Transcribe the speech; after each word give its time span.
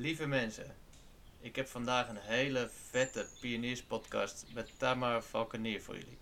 Lieve 0.00 0.26
mensen, 0.26 0.76
ik 1.40 1.56
heb 1.56 1.68
vandaag 1.68 2.08
een 2.08 2.20
hele 2.20 2.70
vette 2.90 3.26
pionierspodcast 3.40 4.46
met 4.54 4.78
Tamar 4.78 5.22
Valkenier 5.22 5.82
voor 5.82 5.94
jullie. 5.94 6.18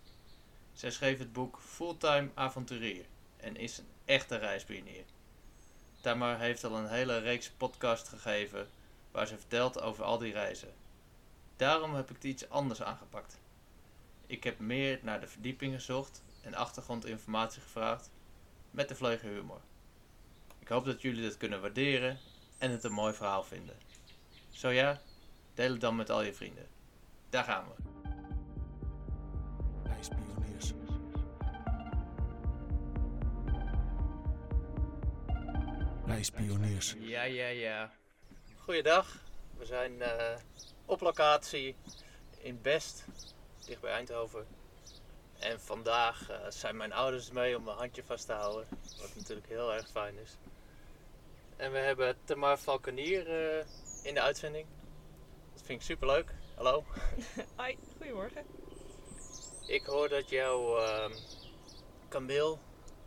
Zij 0.72 0.90
schreef 0.90 1.18
het 1.18 1.32
boek 1.32 1.60
Fulltime 1.60 2.30
Avonturier 2.34 3.04
en 3.36 3.56
is 3.56 3.78
een 3.78 3.86
echte 4.04 4.36
reispionier. 4.36 5.04
Tamar 6.00 6.38
heeft 6.38 6.64
al 6.64 6.76
een 6.76 6.88
hele 6.88 7.18
reeks 7.18 7.50
podcast 7.50 8.08
gegeven 8.08 8.68
waar 9.10 9.26
ze 9.26 9.38
vertelt 9.38 9.80
over 9.80 10.04
al 10.04 10.18
die 10.18 10.32
reizen. 10.32 10.74
Daarom 11.56 11.94
heb 11.94 12.08
ik 12.08 12.16
het 12.16 12.24
iets 12.24 12.48
anders 12.48 12.82
aangepakt. 12.82 13.40
Ik 14.26 14.44
heb 14.44 14.58
meer 14.58 14.98
naar 15.02 15.20
de 15.20 15.28
verdieping 15.28 15.74
gezocht 15.74 16.22
en 16.42 16.54
achtergrondinformatie 16.54 17.62
gevraagd 17.62 18.10
met 18.70 18.88
de 18.88 18.94
vleuge 18.94 19.26
humor. 19.26 19.60
Ik 20.58 20.68
hoop 20.68 20.84
dat 20.84 21.02
jullie 21.02 21.22
dat 21.22 21.36
kunnen 21.36 21.60
waarderen 21.60 22.18
en 22.58 22.70
het 22.70 22.84
een 22.84 22.92
mooi 22.92 23.14
verhaal 23.14 23.42
vinden. 23.42 23.76
Zo 24.50 24.68
ja, 24.68 25.00
deel 25.54 25.70
het 25.70 25.80
dan 25.80 25.96
met 25.96 26.10
al 26.10 26.22
je 26.22 26.34
vrienden. 26.34 26.66
Daar 27.30 27.44
gaan 27.44 27.64
we. 27.68 27.82
Reispioniers. 29.84 30.72
Reispioniers. 36.06 36.94
Ja, 36.98 37.22
ja, 37.22 37.46
ja. 37.46 37.92
Goeiedag. 38.56 39.16
We 39.56 39.64
zijn 39.64 40.02
eh, 40.02 40.36
op 40.84 41.00
locatie 41.00 41.76
in 42.38 42.60
Best, 42.62 43.04
dicht 43.66 43.80
bij 43.80 43.92
Eindhoven. 43.92 44.46
En 45.38 45.60
vandaag 45.60 46.30
eh, 46.30 46.36
zijn 46.48 46.76
mijn 46.76 46.92
ouders 46.92 47.30
mee 47.30 47.56
om 47.56 47.64
mijn 47.64 47.76
handje 47.76 48.04
vast 48.04 48.26
te 48.26 48.32
houden. 48.32 48.66
Wat 49.00 49.14
natuurlijk 49.14 49.48
heel 49.48 49.72
erg 49.72 49.88
fijn 49.88 50.18
is. 50.18 50.36
En 51.58 51.72
we 51.72 51.78
hebben 51.78 52.16
Tamar 52.24 52.58
Valkenier 52.58 53.26
eh, 53.58 53.64
in 54.02 54.14
de 54.14 54.20
uitzending. 54.20 54.66
Dat 55.52 55.62
vind 55.64 55.80
ik 55.80 55.86
super 55.86 56.06
leuk. 56.06 56.34
Hallo. 56.54 56.84
Hoi, 57.56 57.78
goedemorgen. 57.96 58.44
Ik 59.66 59.86
hoor 59.86 60.08
dat 60.08 60.28
jouw 60.28 60.78
kameel 62.08 62.58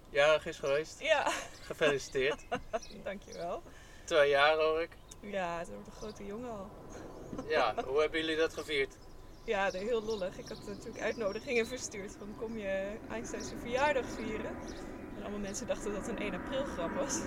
jarig 0.09 0.45
is 0.45 0.59
geweest. 0.59 0.99
Ja, 0.99 1.31
Gefeliciteerd. 1.61 2.41
dankjewel. 3.03 3.63
Twee 4.03 4.30
jaar 4.30 4.58
hoor 4.58 4.81
ik. 4.81 4.89
Ja, 5.21 5.58
het 5.59 5.69
wordt 5.69 5.88
een 5.88 5.93
grote 5.93 6.25
jongen 6.25 6.49
al. 6.49 6.69
Ja, 7.47 7.73
hoe 7.86 8.02
hebben 8.02 8.19
jullie 8.19 8.36
dat 8.38 8.53
gevierd? 8.53 8.97
Ja, 9.45 9.71
heel 9.71 10.03
lollig. 10.03 10.38
Ik 10.38 10.47
had 10.47 10.67
natuurlijk 10.67 10.99
uitnodigingen 10.99 11.67
verstuurd 11.67 12.15
van 12.17 12.36
kom 12.38 12.58
je 12.58 12.97
Einstein 13.09 13.43
zijn 13.43 13.59
verjaardag 13.59 14.05
vieren. 14.05 14.55
En 15.22 15.27
allemaal 15.27 15.50
mensen 15.50 15.67
dachten 15.67 15.94
dat 15.94 16.05
het 16.05 16.09
een 16.09 16.23
1 16.23 16.33
april 16.33 16.64
grap 16.66 16.94
was. 16.94 17.22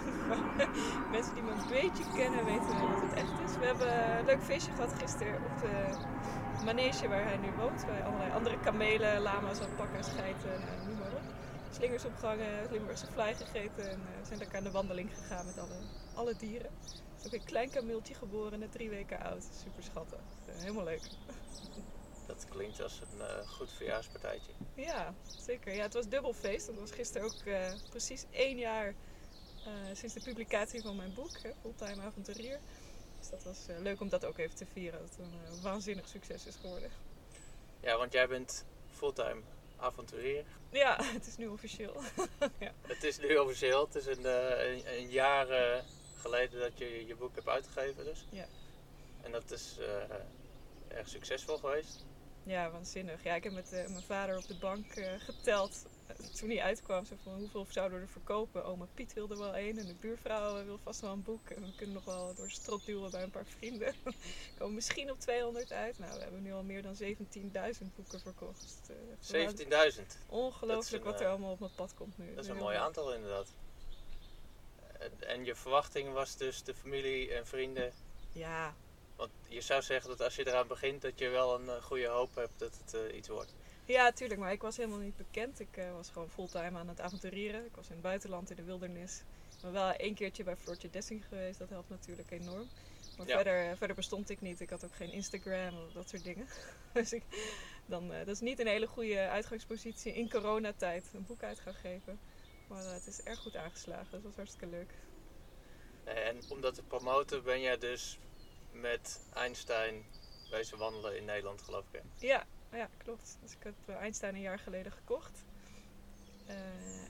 Mensen 1.15 1.35
die 1.35 1.43
me 1.43 1.51
een 1.51 1.69
beetje 1.69 2.05
kennen 2.15 2.45
weten 2.45 2.67
dat 2.81 3.01
het 3.01 3.13
echt 3.13 3.37
is. 3.47 3.57
We 3.59 3.67
hebben 3.67 4.19
een 4.19 4.25
leuk 4.25 4.43
feestje 4.43 4.73
gehad 4.73 4.93
gisteren 4.93 5.35
op 5.35 5.59
de 5.61 6.65
manege 6.65 7.09
waar 7.09 7.25
hij 7.25 7.37
nu 7.37 7.49
woont. 7.57 7.87
Bij 7.87 8.05
allerlei 8.05 8.33
andere 8.33 8.61
kamelen, 8.61 9.21
lama's, 9.21 9.61
alpaca's, 9.61 10.09
geiten, 10.09 10.51
nou, 10.67 10.87
noem 10.87 10.99
maar 10.99 11.13
op. 11.13 11.23
Slingers 11.71 12.05
opgehangen, 12.05 12.71
Limburgse 12.71 13.07
vlaai 13.13 13.35
gegeten 13.35 13.91
en 13.91 14.01
eh, 14.01 14.27
zijn 14.27 14.39
lekker 14.39 14.59
aan 14.59 14.65
de 14.65 14.71
wandeling 14.71 15.11
gegaan 15.15 15.47
met 15.47 15.59
alle, 15.59 15.79
alle 16.15 16.35
dieren. 16.37 16.71
Er 17.21 17.27
ook 17.27 17.33
een 17.33 17.45
klein 17.45 17.71
kameeltje 17.71 18.15
geboren, 18.15 18.59
net 18.59 18.73
drie 18.73 18.91
weken 18.91 19.21
oud. 19.21 19.49
Super 19.63 19.83
schattig. 19.83 20.21
Eh, 20.47 20.55
helemaal 20.55 20.85
leuk. 20.85 21.03
Dat 22.27 22.47
klinkt 22.49 22.83
als 22.83 23.01
een 23.01 23.21
eh, 23.21 23.49
goed 23.49 23.73
verjaarspartijtje. 23.73 24.53
Ja, 24.75 25.15
zeker. 25.39 25.75
Ja, 25.75 25.83
het 25.83 25.93
was 25.93 26.09
dubbel 26.09 26.33
feest. 26.33 26.67
Het 26.67 26.79
was 26.79 26.91
gisteren 26.91 27.27
ook 27.27 27.45
eh, 27.45 27.73
precies 27.91 28.25
één 28.31 28.59
jaar 28.59 28.95
eh, 29.65 29.73
sinds 29.93 30.15
de 30.15 30.21
publicatie 30.21 30.83
van 30.83 30.97
mijn 30.97 31.15
boek, 31.15 31.39
hè, 31.43 31.51
Fulltime 31.61 32.03
Avonturier. 32.03 32.59
Dus 33.19 33.29
dat 33.31 33.45
was 33.45 33.67
leuk 33.79 34.01
om 34.01 34.09
dat 34.09 34.25
ook 34.25 34.39
even 34.39 34.57
te 34.57 34.67
vieren. 34.73 35.01
Dat 35.01 35.09
het 35.09 35.19
een 35.19 35.63
waanzinnig 35.63 36.09
succes 36.09 36.47
is 36.47 36.57
geworden. 36.57 36.91
Ja, 37.81 37.97
want 37.97 38.13
jij 38.13 38.29
bent 38.29 38.65
fulltime 38.91 39.41
avonturier. 39.77 40.45
Ja, 40.71 40.99
het 41.19 41.27
is 41.27 41.37
nu 41.37 41.47
officieel. 41.47 42.03
Het 42.87 43.05
is 43.05 43.19
nu 43.19 43.37
officieel. 43.37 43.85
Het 43.85 43.95
is 43.95 44.07
een, 44.07 44.25
een, 44.25 44.99
een 44.99 45.11
jaar 45.11 45.47
geleden 46.21 46.61
dat 46.61 46.79
je 46.79 47.07
je 47.07 47.17
boek 47.17 47.35
hebt 47.35 47.49
uitgegeven 47.49 48.05
dus. 48.05 48.27
Ja. 48.31 48.47
En 49.23 49.33
dat 49.33 49.51
is 49.51 49.79
erg 50.89 51.09
succesvol 51.09 51.57
geweest. 51.57 52.05
Ja, 52.47 52.71
waanzinnig. 52.71 53.23
Ja, 53.23 53.35
ik 53.35 53.45
heb 53.45 53.53
met 53.53 53.73
eh, 53.73 53.87
mijn 53.87 54.03
vader 54.03 54.37
op 54.37 54.47
de 54.47 54.55
bank 54.55 54.93
eh, 54.93 55.13
geteld. 55.19 55.85
eh, 56.07 56.17
toen 56.33 56.49
hij 56.49 56.63
uitkwam, 56.63 57.05
zo 57.05 57.15
van 57.23 57.35
hoeveel 57.39 57.67
zouden 57.69 57.99
we 57.99 58.05
er 58.05 58.11
verkopen? 58.11 58.65
Oma 58.65 58.87
Piet 58.95 59.13
wilde 59.13 59.37
wel 59.37 59.55
één 59.55 59.79
en 59.79 59.87
de 59.87 59.95
buurvrouw 59.95 60.65
wil 60.65 60.79
vast 60.79 61.01
wel 61.01 61.13
een 61.13 61.23
boek. 61.23 61.51
En 61.51 61.63
we 61.63 61.75
kunnen 61.75 61.95
nog 61.95 62.05
wel 62.05 62.35
door 62.35 62.47
de 62.47 62.53
strot 62.53 62.85
duwen 62.87 63.11
bij 63.11 63.23
een 63.23 63.31
paar 63.31 63.47
vrienden. 63.47 63.95
We 64.05 64.15
komen 64.59 64.75
misschien 64.75 65.11
op 65.11 65.21
200 65.21 65.73
uit. 65.73 65.99
Nou, 65.99 66.15
we 66.17 66.23
hebben 66.23 66.43
nu 66.43 66.53
al 66.53 66.63
meer 66.63 66.83
dan 66.83 66.97
17.000 67.03 67.95
boeken 67.95 68.21
verkocht. 68.21 68.61
Dus, 68.61 68.97
eh, 68.97 69.13
echt 69.13 69.25
17.000. 69.27 70.19
Ongelooflijk 70.27 71.05
een, 71.05 71.11
wat 71.11 71.21
er 71.21 71.27
allemaal 71.29 71.53
op 71.53 71.59
mijn 71.61 71.75
pad 71.75 71.95
komt 71.95 72.19
nu. 72.19 72.35
Dat 72.35 72.45
is 72.45 72.51
een 72.51 72.57
mooi 72.57 72.77
aantal 72.77 73.15
inderdaad. 73.15 73.55
En- 74.99 75.21
En 75.29 75.45
je 75.45 75.55
verwachting 75.55 76.13
was 76.13 76.37
dus 76.37 76.63
de 76.63 76.75
familie 76.75 77.33
en 77.35 77.47
vrienden. 77.47 77.93
Ja, 78.33 78.75
Want 79.17 79.31
je 79.49 79.61
zou 79.61 79.83
zeggen 79.83 80.11
dat 80.11 80.21
als 80.21 80.37
je 80.37 80.47
eraan 80.47 80.67
begint, 80.67 81.03
dat 81.03 81.19
je 81.19 81.29
wel 81.29 81.55
een 81.55 81.69
eh, 81.69 81.83
goede 81.83 82.07
hoop 82.07 82.35
hebt 82.35 82.59
dat 82.59 82.79
het 82.79 82.95
eh, 82.95 83.17
iets 83.17 83.29
wordt. 83.29 83.55
Ja, 83.85 84.13
tuurlijk, 84.13 84.41
maar 84.41 84.53
ik 84.53 84.63
was 84.63 84.77
helemaal 84.77 84.99
niet 84.99 85.17
bekend. 85.17 85.61
Ik 85.61 85.77
eh, 85.77 85.93
was 85.93 86.11
gewoon 86.11 86.31
fulltime 86.31 86.79
aan 86.79 86.89
het 86.89 87.01
avonturieren. 87.01 87.65
Ik 87.65 87.77
was 87.77 87.87
in 87.87 87.93
het 87.93 88.03
buitenland, 88.03 88.51
in 88.51 88.57
de 88.57 88.63
wildernis. 88.63 89.19
Ik 89.55 89.61
ben 89.61 89.73
wel 89.73 89.91
één 89.91 90.15
keertje 90.15 90.45
bij 90.45 90.57
Floortje 90.57 90.91
Dessing 90.91 91.27
geweest, 91.27 91.59
dat 91.59 91.69
helpt 91.69 91.89
natuurlijk 91.89 92.31
enorm. 92.31 92.71
Maar 93.17 93.27
Ja. 93.27 93.35
verder, 93.35 93.77
verder 93.77 93.97
bestond 93.97 94.31
ik 94.31 94.41
niet. 94.41 94.61
Ik 94.61 94.71
had 94.71 94.85
ook 94.85 94.95
geen 94.95 95.13
Instagram 95.13 95.87
of 95.87 95.93
dat 95.93 96.09
soort 96.09 96.25
dingen. 96.25 96.49
dus 96.93 97.13
ik, 97.13 97.23
dan, 97.87 98.09
dat 98.09 98.29
is 98.29 98.41
niet 98.41 98.59
een 98.59 98.67
hele 98.67 98.87
goede 98.87 99.29
uitgangspositie 99.29 100.13
in 100.13 100.31
coronatijd 100.31 101.11
een 101.13 101.27
boek 101.27 101.43
uit 101.43 101.61
gaan 101.61 101.75
geven. 101.75 102.21
Maar 102.67 102.85
het 102.85 103.07
is 103.07 103.21
erg 103.21 103.39
goed 103.39 103.57
aangeslagen, 103.57 104.05
dus 104.05 104.11
dat 104.11 104.23
was 104.23 104.37
hartstikke 104.37 104.77
leuk. 104.77 104.95
En 106.05 106.43
om 106.49 106.61
dat 106.61 106.75
te 106.75 106.83
promoten 106.83 107.43
ben 107.43 107.61
jij 107.61 107.79
dus 107.79 108.19
met 108.75 109.21
Einstein 109.35 110.05
wezen 110.51 110.79
wandelen 110.79 111.17
in 111.17 111.25
Nederland 111.25 111.63
geloof 111.63 111.85
ik. 111.91 112.03
hè? 112.03 112.27
Ja, 112.27 112.47
ja 112.73 112.89
klopt. 112.97 113.39
Dus 113.41 113.53
ik 113.53 113.63
heb 113.63 113.75
eh, 113.87 113.97
Einstein 113.97 114.35
een 114.35 114.41
jaar 114.41 114.59
geleden 114.59 114.93
gekocht. 114.93 115.45
Eh, 116.47 116.57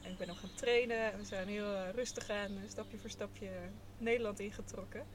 en 0.02 0.10
ik 0.10 0.18
ben 0.18 0.26
nog 0.26 0.40
gaan 0.40 0.54
trainen. 0.54 1.12
En 1.12 1.18
we 1.18 1.24
zijn 1.24 1.48
heel 1.48 1.74
eh, 1.74 1.90
rustig 1.90 2.30
aan, 2.30 2.62
stapje 2.68 2.98
voor 2.98 3.10
stapje 3.10 3.50
Nederland 3.98 4.40
ingetrokken. 4.40 5.06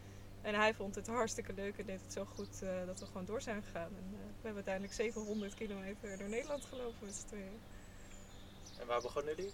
En 0.42 0.56
hij 0.56 0.74
vond 0.74 0.96
het 0.96 1.08
hartstikke 1.08 1.54
leuk 1.54 1.78
en 1.78 1.86
deed 1.86 2.02
het 2.02 2.14
zo 2.14 2.26
goed 2.26 2.60
dat 2.86 3.00
we 3.00 3.06
gewoon 3.06 3.26
door 3.26 3.42
zijn 3.42 3.64
gegaan. 3.64 3.96
En 3.96 4.12
we 4.12 4.18
hebben 4.34 4.54
uiteindelijk 4.54 4.94
700 4.94 5.54
kilometer 5.54 6.18
door 6.18 6.30
Nederland 6.30 6.66
gelopen 6.66 7.06
met 7.06 7.16
z'n 7.16 7.28
tweeën. 7.28 7.60
En 8.80 8.88
waar 8.88 9.02
begonnen 9.02 9.36
jullie? 9.36 9.54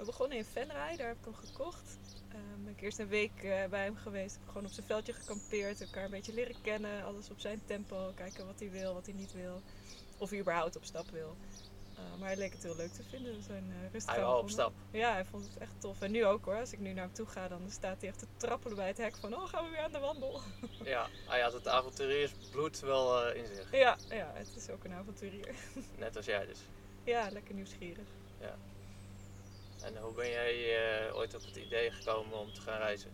We 0.00 0.06
begonnen 0.06 0.38
in 0.38 0.44
Venray, 0.44 0.96
daar 0.96 1.06
heb 1.06 1.16
ik 1.16 1.24
hem 1.24 1.34
gekocht. 1.34 1.98
Eh, 2.28 2.38
ben 2.64 2.72
ik 2.72 2.80
eerst 2.80 2.98
een 2.98 3.08
week 3.08 3.42
eh, 3.42 3.64
bij 3.70 3.84
hem 3.84 3.96
geweest. 3.96 4.34
Heb 4.34 4.48
gewoon 4.48 4.64
op 4.64 4.72
zijn 4.72 4.86
veldje 4.86 5.12
gekampeerd, 5.12 5.80
elkaar 5.80 6.04
een 6.04 6.10
beetje 6.10 6.34
leren 6.34 6.60
kennen. 6.62 7.04
Alles 7.04 7.30
op 7.30 7.40
zijn 7.40 7.62
tempo, 7.66 8.12
kijken 8.14 8.46
wat 8.46 8.58
hij 8.58 8.70
wil, 8.70 8.94
wat 8.94 9.06
hij 9.06 9.14
niet 9.14 9.32
wil. 9.32 9.62
Of 10.18 10.30
hij 10.30 10.38
überhaupt 10.38 10.76
op 10.76 10.84
stap 10.84 11.10
wil. 11.10 11.36
Eh, 11.96 12.18
maar 12.18 12.28
hij 12.28 12.36
leek 12.36 12.52
het 12.52 12.62
heel 12.62 12.76
leuk 12.76 12.92
te 12.92 13.02
vinden. 13.02 13.36
We 13.36 13.42
zijn 13.42 13.64
eh, 13.70 13.92
rustig 13.92 14.14
Hij 14.14 14.24
wou 14.24 14.42
op 14.42 14.50
stap. 14.50 14.72
Ja, 14.90 15.12
hij 15.12 15.24
vond 15.24 15.44
het 15.44 15.56
echt 15.58 15.80
tof. 15.80 16.00
En 16.00 16.10
nu 16.10 16.24
ook 16.24 16.44
hoor. 16.44 16.58
Als 16.58 16.72
ik 16.72 16.78
nu 16.78 16.92
naar 16.92 17.04
hem 17.04 17.14
toe 17.14 17.26
ga, 17.26 17.48
dan 17.48 17.70
staat 17.70 18.00
hij 18.00 18.08
echt 18.08 18.18
te 18.18 18.26
trappelen 18.36 18.76
bij 18.76 18.86
het 18.86 18.98
hek 18.98 19.16
van... 19.16 19.34
Oh, 19.34 19.48
gaan 19.48 19.64
we 19.64 19.70
weer 19.70 19.80
aan 19.80 19.92
de 19.92 19.98
wandel? 19.98 20.40
Ja, 20.84 21.08
hij 21.26 21.40
had 21.40 21.52
het 21.52 21.68
avonturiersbloed 21.68 22.80
wel 22.80 23.32
in 23.32 23.46
zich. 23.46 23.70
ja, 23.72 23.96
ja, 24.08 24.30
het 24.34 24.56
is 24.56 24.70
ook 24.70 24.84
een 24.84 24.92
avonturier. 24.92 25.54
Net 25.98 26.16
als 26.16 26.26
jij 26.26 26.46
dus. 26.46 26.58
ja, 27.04 27.30
lekker 27.30 27.54
nieuwsgierig. 27.54 28.06
En 29.82 29.96
hoe 29.96 30.14
ben 30.14 30.30
jij 30.30 30.78
eh, 31.08 31.16
ooit 31.16 31.34
op 31.34 31.44
het 31.44 31.56
idee 31.56 31.90
gekomen 31.90 32.38
om 32.38 32.52
te 32.52 32.60
gaan 32.60 32.78
reizen? 32.78 33.10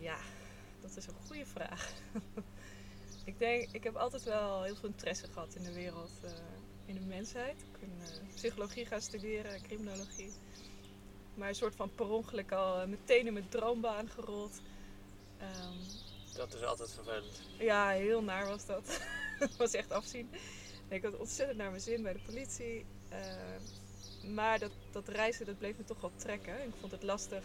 Ja, 0.00 0.18
dat 0.80 0.96
is 0.96 1.06
een 1.06 1.14
goede 1.26 1.46
vraag. 1.46 1.92
ik 3.24 3.38
denk, 3.38 3.68
ik 3.72 3.84
heb 3.84 3.96
altijd 3.96 4.22
wel 4.24 4.62
heel 4.62 4.76
veel 4.76 4.88
interesse 4.88 5.26
gehad 5.32 5.54
in 5.54 5.62
de 5.62 5.72
wereld, 5.72 6.10
eh, 6.22 6.30
in 6.86 6.94
de 6.94 7.00
mensheid. 7.00 7.60
Ik 7.60 7.80
ben 7.80 7.90
eh, 8.02 8.34
psychologie 8.34 8.86
gaan 8.86 9.00
studeren, 9.00 9.62
criminologie. 9.62 10.32
Maar 11.34 11.48
een 11.48 11.54
soort 11.54 11.76
van 11.76 11.94
per 11.94 12.06
ongeluk 12.08 12.52
al 12.52 12.86
meteen 12.86 13.26
in 13.26 13.32
mijn 13.32 13.48
droombaan 13.48 14.08
gerold. 14.08 14.60
Ehm, 15.38 15.78
Dat 16.34 16.54
is 16.54 16.62
altijd 16.62 16.92
vervelend. 16.92 17.42
ja, 17.58 17.88
heel 17.88 18.22
naar 18.22 18.46
was 18.46 18.66
dat. 18.66 19.00
Het 19.38 19.56
was 19.56 19.72
echt 19.72 19.90
afzien. 19.90 20.30
Ik 20.88 21.02
had 21.02 21.16
ontzettend 21.16 21.58
naar 21.58 21.70
mijn 21.70 21.82
zin 21.82 22.02
bij 22.02 22.12
de 22.12 22.22
politie. 22.26 22.84
Eh, 23.08 23.20
maar 24.34 24.58
dat, 24.58 24.70
dat 24.90 25.08
reizen, 25.08 25.46
dat 25.46 25.58
bleef 25.58 25.76
me 25.76 25.84
toch 25.84 26.00
wel 26.00 26.12
trekken. 26.16 26.64
Ik 26.64 26.74
vond 26.80 26.92
het 26.92 27.02
lastig 27.02 27.44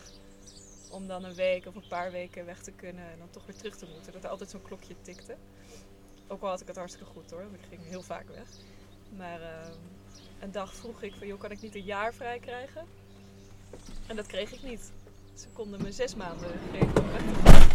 om 0.91 1.07
dan 1.07 1.23
een 1.23 1.35
week 1.35 1.65
of 1.65 1.75
een 1.75 1.87
paar 1.87 2.11
weken 2.11 2.45
weg 2.45 2.61
te 2.61 2.71
kunnen 2.71 3.11
en 3.11 3.17
dan 3.17 3.29
toch 3.29 3.45
weer 3.45 3.55
terug 3.55 3.75
te 3.75 3.85
moeten. 3.93 4.13
Dat 4.13 4.23
er 4.23 4.29
altijd 4.29 4.49
zo'n 4.49 4.61
klokje 4.61 4.95
tikte. 5.01 5.35
Ook 6.27 6.41
al 6.41 6.49
had 6.49 6.61
ik 6.61 6.67
het 6.67 6.75
hartstikke 6.75 7.11
goed 7.11 7.31
hoor, 7.31 7.41
want 7.41 7.55
ik 7.55 7.67
ging 7.69 7.81
heel 7.83 8.01
vaak 8.01 8.27
weg. 8.27 8.47
Maar 9.17 9.41
eh, 9.41 9.69
een 10.39 10.51
dag 10.51 10.73
vroeg 10.73 11.01
ik 11.01 11.13
van, 11.17 11.27
joh, 11.27 11.39
kan 11.39 11.51
ik 11.51 11.61
niet 11.61 11.75
een 11.75 11.83
jaar 11.83 12.13
vrij 12.13 12.39
krijgen? 12.39 12.85
En 14.07 14.15
dat 14.15 14.27
kreeg 14.27 14.51
ik 14.51 14.63
niet. 14.63 14.91
Ze 15.33 15.47
konden 15.53 15.81
me 15.81 15.91
zes 15.91 16.15
maanden 16.15 16.49
geven 16.71 17.01
om 17.01 17.11
weg 17.11 17.21
te 17.21 17.33
gaan. 17.33 17.69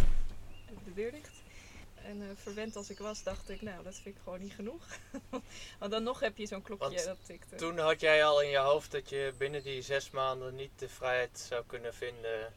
En 2.05 2.21
eh, 2.21 2.27
verwend 2.35 2.75
als 2.75 2.89
ik 2.89 2.97
was, 2.97 3.23
dacht 3.23 3.49
ik, 3.49 3.61
nou, 3.61 3.83
dat 3.83 3.95
vind 3.95 4.15
ik 4.15 4.21
gewoon 4.23 4.39
niet 4.39 4.53
genoeg. 4.53 4.87
Want 5.79 5.91
dan 5.91 6.03
nog 6.03 6.19
heb 6.19 6.37
je 6.37 6.45
zo'n 6.45 6.61
klokje 6.61 6.87
Want 6.87 7.03
dat 7.03 7.17
tikt. 7.25 7.57
Toen 7.57 7.77
had 7.77 7.99
jij 7.99 8.25
al 8.25 8.41
in 8.41 8.49
je 8.49 8.57
hoofd 8.57 8.91
dat 8.91 9.09
je 9.09 9.33
binnen 9.37 9.63
die 9.63 9.81
zes 9.81 10.09
maanden 10.09 10.55
niet 10.55 10.79
de 10.79 10.89
vrijheid 10.89 11.39
zou 11.39 11.63
kunnen 11.65 11.93
vinden 11.93 12.53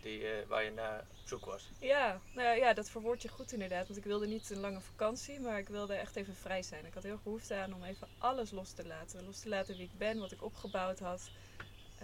die, 0.00 0.28
eh, 0.28 0.46
waar 0.46 0.64
je 0.64 0.70
naar 0.70 1.00
op 1.20 1.28
zoek 1.28 1.44
was. 1.44 1.68
Ja, 1.78 2.20
nou 2.34 2.58
ja, 2.58 2.72
dat 2.72 2.90
verwoord 2.90 3.22
je 3.22 3.28
goed 3.28 3.52
inderdaad. 3.52 3.86
Want 3.86 3.98
ik 3.98 4.04
wilde 4.04 4.26
niet 4.26 4.50
een 4.50 4.60
lange 4.60 4.80
vakantie, 4.80 5.40
maar 5.40 5.58
ik 5.58 5.68
wilde 5.68 5.94
echt 5.94 6.16
even 6.16 6.36
vrij 6.36 6.62
zijn. 6.62 6.86
Ik 6.86 6.94
had 6.94 7.02
heel 7.02 7.20
behoefte 7.22 7.54
aan 7.54 7.74
om 7.74 7.84
even 7.84 8.08
alles 8.18 8.50
los 8.50 8.72
te 8.72 8.86
laten. 8.86 9.24
Los 9.24 9.40
te 9.40 9.48
laten 9.48 9.76
wie 9.76 9.84
ik 9.84 9.98
ben, 9.98 10.18
wat 10.18 10.32
ik 10.32 10.42
opgebouwd 10.42 10.98
had. 10.98 11.30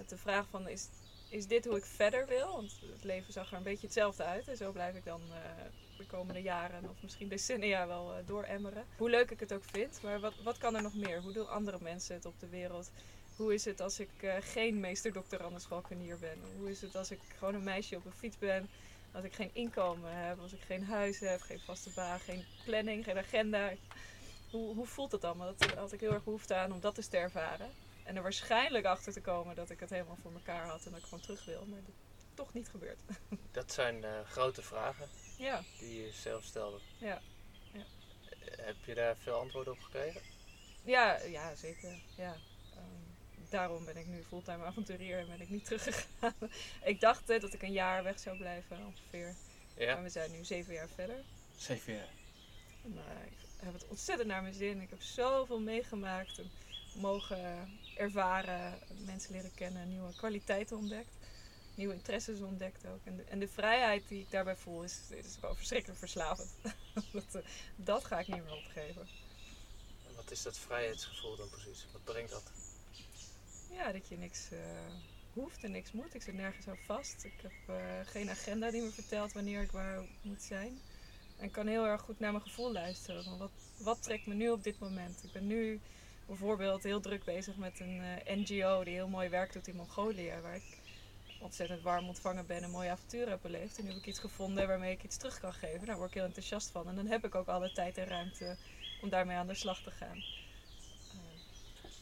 Te 0.06 0.16
vragen 0.16 0.50
van, 0.50 0.68
is, 0.68 0.88
is 1.28 1.46
dit 1.46 1.64
hoe 1.64 1.76
ik 1.76 1.84
verder 1.84 2.26
wil? 2.26 2.52
Want 2.52 2.78
het 2.92 3.04
leven 3.04 3.32
zag 3.32 3.50
er 3.50 3.56
een 3.56 3.62
beetje 3.62 3.86
hetzelfde 3.86 4.24
uit. 4.24 4.48
En 4.48 4.56
zo 4.56 4.72
blijf 4.72 4.94
ik 4.94 5.04
dan 5.04 5.22
eh, 5.32 5.64
de 5.98 6.06
komende 6.06 6.42
jaren 6.42 6.88
of 6.90 7.02
misschien 7.02 7.28
decennia 7.28 7.86
wel 7.86 8.14
eh, 8.14 8.26
dooremmeren. 8.26 8.84
Hoe 8.96 9.10
leuk 9.10 9.30
ik 9.30 9.40
het 9.40 9.52
ook 9.52 9.64
vind, 9.64 10.02
maar 10.02 10.20
wat, 10.20 10.34
wat 10.42 10.58
kan 10.58 10.76
er 10.76 10.82
nog 10.82 10.94
meer? 10.94 11.20
Hoe 11.20 11.32
doen 11.32 11.48
andere 11.48 11.78
mensen 11.80 12.14
het 12.14 12.24
op 12.24 12.40
de 12.40 12.48
wereld? 12.48 12.90
Hoe 13.36 13.54
is 13.54 13.64
het 13.64 13.80
als 13.80 14.00
ik 14.00 14.10
eh, 14.20 14.34
geen 14.40 14.80
meester 14.80 15.12
dokter 15.12 15.42
Anne 15.42 15.58
Schalkenier 15.58 16.18
ben? 16.18 16.38
Hoe 16.58 16.70
is 16.70 16.80
het 16.80 16.96
als 16.96 17.10
ik 17.10 17.20
gewoon 17.38 17.54
een 17.54 17.62
meisje 17.62 17.96
op 17.96 18.04
een 18.04 18.12
fiets 18.12 18.38
ben? 18.38 18.68
Als 19.12 19.24
ik 19.24 19.34
geen 19.34 19.50
inkomen 19.52 20.16
heb, 20.16 20.40
als 20.40 20.52
ik 20.52 20.60
geen 20.60 20.84
huis 20.84 21.20
heb, 21.20 21.40
geen 21.40 21.60
vaste 21.60 21.90
baan, 21.94 22.20
geen 22.20 22.44
planning, 22.64 23.04
geen 23.04 23.18
agenda. 23.18 23.72
Hoe, 24.50 24.74
hoe 24.74 24.86
voelt 24.86 25.12
het 25.12 25.24
allemaal? 25.24 25.54
Dat 25.56 25.74
had 25.74 25.92
ik 25.92 26.00
heel 26.00 26.12
erg 26.12 26.24
behoefte 26.24 26.54
aan 26.54 26.72
om 26.72 26.80
dat 26.80 26.96
eens 26.96 27.06
te 27.06 27.16
ervaren. 27.16 27.70
En 28.04 28.16
er 28.16 28.22
waarschijnlijk 28.22 28.84
achter 28.84 29.12
te 29.12 29.20
komen 29.20 29.54
dat 29.54 29.70
ik 29.70 29.80
het 29.80 29.90
helemaal 29.90 30.18
voor 30.22 30.32
elkaar 30.32 30.66
had 30.66 30.84
en 30.84 30.90
dat 30.90 31.00
ik 31.00 31.04
gewoon 31.04 31.20
terug 31.20 31.44
wil. 31.44 31.66
Maar 31.66 31.80
dat 31.84 31.94
toch 32.34 32.52
niet 32.52 32.68
gebeurd. 32.68 32.98
Dat 33.50 33.72
zijn 33.72 34.04
eh, 34.04 34.10
grote 34.24 34.62
vragen 34.62 35.08
Ja, 35.38 35.62
die 35.78 36.02
je 36.04 36.12
zelf 36.12 36.44
stelde. 36.44 36.78
ja. 36.98 37.22
Eh, 37.72 37.80
Heb 38.66 38.76
je 38.84 38.94
daar 38.94 39.16
veel 39.16 39.34
antwoorden 39.40 39.72
op 39.72 39.80
gekregen? 39.80 40.20
Ja, 40.82 41.22
ja 41.22 41.54
zeker. 41.54 41.98
Ja. 42.14 42.36
Ehm, 42.74 43.48
daarom 43.48 43.84
ben 43.84 43.96
ik 43.96 44.06
nu 44.06 44.22
fulltime 44.24 44.64
avonturier 44.64 45.18
en 45.18 45.26
ben 45.26 45.40
ik 45.40 45.48
niet 45.48 45.64
teruggegaan. 45.68 46.34
ik 46.84 47.00
dacht 47.00 47.30
eh, 47.30 47.40
dat 47.40 47.52
ik 47.54 47.62
een 47.62 47.72
jaar 47.72 48.02
weg 48.02 48.18
zou 48.18 48.36
blijven 48.36 48.86
ongeveer. 48.86 49.36
Maar 49.76 49.86
Ja. 49.86 50.02
we 50.02 50.08
zijn 50.08 50.30
nu 50.30 50.44
zeven 50.44 50.74
jaar 50.74 50.88
verder. 50.88 51.24
Zeven 51.56 51.92
jaar. 51.92 52.14
En, 52.84 52.98
eh, 52.98 53.26
ik 53.26 53.38
heb 53.56 53.72
het 53.72 53.86
ontzettend 53.88 54.28
naar 54.28 54.42
mijn 54.42 54.54
zin. 54.54 54.80
Ik 54.80 54.90
heb 54.90 55.02
zoveel 55.02 55.60
meegemaakt 55.60 56.38
en 56.38 56.50
mogen 56.92 57.78
ervaren, 57.94 58.78
mensen 59.04 59.32
leren 59.32 59.54
kennen, 59.54 59.88
nieuwe 59.88 60.14
kwaliteiten 60.16 60.76
ontdekt. 60.76 61.17
Nieuwe 61.78 61.94
interesses 61.94 62.40
ontdekt 62.40 62.86
ook. 62.86 63.00
En 63.04 63.16
de, 63.16 63.22
en 63.22 63.38
de 63.38 63.48
vrijheid 63.48 64.08
die 64.08 64.20
ik 64.20 64.30
daarbij 64.30 64.56
voel 64.56 64.82
is, 64.82 65.00
is 65.08 65.36
gewoon 65.40 65.56
verschrikkelijk 65.56 65.98
verslavend. 65.98 66.50
dat, 67.12 67.34
eh, 67.34 67.42
dat 67.76 68.04
ga 68.04 68.18
ik 68.18 68.28
niet 68.28 68.44
meer 68.44 68.52
opgeven. 68.52 69.08
En 70.08 70.14
wat 70.14 70.30
is 70.30 70.42
dat 70.42 70.58
vrijheidsgevoel 70.58 71.36
dan 71.36 71.48
precies? 71.48 71.86
Wat 71.92 72.04
brengt 72.04 72.30
dat? 72.30 72.50
Ja, 73.70 73.92
dat 73.92 74.08
je 74.08 74.16
niks 74.16 74.50
eh, 74.50 74.58
hoeft 75.32 75.64
en 75.64 75.70
niks 75.70 75.92
moet. 75.92 76.14
Ik 76.14 76.22
zit 76.22 76.34
nergens 76.34 76.68
aan 76.68 76.78
vast. 76.86 77.24
Ik 77.24 77.34
heb 77.42 77.76
eh, 77.76 77.76
geen 78.04 78.30
agenda 78.30 78.70
die 78.70 78.82
me 78.82 78.90
vertelt 78.90 79.32
wanneer 79.32 79.62
ik 79.62 79.70
waar 79.70 80.04
moet 80.22 80.42
zijn. 80.42 80.80
En 81.36 81.44
ik 81.44 81.52
kan 81.52 81.66
heel 81.66 81.86
erg 81.86 82.00
goed 82.00 82.18
naar 82.18 82.32
mijn 82.32 82.44
gevoel 82.44 82.72
luisteren. 82.72 83.24
Van 83.24 83.38
wat, 83.38 83.52
wat 83.76 84.02
trekt 84.02 84.26
me 84.26 84.34
nu 84.34 84.50
op 84.50 84.64
dit 84.64 84.78
moment? 84.78 85.24
Ik 85.24 85.32
ben 85.32 85.46
nu 85.46 85.80
bijvoorbeeld 86.26 86.82
heel 86.82 87.00
druk 87.00 87.24
bezig 87.24 87.56
met 87.56 87.80
een 87.80 88.02
NGO 88.26 88.84
die 88.84 88.94
heel 88.94 89.08
mooi 89.08 89.28
werk 89.28 89.52
doet 89.52 89.68
in 89.68 89.76
Mongolië. 89.76 90.32
Waar 90.42 90.54
ik 90.54 90.77
ontzettend 91.40 91.82
warm 91.82 92.06
ontvangen 92.08 92.46
ben 92.46 92.62
en 92.62 92.70
mooie 92.70 92.90
avonturen 92.90 93.28
heb 93.28 93.42
beleefd. 93.42 93.78
En 93.78 93.84
nu 93.84 93.90
heb 93.90 93.98
ik 93.98 94.06
iets 94.06 94.18
gevonden 94.18 94.66
waarmee 94.68 94.92
ik 94.92 95.02
iets 95.02 95.16
terug 95.16 95.40
kan 95.40 95.52
geven. 95.54 95.86
Daar 95.86 95.96
word 95.96 96.08
ik 96.08 96.14
heel 96.14 96.24
enthousiast 96.24 96.70
van. 96.70 96.88
En 96.88 96.94
dan 96.96 97.06
heb 97.06 97.24
ik 97.24 97.34
ook 97.34 97.46
alle 97.48 97.72
tijd 97.72 97.98
en 97.98 98.06
ruimte 98.06 98.56
om 99.02 99.08
daarmee 99.08 99.36
aan 99.36 99.46
de 99.46 99.54
slag 99.54 99.82
te 99.82 99.90
gaan. 99.90 100.16
Eh, 100.16 101.40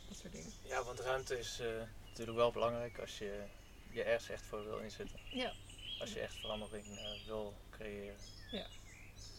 dat 0.08 0.16
soort 0.18 0.32
dingen. 0.32 0.52
Ja, 0.62 0.82
want 0.84 1.00
ruimte 1.00 1.38
is 1.38 1.60
eh, 1.60 1.66
natuurlijk 2.08 2.36
wel 2.38 2.50
belangrijk 2.52 2.98
als 2.98 3.18
je 3.18 3.44
je 3.90 4.02
ergens 4.02 4.28
echt 4.30 4.46
voor 4.46 4.64
wil 4.64 4.78
inzetten. 4.78 5.18
Ja. 5.30 5.52
Als 6.00 6.12
je 6.12 6.20
echt 6.20 6.34
verandering 6.34 6.86
eh, 6.98 7.26
wil 7.26 7.54
creëren. 7.70 8.16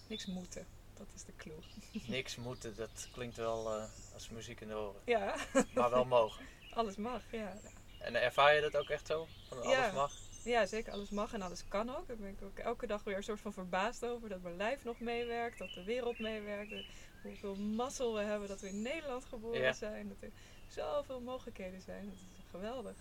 Niks 0.07 0.25
moeten. 0.25 0.67
Dat 0.94 1.07
is 1.15 1.23
de 1.23 1.35
clue. 1.35 1.57
Niks 2.07 2.35
moeten, 2.35 2.75
dat 2.75 3.07
klinkt 3.11 3.35
wel 3.38 3.69
als 4.13 4.29
muziek 4.29 4.61
in 4.61 4.67
de 4.67 4.75
oren. 4.75 5.01
Ja, 5.05 5.35
Maar 5.73 5.89
wel 5.89 6.05
mogen. 6.05 6.45
alles 6.73 6.95
mag. 6.95 7.21
Ja. 7.31 7.57
En 7.97 8.21
ervaar 8.21 8.55
je 8.55 8.61
dat 8.61 8.77
ook 8.77 8.89
echt 8.89 9.07
zo? 9.07 9.27
Van 9.47 9.61
alles 9.61 9.75
Ja. 9.77 9.91
mag? 9.91 10.11
ja, 10.44 10.65
zeker. 10.65 10.94
Alles 10.94 11.09
mag 11.09 11.33
en 11.33 11.41
alles 11.41 11.67
kan 11.67 11.95
ook. 11.95 12.07
Daar 12.07 12.17
ben 12.17 12.29
ik 12.29 12.41
ook 12.41 12.57
elke 12.57 12.88
dag 12.88 13.03
weer 13.03 13.15
een 13.15 13.23
soort 13.23 13.39
van 13.41 13.53
verbaasd 13.53 14.05
over. 14.05 14.29
Dat 14.29 14.41
mijn 14.41 14.55
lijf 14.57 14.83
nog 14.83 14.99
meewerkt. 14.99 15.57
Dat 15.57 15.73
de 15.73 15.83
wereld 15.83 16.19
meewerkt. 16.19 16.73
Hoeveel 17.21 17.55
mazzel 17.55 18.13
we 18.13 18.21
hebben 18.21 18.47
dat 18.47 18.61
we 18.61 18.67
in 18.67 18.81
Nederland 18.81 19.25
geboren 19.25 19.61
Ja. 19.61 19.73
zijn. 19.73 20.07
Dat 20.07 20.21
er 20.21 20.31
zoveel 20.67 21.21
mogelijkheden 21.21 21.81
zijn. 21.81 22.05
Dat 22.05 22.17
is 22.39 22.49
geweldig. 22.49 22.95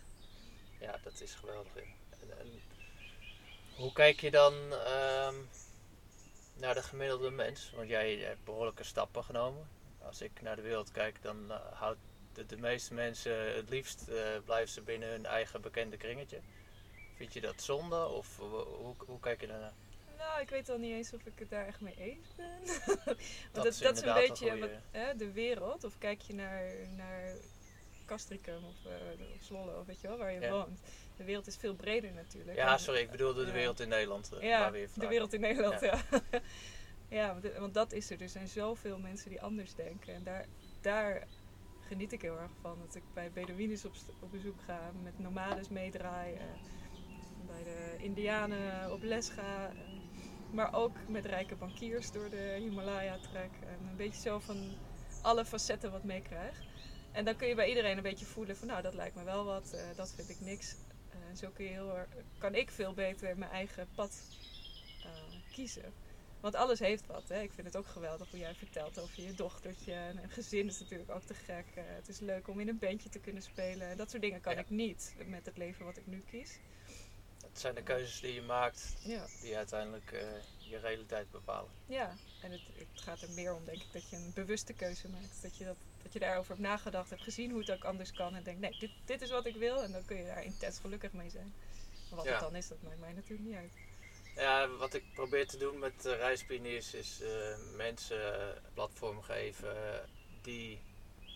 Ja, 0.78 0.98
dat 1.02 1.20
is 1.20 1.34
geweldig. 1.34 1.74
En, 2.20 2.38
en 2.38 2.62
hoe 3.74 3.92
kijk 3.92 4.20
je 4.20 4.30
dan 4.30 4.72
ehm, 4.72 5.34
naar 6.54 6.74
de 6.74 6.82
gemiddelde 6.82 7.30
mens? 7.30 7.70
Want 7.74 7.88
jij 7.88 8.14
hebt 8.16 8.44
behoorlijke 8.44 8.84
stappen 8.84 9.24
genomen. 9.24 9.68
Als 10.02 10.20
ik 10.20 10.40
naar 10.40 10.56
de 10.56 10.62
wereld 10.62 10.90
kijk, 10.90 11.22
dan 11.22 11.50
eh, 11.52 11.58
houdt 11.72 11.98
de, 12.36 12.46
de 12.46 12.56
meeste 12.56 12.94
mensen 12.94 13.54
het 13.54 13.68
liefst 13.68 14.08
eh, 14.08 14.16
blijven 14.44 14.72
ze 14.72 14.80
binnen 14.82 15.08
hun 15.08 15.26
eigen 15.26 15.60
bekende 15.60 15.96
kringetje. 15.96 16.40
Vind 17.16 17.32
je 17.32 17.40
dat 17.40 17.62
zonde 17.62 18.06
of 18.06 18.36
hoe, 18.38 18.94
hoe, 19.06 19.20
kijk 19.20 19.40
je 19.40 19.46
daarnaar? 19.46 19.72
Nou, 20.18 20.40
ik 20.40 20.48
weet 20.50 20.68
al 20.68 20.78
niet 20.78 20.92
eens 20.92 21.12
of 21.12 21.20
ik 21.26 21.38
het 21.38 21.50
daar 21.50 21.66
echt 21.66 21.80
mee 21.80 21.94
eens 21.98 22.34
ben. 22.36 22.46
Want 22.66 22.96
Dat 22.96 23.16
dat, 23.52 23.66
is 23.66 23.78
dat, 23.78 23.96
is 23.96 24.02
een 24.02 24.14
beetje 24.14 24.50
een 24.50 24.60
wat, 24.60 24.70
hè, 24.90 25.16
de 25.16 25.32
wereld. 25.32 25.84
Of 25.84 25.98
kijk 25.98 26.20
je 26.20 26.34
naar, 26.34 26.70
naar 26.96 27.32
Castricum 28.06 28.64
of, 28.64 28.74
of 29.38 29.42
Zwolle 29.44 29.78
of 29.78 29.86
weet 29.86 30.00
je 30.00 30.08
wel, 30.08 30.16
waar 30.16 30.32
je 30.32 30.40
Ja. 30.40 30.50
woont. 30.50 30.80
De 31.16 31.24
wereld 31.24 31.46
is 31.46 31.56
veel 31.56 31.74
breder 31.74 32.12
natuurlijk. 32.12 32.56
Ja, 32.56 32.72
En- 32.72 32.78
sorry, 32.78 33.00
ik 33.00 33.10
bedoelde 33.10 33.44
de 33.44 33.52
wereld 33.52 33.80
in 33.80 33.88
Nederland. 33.88 34.32
eh, 34.32 34.42
Ja, 34.42 34.58
waar 34.60 34.72
we 34.72 34.88
de 34.94 35.06
wereld 35.06 35.32
in 35.32 35.40
Nederland, 35.40 35.80
Ja. 35.80 36.02
ja. 36.10 36.20
Ja, 37.08 37.38
want, 37.40 37.54
want 37.56 37.74
dat 37.74 37.92
is 37.92 38.10
er. 38.10 38.20
Er 38.22 38.28
zijn 38.28 38.48
zoveel 38.48 38.98
mensen 38.98 39.30
die 39.30 39.40
anders 39.42 39.74
denken. 39.74 40.14
En 40.14 40.24
daar, 40.24 40.46
daar 40.80 41.26
geniet 41.86 42.12
ik 42.12 42.22
heel 42.22 42.38
erg 42.38 42.50
van. 42.60 42.78
Dat 42.78 42.94
ik 42.94 43.02
bij 43.14 43.30
Bedouines 43.32 43.84
op, 43.84 43.94
op 44.20 44.30
bezoek 44.30 44.60
ga, 44.62 44.90
met 45.02 45.18
nomades 45.18 45.68
meedraai. 45.68 46.34
eh, 46.34 46.42
bij 47.46 47.62
de 47.64 47.96
Indianen 47.98 48.92
op 48.92 49.02
les 49.02 49.28
ga. 49.28 49.68
eh, 49.68 49.74
maar 50.50 50.72
ook 50.74 50.96
met 51.08 51.24
rijke 51.24 51.54
bankiers 51.56 52.10
door 52.12 52.30
de 52.30 52.56
Himalaya 52.58 53.18
trek. 53.18 53.50
En 53.60 53.88
een 53.88 53.96
beetje 53.96 54.20
zo 54.20 54.38
van 54.38 54.56
alle 55.22 55.44
facetten 55.44 55.90
wat 55.90 56.04
meekrijg. 56.04 56.62
En 57.12 57.24
dan 57.24 57.36
kun 57.36 57.48
je 57.48 57.54
bij 57.54 57.68
iedereen 57.68 57.96
een 57.96 58.02
beetje 58.02 58.26
voelen 58.26 58.56
van 58.56 58.68
nou, 58.68 58.82
dat 58.82 58.94
lijkt 58.94 59.14
me 59.16 59.24
wel 59.24 59.44
wat, 59.44 59.72
eh, 59.72 59.80
dat 59.96 60.12
vind 60.14 60.28
ik 60.28 60.40
niks. 60.40 60.76
Eh, 61.10 61.28
En 61.28 61.36
zo 61.36 61.50
kun 61.50 61.64
je 61.64 61.70
heel 61.70 61.96
kan 62.38 62.54
ik 62.54 62.70
veel 62.70 62.92
beter 62.94 63.38
mijn 63.38 63.50
eigen 63.50 63.88
pad 63.94 64.22
eh, 65.04 65.10
kiezen. 65.52 65.92
Want 66.46 66.58
alles 66.58 66.78
heeft 66.78 67.06
wat. 67.06 67.28
Hè? 67.28 67.40
Ik 67.42 67.52
vind 67.52 67.66
het 67.66 67.76
ook 67.76 67.86
geweldig 67.86 68.30
hoe 68.30 68.38
jij 68.38 68.54
vertelt 68.54 68.98
over 68.98 69.22
je 69.22 69.34
dochtertje. 69.34 69.92
En 69.92 70.22
een 70.22 70.30
gezin 70.30 70.66
is 70.66 70.78
natuurlijk 70.78 71.10
ook 71.10 71.22
te 71.22 71.34
gek. 71.34 71.64
Eh, 71.74 71.82
het 71.86 72.08
is 72.08 72.18
leuk 72.18 72.48
om 72.48 72.60
in 72.60 72.68
een 72.68 72.78
bandje 72.78 73.08
te 73.08 73.18
kunnen 73.18 73.42
spelen. 73.42 73.96
Dat 73.96 74.10
soort 74.10 74.22
dingen 74.22 74.40
kan 74.40 74.52
Ja. 74.54 74.60
ik 74.60 74.70
niet 74.70 75.14
met 75.26 75.46
het 75.46 75.56
leven 75.56 75.84
wat 75.84 75.96
ik 75.96 76.06
nu 76.06 76.22
kies. 76.30 76.58
Het 77.42 77.58
zijn 77.60 77.74
de 77.74 77.82
keuzes 77.82 78.20
die 78.20 78.34
je 78.34 78.42
maakt 78.42 78.96
Ja, 79.04 79.26
die 79.40 79.56
uiteindelijk 79.56 80.12
eh, 80.12 80.28
je 80.58 80.76
realiteit 80.78 81.30
bepalen. 81.30 81.70
ja. 81.86 82.14
en 82.42 82.50
het, 82.50 82.60
het 82.78 83.02
gaat 83.02 83.22
er 83.22 83.30
meer 83.30 83.54
om, 83.54 83.64
denk 83.64 83.82
ik, 83.82 83.92
dat 83.92 84.08
je 84.10 84.16
een 84.16 84.32
bewuste 84.34 84.72
keuze 84.72 85.08
maakt. 85.08 85.42
Dat 85.42 85.56
je, 85.56 85.64
dat, 85.64 85.76
dat 86.02 86.12
je 86.12 86.18
daarover 86.18 86.50
hebt 86.50 86.66
nagedacht, 86.66 87.10
hebt 87.10 87.22
gezien 87.22 87.50
hoe 87.50 87.60
het 87.60 87.70
ook 87.70 87.84
anders 87.84 88.12
kan. 88.12 88.34
En 88.34 88.42
denkt, 88.42 88.60
nee, 88.60 88.76
dit, 88.78 88.90
dit 89.04 89.22
is 89.22 89.30
wat 89.30 89.46
ik 89.46 89.56
wil. 89.56 89.82
En 89.82 89.92
dan 89.92 90.04
kun 90.04 90.16
je 90.16 90.24
daar 90.24 90.44
intens 90.44 90.78
gelukkig 90.78 91.12
mee 91.12 91.30
zijn. 91.30 91.52
Maar 92.08 92.16
wat 92.16 92.24
Ja. 92.24 92.30
het 92.32 92.40
dan 92.40 92.56
is, 92.56 92.68
dat 92.68 92.82
maakt 92.82 92.98
mij 92.98 93.12
natuurlijk 93.12 93.48
niet 93.48 93.56
uit. 93.56 93.72
Ja, 94.36 94.68
wat 94.68 94.94
ik 94.94 95.12
probeer 95.14 95.46
te 95.46 95.56
doen 95.56 95.78
met 95.78 96.04
reispioniers 96.04 96.94
is 96.94 97.20
eh, 97.20 97.56
mensen 97.76 98.62
platform 98.74 99.22
geven 99.22 100.08
die 100.42 100.80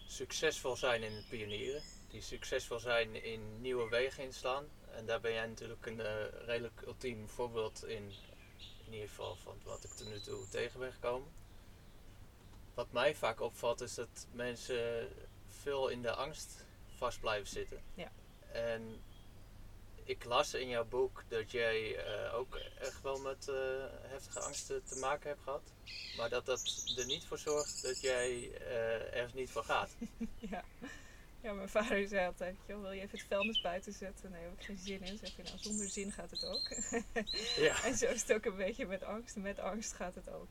succesvol 0.06 0.76
zijn 0.76 1.02
in 1.02 1.12
het 1.12 1.28
pionieren. 1.28 1.82
Die 2.10 2.20
succesvol 2.20 2.78
zijn 2.78 3.24
in 3.24 3.60
nieuwe 3.60 3.88
wegen 3.88 4.22
inslaan. 4.22 4.64
En 4.90 5.06
daar 5.06 5.20
ben 5.20 5.32
jij 5.32 5.46
natuurlijk 5.46 5.86
een 5.86 6.00
eh, 6.00 6.24
redelijk 6.46 6.82
ultiem 6.86 7.28
voorbeeld 7.28 7.84
in. 7.84 8.12
In 8.86 8.92
ieder 8.92 9.08
geval 9.08 9.36
van 9.36 9.60
wat 9.64 9.84
ik 9.84 9.90
tot 9.90 10.08
nu 10.08 10.20
toe 10.20 10.48
tegen 10.48 10.80
ben 10.80 10.92
gekomen. 10.92 11.28
Wat 12.74 12.92
mij 12.92 13.14
vaak 13.14 13.40
opvalt 13.40 13.80
is 13.80 13.94
dat 13.94 14.26
mensen 14.32 15.08
veel 15.48 15.88
in 15.88 16.02
de 16.02 16.12
angst 16.12 16.64
vast 16.96 17.20
blijven 17.20 17.48
zitten. 17.48 17.82
Ja. 17.94 18.12
En 18.52 19.02
ik 20.10 20.24
las 20.24 20.54
in 20.54 20.68
jouw 20.68 20.84
boek 20.84 21.24
dat 21.28 21.50
jij 21.50 21.96
eh, 21.96 22.34
ook 22.34 22.60
echt 22.80 23.02
wel 23.02 23.18
met 23.18 23.48
eh, 23.48 23.54
heftige 24.02 24.40
angsten 24.40 24.84
te 24.84 24.98
maken 24.98 25.28
hebt 25.28 25.42
gehad. 25.42 25.62
Maar 26.16 26.28
dat 26.28 26.46
dat 26.46 26.84
er 26.96 27.06
niet 27.06 27.24
voor 27.24 27.38
zorgt 27.38 27.82
dat 27.82 28.00
jij 28.00 28.50
eh, 28.52 29.16
ergens 29.16 29.34
niet 29.34 29.50
voor 29.50 29.64
gaat. 29.64 29.90
Ja. 30.50 30.64
ja, 31.40 31.52
mijn 31.52 31.68
vader 31.68 32.08
zei 32.08 32.26
altijd, 32.26 32.56
joh, 32.66 32.80
wil 32.80 32.92
je 32.92 33.00
even 33.00 33.18
het 33.18 33.28
vuilnis 33.28 33.60
buiten 33.60 33.92
zetten? 33.92 34.30
Nee, 34.30 34.42
heb 34.42 34.52
ik 34.52 34.64
geen 34.64 34.78
zin 34.78 35.02
in. 35.02 35.18
Zeg 35.18 35.36
je, 35.36 35.42
nou, 35.42 35.58
zonder 35.58 35.88
zin 35.88 36.12
gaat 36.12 36.30
het 36.30 36.44
ook. 36.44 36.68
ja. 37.56 37.82
en 37.86 37.96
zo 37.96 38.06
is 38.06 38.20
het 38.20 38.32
ook 38.32 38.44
een 38.44 38.56
beetje 38.56 38.86
met 38.86 39.02
angst. 39.02 39.36
Met 39.36 39.58
angst 39.58 39.92
gaat 39.92 40.14
het 40.14 40.30
ook. 40.30 40.48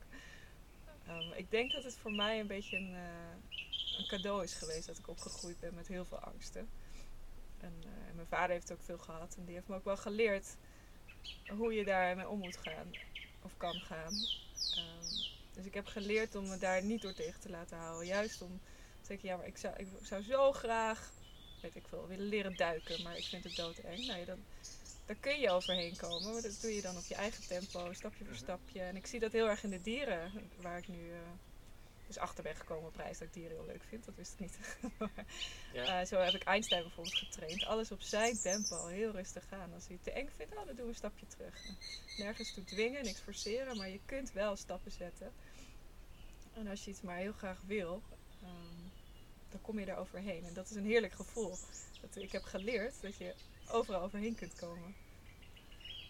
Ehm, 1.06 1.32
ik 1.32 1.50
denk 1.50 1.72
dat 1.72 1.84
het 1.84 1.96
voor 1.96 2.12
mij 2.12 2.40
een 2.40 2.46
beetje 2.46 2.76
een, 2.76 2.94
een 3.98 4.06
cadeau 4.08 4.42
is 4.42 4.54
geweest 4.54 4.86
dat 4.86 4.98
ik 4.98 5.08
opgegroeid 5.08 5.60
ben 5.60 5.74
met 5.74 5.88
heel 5.88 6.04
veel 6.04 6.18
angsten. 6.18 6.68
En, 7.60 7.82
eh, 7.84 8.08
en 8.08 8.14
mijn 8.14 8.26
vader 8.26 8.50
heeft 8.50 8.72
ook 8.72 8.82
veel 8.82 8.98
gehad 8.98 9.36
en 9.36 9.44
die 9.44 9.54
heeft 9.54 9.68
me 9.68 9.74
ook 9.76 9.84
wel 9.84 9.96
geleerd 9.96 10.56
hoe 11.46 11.72
je 11.74 11.84
daarmee 11.84 12.28
om 12.28 12.38
moet 12.38 12.56
gaan 12.56 12.94
of 13.42 13.56
kan 13.56 13.80
gaan. 13.80 14.28
Ehm, 14.70 15.14
dus 15.52 15.66
ik 15.66 15.74
heb 15.74 15.86
geleerd 15.86 16.34
om 16.34 16.48
me 16.48 16.56
daar 16.56 16.82
niet 16.82 17.02
door 17.02 17.12
tegen 17.12 17.40
te 17.40 17.50
laten 17.50 17.78
houden. 17.78 18.06
Juist 18.06 18.40
om 18.42 18.58
te 19.00 19.06
zeggen, 19.06 19.28
ja, 19.28 19.36
maar 19.36 19.46
ik 19.46 19.56
zou, 19.56 19.74
ik 19.76 19.88
zou 20.02 20.22
zo 20.22 20.52
graag, 20.52 21.12
weet 21.60 21.74
ik 21.74 21.88
veel, 21.88 22.06
willen 22.06 22.26
leren 22.26 22.56
duiken, 22.56 23.02
maar 23.02 23.16
ik 23.16 23.26
vind 23.26 23.44
het 23.44 23.56
doodeng. 23.56 24.06
Nou, 24.06 24.18
ja, 24.18 24.24
dan, 24.24 24.44
daar 25.04 25.16
kun 25.16 25.40
je 25.40 25.50
overheen 25.50 25.96
komen, 25.96 26.32
maar 26.32 26.42
dat 26.42 26.60
doe 26.60 26.74
je 26.74 26.80
dan 26.82 26.96
op 26.96 27.06
je 27.06 27.14
eigen 27.14 27.44
tempo, 27.44 27.92
stapje 27.92 28.24
voor 28.24 28.34
Mhm. 28.34 28.42
stapje. 28.42 28.80
En 28.80 28.96
ik 28.96 29.06
zie 29.06 29.20
dat 29.20 29.32
heel 29.32 29.48
erg 29.48 29.62
in 29.62 29.70
de 29.70 29.80
dieren, 29.80 30.50
waar 30.56 30.78
ik 30.78 30.88
nu 30.88 31.12
eh, 31.12 31.18
dus 32.10 32.18
achter 32.18 32.42
ben 32.42 32.56
gekomen 32.56 32.88
op 32.88 32.96
reis, 32.96 33.18
dat 33.18 33.26
ik 33.26 33.32
dieren 33.34 33.56
heel 33.56 33.66
leuk 33.66 33.82
vind. 33.88 34.04
Dat 34.04 34.14
wist 34.14 34.32
ik 34.32 34.40
niet. 34.40 34.58
Ja. 35.72 36.00
Eh, 36.00 36.06
zo 36.06 36.16
heb 36.16 36.34
ik 36.34 36.42
Einstein 36.42 36.82
bijvoorbeeld 36.82 37.16
getraind. 37.16 37.64
Alles 37.64 37.90
op 37.90 38.00
zijn 38.00 38.38
tempo, 38.38 38.86
heel 38.86 39.10
rustig 39.10 39.48
gaan. 39.48 39.72
Als 39.74 39.86
hij 39.86 39.94
het 39.94 40.04
te 40.04 40.10
eng 40.10 40.28
vindt, 40.36 40.56
oh, 40.56 40.66
dan 40.66 40.74
doen 40.74 40.84
we 40.84 40.90
een 40.90 40.94
stapje 40.94 41.26
terug. 41.26 41.54
Nergens 42.16 42.54
toe 42.54 42.64
dwingen, 42.64 43.04
niks 43.04 43.20
forceren, 43.20 43.76
maar 43.76 43.88
je 43.88 44.00
kunt 44.06 44.32
wel 44.32 44.56
stappen 44.56 44.90
zetten. 44.90 45.32
En 46.52 46.66
als 46.66 46.84
je 46.84 46.90
iets 46.90 47.00
maar 47.00 47.16
heel 47.16 47.32
graag 47.32 47.60
wil, 47.66 48.02
ehm, 48.42 48.88
dan 49.50 49.60
kom 49.60 49.78
je 49.78 49.86
daar 49.86 49.98
overheen. 49.98 50.44
En 50.44 50.54
dat 50.54 50.70
is 50.70 50.76
een 50.76 50.84
heerlijk 50.84 51.12
gevoel. 51.12 51.56
Dat, 52.00 52.16
ik 52.16 52.32
heb 52.32 52.42
geleerd 52.42 52.94
dat 53.00 53.16
je 53.16 53.34
overal 53.68 54.02
overheen 54.02 54.34
kunt 54.34 54.54
komen. 54.54 54.94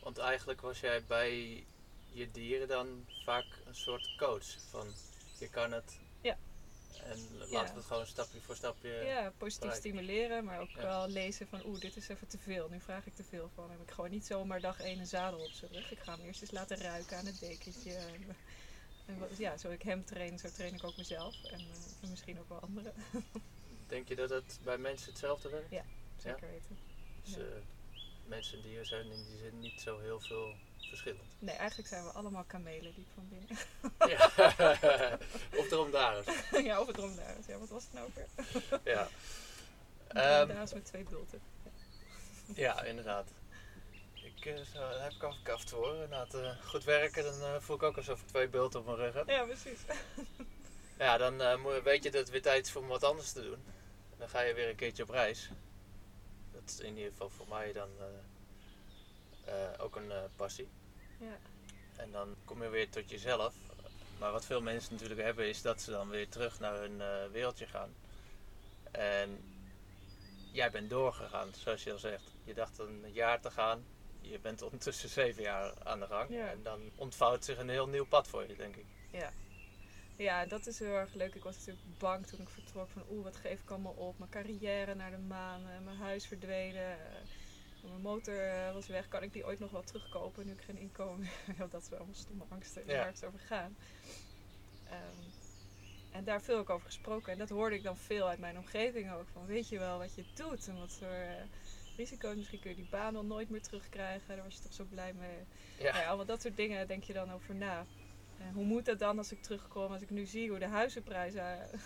Want 0.03 0.19
eigenlijk 0.19 0.61
was 0.61 0.81
jij 0.81 1.05
bij 1.05 1.65
je 2.13 2.31
dieren 2.31 2.69
dan 2.69 3.07
vaak 3.25 3.47
een 3.65 3.75
soort 3.75 4.15
coach. 4.17 4.47
Van 4.71 4.87
je 5.41 5.49
kan 5.49 5.73
het. 5.73 5.99
Ja. 6.21 6.39
En 7.05 7.19
laten 7.39 7.51
Ja. 7.51 7.65
we 7.73 7.77
het 7.79 7.85
gewoon 7.85 8.07
stapje 8.07 8.41
voor 8.41 8.57
stapje. 8.57 8.89
Ja, 8.89 9.33
positief 9.37 9.73
stimuleren, 9.75 10.45
maar 10.45 10.61
ook 10.61 10.71
Ja. 10.71 10.83
wel 10.83 11.09
lezen 11.09 11.47
van 11.49 11.65
oeh, 11.67 11.81
dit 11.81 11.97
is 11.97 12.09
even 12.09 12.29
te 12.29 12.39
veel. 12.39 12.69
Nu 12.69 12.81
vraag 12.81 13.07
ik 13.07 13.15
te 13.15 13.25
veel 13.25 13.51
van 13.55 13.71
hem. 13.71 13.81
Ik 13.83 13.91
gooi 13.91 14.11
niet 14.11 14.27
zomaar 14.27 14.61
dag 14.61 14.81
één 14.81 14.99
een 14.99 15.07
zadel 15.07 15.39
op 15.41 15.53
zijn 15.53 15.73
rug. 15.73 15.91
Ik 15.93 15.99
ga 15.99 16.17
hem 16.17 16.27
eerst 16.27 16.41
eens 16.41 16.51
laten 16.51 16.77
ruiken 16.77 17.17
aan 17.17 17.27
het 17.27 17.41
dekentje. 17.41 17.93
En, 17.95 18.37
en 19.07 19.19
wat- 19.19 19.37
ja, 19.37 19.57
zo 19.57 19.71
ik 19.71 19.83
hem 19.83 20.05
train, 20.05 20.39
zo 20.39 20.49
train 20.51 20.75
ik 20.75 20.85
ook 20.85 20.97
mezelf. 20.97 21.35
En, 21.45 21.61
eh, 21.61 21.77
en 22.03 22.11
misschien 22.11 22.39
ook 22.41 22.49
wel 22.49 22.61
anderen. 22.61 22.95
Denk 23.87 24.09
je 24.09 24.17
dat 24.17 24.31
het 24.31 24.59
bij 24.63 24.79
mensen 24.79 25.09
hetzelfde 25.11 25.49
werkt? 25.49 25.71
Ja. 25.71 25.85
Zeker 26.17 26.49
weten. 26.51 26.79
Dus 27.25 27.37
eh, 27.37 27.45
mensen 28.27 28.57
en 28.57 28.63
dieren 28.63 28.87
zijn 28.87 29.11
in 29.11 29.25
die 29.25 29.39
zin 29.39 29.61
niet 29.61 29.81
zo 29.81 29.99
heel 29.99 30.21
veel 30.21 30.55
verschillend. 30.89 31.37
Nee, 31.39 31.55
eigenlijk 31.55 31.89
zijn 31.89 32.05
we 32.05 32.11
allemaal 32.11 32.45
kamelen 32.45 32.95
diep 32.95 33.09
van 33.15 33.29
binnen. 33.29 33.59
ja. 34.17 34.31
of 35.61 35.71
erom 35.71 35.91
daar 35.91 36.17
eens. 36.17 36.65
ja, 36.65 36.81
of 36.81 36.87
het 36.87 36.97
dromdaars. 36.97 37.47
Ja, 37.47 37.59
wat 37.59 37.69
was 37.69 37.83
het 37.83 37.93
nou 37.93 38.11
weer? 38.15 38.81
Ja. 38.85 39.09
Ehm, 40.09 40.45
dromdaars 40.45 40.73
met 40.73 40.85
twee 40.85 41.03
bulten. 41.03 41.41
ja, 42.55 42.83
inderdaad. 42.83 43.29
Ik, 44.15 44.47
eh, 44.47 44.61
zo, 44.75 44.79
daar 44.79 45.03
heb 45.03 45.13
ik 45.13 45.23
al 45.23 45.33
verkaft 45.33 45.71
hoor. 45.71 46.09
Na 46.09 46.27
het 46.29 46.57
goed 46.65 46.85
werken, 46.85 47.23
dan 47.25 47.43
eh, 47.43 47.61
voel 47.61 47.77
ik 47.77 47.83
ook 47.83 47.97
alsof 47.97 48.21
ik 48.21 48.27
twee 48.27 48.49
bulten 48.49 48.81
op 48.81 48.87
mijn 48.87 48.99
rug 48.99 49.15
heb. 49.15 49.29
Ja, 49.29 49.45
precies. 49.45 49.81
Ja, 50.99 51.19
dan 51.19 51.41
eh, 51.41 51.83
weet 51.83 52.03
je 52.03 52.11
dat 52.11 52.21
het 52.21 52.31
weer 52.31 52.43
tijd 52.43 52.67
is 52.67 52.77
om 52.77 52.87
wat 52.87 53.05
anders 53.05 53.33
te 53.33 53.43
doen. 53.43 53.65
Dan 54.19 54.29
ga 54.29 54.41
je 54.41 54.55
weer 54.55 54.69
een 54.69 54.77
keertje 54.77 55.03
op 55.03 55.09
reis. 55.09 55.51
Dat 56.53 56.63
is 56.67 56.81
in 56.81 56.97
ieder 56.97 57.11
geval 57.11 57.31
voor 57.31 57.49
mij 57.49 57.73
dan 57.73 57.89
ook 59.79 59.97
een 59.97 60.11
eh, 60.11 60.23
passie. 60.37 60.69
Ja. 61.19 61.39
En 61.97 62.11
dan 62.11 62.37
kom 62.45 62.63
je 62.63 62.69
weer 62.69 62.91
tot 62.91 63.11
jezelf. 63.11 63.55
Maar 64.19 64.33
wat 64.33 64.45
veel 64.45 64.61
mensen 64.61 64.93
natuurlijk 64.93 65.21
hebben 65.21 65.49
is 65.49 65.63
dat 65.63 65.81
ze 65.81 65.91
dan 65.91 66.09
weer 66.09 66.29
terug 66.29 66.61
naar 66.61 66.75
hun 66.75 67.01
eh, 67.01 67.27
wereldje 67.33 67.67
gaan. 67.67 67.95
En 68.91 69.43
jij 70.53 70.71
bent 70.71 70.91
doorgegaan, 70.91 71.49
zoals 71.55 71.85
je 71.85 71.93
al 71.93 71.99
zegt. 71.99 72.35
Je 72.45 72.55
dacht 72.55 72.79
een 72.79 73.05
jaar 73.13 73.41
te 73.41 73.51
gaan. 73.51 73.85
Je 74.21 74.39
bent 74.39 74.63
ondertussen 74.69 75.09
zeven 75.09 75.43
jaar 75.43 75.75
aan 75.85 76.01
de 76.01 76.07
gang. 76.07 76.31
Ja. 76.31 76.49
En 76.49 76.63
dan 76.63 76.81
ontvouwt 76.97 77.45
zich 77.45 77.59
een 77.59 77.69
heel 77.69 77.89
nieuw 77.89 78.07
pad 78.07 78.29
voor 78.29 78.49
je, 78.49 78.57
denk 78.57 78.77
ik. 78.77 78.87
Ja. 79.11 79.33
Ja, 80.21 80.47
dat 80.47 80.67
is 80.67 80.79
heel 80.79 80.95
erg 80.95 81.15
leuk. 81.15 81.35
Ik 81.35 81.43
was 81.43 81.57
natuurlijk 81.57 81.99
bang 81.99 82.27
toen 82.27 82.41
ik 82.41 82.49
vertrok 82.49 82.91
van 82.91 83.03
oeh, 83.11 83.25
wat 83.25 83.37
geef 83.37 83.61
ik 83.61 83.71
allemaal 83.71 83.93
op? 83.93 84.19
Mijn 84.19 84.31
carrière 84.31 84.95
naar 84.95 85.11
de 85.11 85.19
maan, 85.19 85.61
eh, 85.69 85.85
mijn 85.85 85.97
huis 85.97 86.27
verdwenen, 86.27 86.93
eh, 86.93 87.17
mijn 87.89 88.01
motor 88.01 88.39
eh, 88.49 88.73
was 88.73 88.87
weg. 88.87 89.09
Kan 89.09 89.23
ik 89.23 89.33
die 89.33 89.45
ooit 89.47 89.59
nog 89.59 89.71
wel 89.71 89.83
terugkopen 89.83 90.47
nu 90.47 90.53
ik 90.53 90.61
geen 90.63 90.79
inkomen 90.79 91.27
heb? 91.57 91.71
dat 91.71 91.83
is 91.83 91.89
wel 91.89 91.99
allemaal 91.99 92.17
stomme 92.17 92.45
angsten 92.49 92.83
Ja. 92.87 92.97
waar 92.97 93.07
het 93.07 93.25
over 93.25 93.39
gaan. 93.39 93.77
Ehm, 94.85 95.29
en 96.11 96.25
daar 96.25 96.43
veel 96.43 96.59
ook 96.59 96.71
over 96.71 96.87
gesproken. 96.87 97.33
En 97.33 97.39
dat 97.39 97.49
hoorde 97.49 97.77
ik 97.77 97.83
dan 97.83 97.97
veel 97.97 98.29
uit 98.29 98.39
mijn 98.39 98.59
omgeving 98.59 99.13
ook. 99.13 99.29
Van 99.33 99.47
weet 99.47 99.69
je 99.69 99.79
wel 99.79 99.99
wat 99.99 100.15
je 100.15 100.25
doet 100.35 100.69
en 100.69 100.79
wat 100.79 100.93
voor 100.93 101.09
eh, 101.09 101.43
risico's. 101.97 102.37
Misschien 102.37 102.61
kun 102.61 102.71
je 102.71 102.77
die 102.77 102.89
baan 102.91 103.17
al 103.17 103.25
nooit 103.25 103.51
meer 103.51 103.63
terugkrijgen. 103.63 104.29
Daar 104.37 104.45
was 104.45 104.55
je 104.55 104.61
toch 104.63 104.73
zo 104.73 104.85
blij 104.85 105.13
mee. 105.13 105.39
Ja. 105.79 105.91
Nou 105.91 105.97
ja, 106.03 106.07
allemaal 106.07 106.27
dat 106.27 106.43
soort 106.43 106.57
dingen 106.57 106.87
denk 106.87 107.05
je 107.05 107.13
dan 107.13 107.33
over 107.33 107.55
na. 107.55 107.87
En 108.39 108.53
hoe 108.53 108.65
moet 108.65 108.85
dat 108.85 108.99
dan 108.99 109.19
als 109.19 109.33
ik 109.33 109.43
terugkom, 109.43 109.93
als 109.93 110.03
ik 110.03 110.11
nu 110.11 110.27
zie 110.27 110.51
hoe 110.51 110.59
de 110.59 110.67
huizenprijzen 110.67 111.73
eh, 111.73 111.81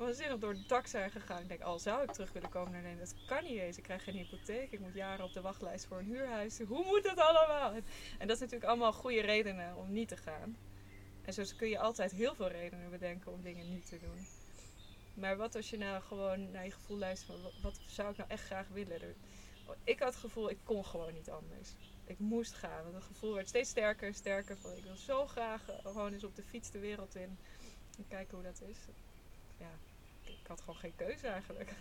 waanzinnig 0.00 0.38
door 0.38 0.50
het 0.50 0.68
dak 0.68 0.86
zijn 0.86 1.10
gegaan. 1.10 1.42
Ik 1.42 1.48
denk, 1.48 1.60
al 1.60 1.78
zou 1.78 2.02
ik 2.02 2.10
terug 2.10 2.32
willen 2.32 2.48
komen 2.50 2.72
naar 2.72 2.82
Nederland, 2.82 3.10
dat 3.10 3.24
kan 3.26 3.44
niet 3.44 3.58
eens. 3.58 3.76
Ik 3.76 3.82
krijg 3.82 4.04
geen 4.04 4.14
hypotheek, 4.14 4.72
ik 4.72 4.80
moet 4.80 4.94
jaren 4.94 5.24
op 5.24 5.32
de 5.32 5.40
wachtlijst 5.40 5.86
voor 5.86 5.98
een 5.98 6.04
huurhuis. 6.04 6.58
Hoe 6.58 6.84
moet 6.84 7.02
dat 7.02 7.18
allemaal? 7.18 7.72
En, 7.72 8.26
dat 8.26 8.30
is 8.36 8.38
natuurlijk 8.40 8.70
allemaal 8.70 8.92
goede 8.92 9.20
redenen 9.20 9.76
om 9.76 9.92
niet 9.92 10.08
te 10.08 10.16
gaan. 10.16 10.56
En 11.22 11.32
zo 11.32 11.42
kun 11.56 11.68
je 11.68 11.78
altijd 11.78 12.12
heel 12.12 12.34
veel 12.34 12.48
redenen 12.48 12.90
bedenken 12.90 13.32
om 13.32 13.42
dingen 13.42 13.68
niet 13.68 13.86
te 13.88 13.98
doen. 13.98 14.26
Maar 15.14 15.36
wat 15.36 15.54
als 15.54 15.70
je 15.70 15.78
nou 15.78 16.02
gewoon 16.02 16.50
naar 16.50 16.64
je 16.64 16.70
gevoel 16.70 16.98
luistert, 16.98 17.38
van, 17.40 17.50
wat, 17.62 17.80
zou 17.86 18.10
ik 18.10 18.16
nou 18.16 18.30
echt 18.30 18.44
graag 18.44 18.68
willen? 18.68 19.02
Er- 19.02 19.14
Ik 19.84 19.98
had 19.98 20.08
het 20.08 20.20
gevoel, 20.22 20.50
ik 20.50 20.58
kon 20.64 20.84
gewoon 20.84 21.12
niet 21.14 21.30
anders 21.30 21.74
ik 22.10 22.18
moest 22.18 22.52
gaan. 22.54 22.82
Want 22.82 22.94
het 22.94 23.04
gevoel 23.04 23.34
werd 23.34 23.48
steeds 23.48 23.70
sterker 23.70 24.06
en 24.08 24.14
sterker. 24.14 24.56
Van, 24.56 24.76
ik 24.76 24.84
wil 24.84 24.96
zo 24.96 25.26
graag 25.26 25.68
eh, 25.68 25.78
gewoon 25.82 26.12
eens 26.12 26.24
op 26.24 26.36
de 26.36 26.42
fiets 26.42 26.70
de 26.70 26.78
wereld 26.78 27.14
in. 27.14 27.38
En 27.98 28.04
kijken 28.08 28.34
hoe 28.34 28.44
dat 28.44 28.60
is. 28.68 28.78
Ja, 29.58 29.70
had 30.50 30.60
gewoon 30.60 30.76
geen 30.80 30.96
keuze 30.96 31.26
eigenlijk. 31.26 31.74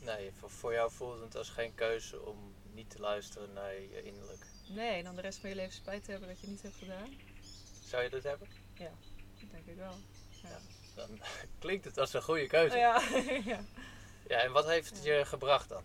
Nee, 0.00 0.32
voor, 0.38 0.50
voor 0.50 0.72
jou 0.72 0.90
voelt 0.92 1.20
het 1.20 1.36
als 1.36 1.48
geen 1.48 1.74
keuze 1.74 2.20
om 2.26 2.54
niet 2.72 2.90
te 2.90 2.98
luisteren 2.98 3.52
naar 3.52 3.74
je 3.74 4.02
innerlijk. 4.02 4.46
Nee, 4.68 4.98
en 4.98 5.04
dan 5.04 5.14
de 5.14 5.20
rest 5.20 5.38
van 5.38 5.48
je 5.50 5.54
leven 5.56 5.72
spijt 5.72 6.04
te 6.04 6.10
hebben 6.10 6.28
dat 6.28 6.40
je 6.40 6.46
het 6.46 6.54
niet 6.54 6.62
hebt 6.62 6.76
gedaan. 6.76 7.08
Zou 7.84 8.02
je 8.02 8.08
dat 8.10 8.22
hebben? 8.22 8.48
Dat 8.76 9.50
denk 9.50 9.66
ik 9.66 9.76
wel. 9.76 9.94
Ja, 10.42 10.58
Dan 10.94 11.20
klinkt 11.58 11.84
het 11.84 11.98
als 11.98 12.12
een 12.12 12.22
goede 12.22 12.46
keuze. 12.46 12.76
ja, 12.76 13.00
ja. 13.54 13.60
Ja, 14.28 14.38
en 14.38 14.52
wat 14.52 14.66
heeft 14.66 14.90
het 14.90 15.04
je 15.04 15.22
gebracht 15.24 15.68
dan? 15.68 15.82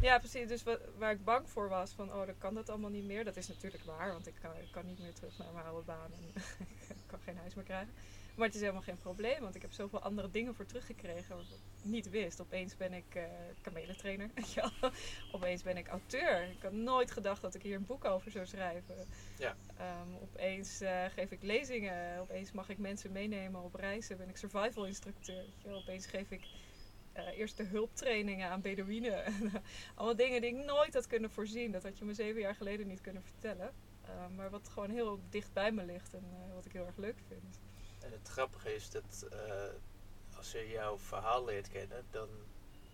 ja 0.00 0.18
precies. 0.18 0.48
Dus 0.48 0.62
wa- 0.62 0.78
waar 0.96 1.12
ik 1.12 1.24
bang 1.24 1.48
voor 1.50 1.68
was, 1.68 1.90
van 1.92 2.12
oh, 2.12 2.26
dan 2.26 2.38
kan 2.38 2.54
dat 2.54 2.68
allemaal 2.68 2.90
niet 2.90 3.04
meer. 3.04 3.24
Dat 3.24 3.36
is 3.36 3.48
natuurlijk 3.48 3.84
waar, 3.84 4.12
want 4.12 4.26
ik 4.26 4.34
kan, 4.42 4.56
ik 4.56 4.70
kan 4.70 4.86
niet 4.86 4.98
meer 4.98 5.12
terug 5.14 5.38
naar 5.38 5.52
mijn 5.52 5.66
oude 5.66 5.84
baan. 5.86 6.12
En 6.12 6.32
ik 6.96 7.06
kan 7.06 7.18
geen 7.24 7.36
huis 7.36 7.54
meer 7.54 7.64
krijgen. 7.64 7.94
Maar 8.40 8.48
het 8.48 8.58
is 8.58 8.64
helemaal 8.64 8.84
geen 8.84 8.98
probleem, 8.98 9.40
want 9.40 9.54
ik 9.54 9.62
heb 9.62 9.72
zoveel 9.72 10.00
andere 10.00 10.30
dingen 10.30 10.54
voor 10.54 10.66
teruggekregen 10.66 11.36
wat 11.36 11.44
ik 11.44 11.84
niet 11.84 12.10
wist. 12.10 12.40
Opeens 12.40 12.76
ben 12.76 12.92
ik 12.92 13.14
eh 13.14 13.22
kamelentrainer. 13.60 14.30
Opeens 15.32 15.62
ben 15.62 15.76
ik 15.76 15.88
auteur. 15.88 16.42
Ik 16.42 16.62
had 16.62 16.72
nooit 16.72 17.10
gedacht 17.10 17.42
dat 17.42 17.54
ik 17.54 17.62
hier 17.62 17.76
een 17.76 17.86
boek 17.86 18.04
over 18.04 18.30
zou 18.30 18.46
schrijven. 18.46 18.94
Ja. 19.38 19.56
Ehm, 19.76 20.14
opeens 20.22 20.80
eh, 20.80 21.04
geef 21.14 21.30
ik 21.30 21.42
lezingen. 21.42 22.20
Opeens 22.20 22.52
mag 22.52 22.68
ik 22.68 22.78
mensen 22.78 23.12
meenemen 23.12 23.62
op 23.62 23.74
reizen. 23.74 24.16
Ben 24.16 24.28
ik 24.28 24.36
survival 24.36 24.86
instructeur. 24.86 25.44
Opeens 25.66 26.06
geef 26.06 26.30
ik 26.30 26.42
eh, 27.12 27.38
eerste 27.38 27.62
hulptrainingen 27.62 28.48
aan 28.48 28.60
Bedouinen. 28.60 29.24
Allemaal 29.94 30.16
dingen 30.16 30.40
die 30.40 30.50
ik 30.58 30.64
nooit 30.64 30.94
had 30.94 31.06
kunnen 31.06 31.30
voorzien. 31.30 31.72
Dat 31.72 31.82
had 31.82 31.98
je 31.98 32.04
me 32.04 32.14
zeven 32.14 32.40
jaar 32.40 32.54
geleden 32.54 32.86
niet 32.86 33.00
kunnen 33.00 33.22
vertellen. 33.22 33.72
Ehm, 34.04 34.34
maar 34.34 34.50
wat 34.50 34.68
gewoon 34.68 34.90
heel 34.90 35.20
dicht 35.30 35.52
bij 35.52 35.72
me 35.72 35.84
ligt 35.84 36.14
en 36.14 36.24
wat 36.54 36.64
ik 36.64 36.72
heel 36.72 36.86
erg 36.86 36.96
leuk 36.96 37.18
vind. 37.28 37.58
En 38.00 38.12
het 38.12 38.28
grappige 38.28 38.74
is 38.74 38.90
dat 38.90 39.26
eh, 39.32 40.36
als 40.36 40.52
je 40.52 40.68
jouw 40.68 40.98
verhaal 40.98 41.44
leert 41.44 41.68
kennen, 41.68 42.04
dan 42.10 42.28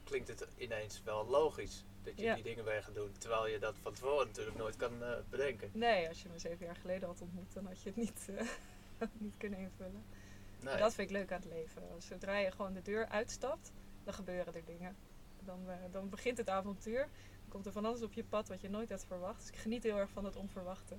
klinkt 0.05 0.29
het 0.29 0.47
ineens 0.57 1.03
wel 1.05 1.27
logisch 1.27 1.85
dat 2.03 2.17
je 2.17 2.23
Ja. 2.25 2.35
die 2.35 2.43
dingen 2.43 2.65
bent 2.65 2.85
gaan 2.85 2.95
doen. 2.95 3.13
Terwijl 3.19 3.47
je 3.47 3.59
dat 3.59 3.75
van 3.83 3.93
tevoren 3.93 4.27
natuurlijk 4.27 4.57
nooit 4.57 4.77
kan 4.77 5.03
eh, 5.03 5.11
bedenken. 5.31 5.71
Nee, 5.73 6.09
als 6.09 6.23
je 6.23 6.29
me 6.29 6.39
zeven 6.39 6.67
jaar 6.67 6.77
geleden 6.77 7.09
had 7.09 7.21
ontmoet, 7.21 7.53
dan 7.55 7.67
had 7.67 7.83
je 7.83 7.89
het 7.89 7.97
niet, 7.97 8.29
eh, 8.37 9.09
niet 9.27 9.37
kunnen 9.37 9.59
invullen. 9.59 10.05
Nee. 10.61 10.77
Dat 10.77 10.95
vind 10.95 11.11
ik 11.11 11.17
leuk 11.17 11.33
aan 11.33 11.41
het 11.41 11.49
leven. 11.53 11.83
Zodra 11.99 12.37
je 12.39 12.51
gewoon 12.51 12.73
de 12.73 12.83
deur 12.83 13.07
uitstapt, 13.09 13.73
dan 14.05 14.15
gebeuren 14.15 14.55
er 14.55 14.65
dingen. 14.65 14.97
Dan, 15.45 15.61
dan 15.91 16.09
begint 16.09 16.39
het 16.39 16.49
avontuur. 16.49 17.01
Dan 17.41 17.49
komt 17.49 17.67
er 17.67 17.73
van 17.73 17.85
alles 17.85 18.03
op 18.03 18.13
je 18.13 18.25
pad 18.25 18.49
wat 18.49 18.61
je 18.61 18.69
nooit 18.71 18.91
had 18.91 19.05
verwacht. 19.05 19.39
Dus 19.41 19.49
ik 19.49 19.57
geniet 19.57 19.83
heel 19.83 19.97
erg 19.99 20.11
van 20.11 20.25
het 20.25 20.37
onverwachte. 20.37 20.97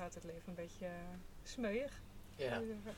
Houdt 0.00 0.14
het 0.14 0.24
leven 0.24 0.48
een 0.48 0.54
beetje 0.54 0.86
uh, 0.86 0.92
smeuig. 1.42 2.00
ja. 2.36 2.48
zeggen. 2.48 2.94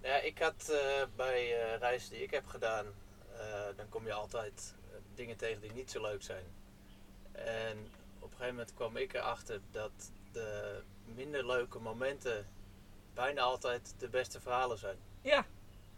Ja, 0.00 0.16
ik 0.16 0.38
had 0.38 0.68
eh, 0.68 1.02
bij 1.16 1.62
eh, 1.62 1.78
reizen 1.78 2.10
die 2.10 2.22
ik 2.22 2.30
heb 2.30 2.46
gedaan, 2.46 2.86
eh, 3.32 3.66
dan 3.76 3.88
kom 3.88 4.06
je 4.06 4.12
altijd 4.12 4.74
eh, 4.90 4.96
dingen 5.14 5.36
tegen 5.36 5.60
die 5.60 5.72
niet 5.72 5.90
zo 5.90 6.00
leuk 6.02 6.22
zijn. 6.22 6.44
En 7.32 7.78
op 8.18 8.22
een 8.30 8.36
gegeven 8.36 8.54
moment 8.54 8.74
kwam 8.74 8.96
ik 8.96 9.12
erachter 9.14 9.60
dat 9.70 10.12
de 10.32 10.80
minder 11.04 11.46
leuke 11.46 11.78
momenten 11.78 12.46
bijna 13.14 13.40
altijd 13.40 13.94
de 13.98 14.08
beste 14.08 14.40
verhalen 14.40 14.78
zijn. 14.78 14.96
Ja, 15.22 15.46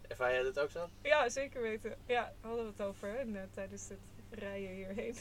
Ervaar 0.09 0.33
jij 0.33 0.43
dat 0.43 0.59
ook 0.59 0.71
zo? 0.71 0.89
ja, 1.03 1.29
zeker 1.29 1.63
weten. 1.63 1.97
Ja, 2.07 2.33
hadden 2.41 2.65
we 2.65 2.71
het 2.71 2.81
over 2.83 3.09
hè, 3.09 3.25
net 3.25 3.53
tijdens 3.53 3.89
het 3.89 3.99
rijden 4.31 4.71
hierheen. 4.71 5.17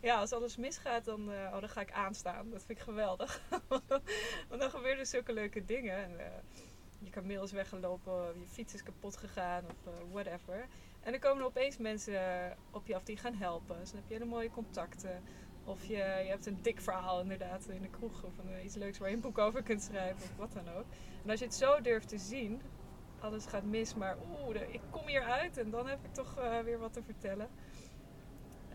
Ja, 0.00 0.18
als 0.18 0.32
alles 0.32 0.56
misgaat, 0.56 1.04
dan, 1.04 1.32
eh, 1.32 1.44
oh, 1.52 1.60
dan 1.60 1.68
ga 1.68 1.80
ik 1.80 1.92
aanstaan. 1.92 2.50
Dat 2.50 2.64
vind 2.64 2.78
ik 2.78 2.84
geweldig. 2.84 3.40
Want 4.48 4.60
dan 4.60 4.70
gebeuren 4.70 5.06
zulke 5.06 5.32
leuke 5.32 5.64
dingen. 5.64 5.96
En, 5.96 6.18
eh, 6.18 6.26
je 6.98 7.10
kameel 7.10 7.42
is 7.42 7.52
weggelopen, 7.52 8.40
je 8.40 8.46
fiets 8.46 8.74
is 8.74 8.82
kapot 8.82 9.16
gegaan 9.16 9.64
of 9.64 9.92
eh, 9.92 10.00
whatever. 10.10 10.66
En 11.00 11.10
dan 11.10 11.20
komen 11.20 11.38
er 11.38 11.48
opeens 11.48 11.76
mensen 11.76 12.56
op 12.70 12.86
je 12.86 12.94
af 12.94 13.02
die 13.02 13.16
gaan 13.16 13.34
helpen. 13.34 13.78
Dus 13.78 13.90
dan 13.90 14.00
heb 14.00 14.08
je 14.08 14.14
hele 14.14 14.30
mooie 14.30 14.50
contacten. 14.50 15.22
Of 15.64 15.84
je, 15.84 15.96
je 15.96 16.28
hebt 16.28 16.46
een 16.46 16.62
dik 16.62 16.80
verhaal 16.80 17.20
inderdaad 17.20 17.68
in 17.68 17.82
de 17.82 17.90
kroeg. 17.90 18.24
Of 18.24 18.38
een, 18.38 18.64
iets 18.64 18.74
leuks 18.74 18.98
waar 18.98 19.08
je 19.08 19.14
een 19.14 19.20
boek 19.20 19.38
over 19.38 19.62
kunt 19.62 19.82
schrijven 19.82 20.22
of 20.22 20.36
wat 20.36 20.52
dan 20.52 20.68
ook. 20.68 20.86
En 21.24 21.30
als 21.30 21.38
je 21.38 21.44
het 21.44 21.54
zo 21.54 21.80
durft 21.80 22.08
te 22.08 22.18
zien, 22.18 22.62
alles 23.20 23.46
gaat 23.46 23.64
mis, 23.64 23.94
maar 23.94 24.16
oeh, 24.30 24.72
ik 24.72 24.80
kom 24.90 25.06
hier 25.06 25.22
uit 25.22 25.56
en 25.56 25.70
dan 25.70 25.86
heb 25.86 26.04
ik 26.04 26.14
toch 26.14 26.34
weer 26.64 26.78
wat 26.78 26.92
te 26.92 27.02
vertellen. 27.02 27.48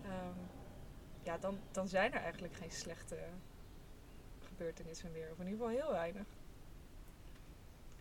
Ehm, 0.03 0.62
ja, 1.23 1.37
dan, 1.37 1.59
dan 1.71 1.87
zijn 1.87 2.13
er 2.13 2.21
eigenlijk 2.21 2.53
geen 2.53 2.71
slechte 2.71 3.17
gebeurtenissen 4.43 5.11
meer. 5.11 5.31
Of 5.31 5.39
in 5.39 5.47
ieder 5.47 5.65
geval 5.65 5.81
heel 5.81 5.91
weinig. 5.91 6.27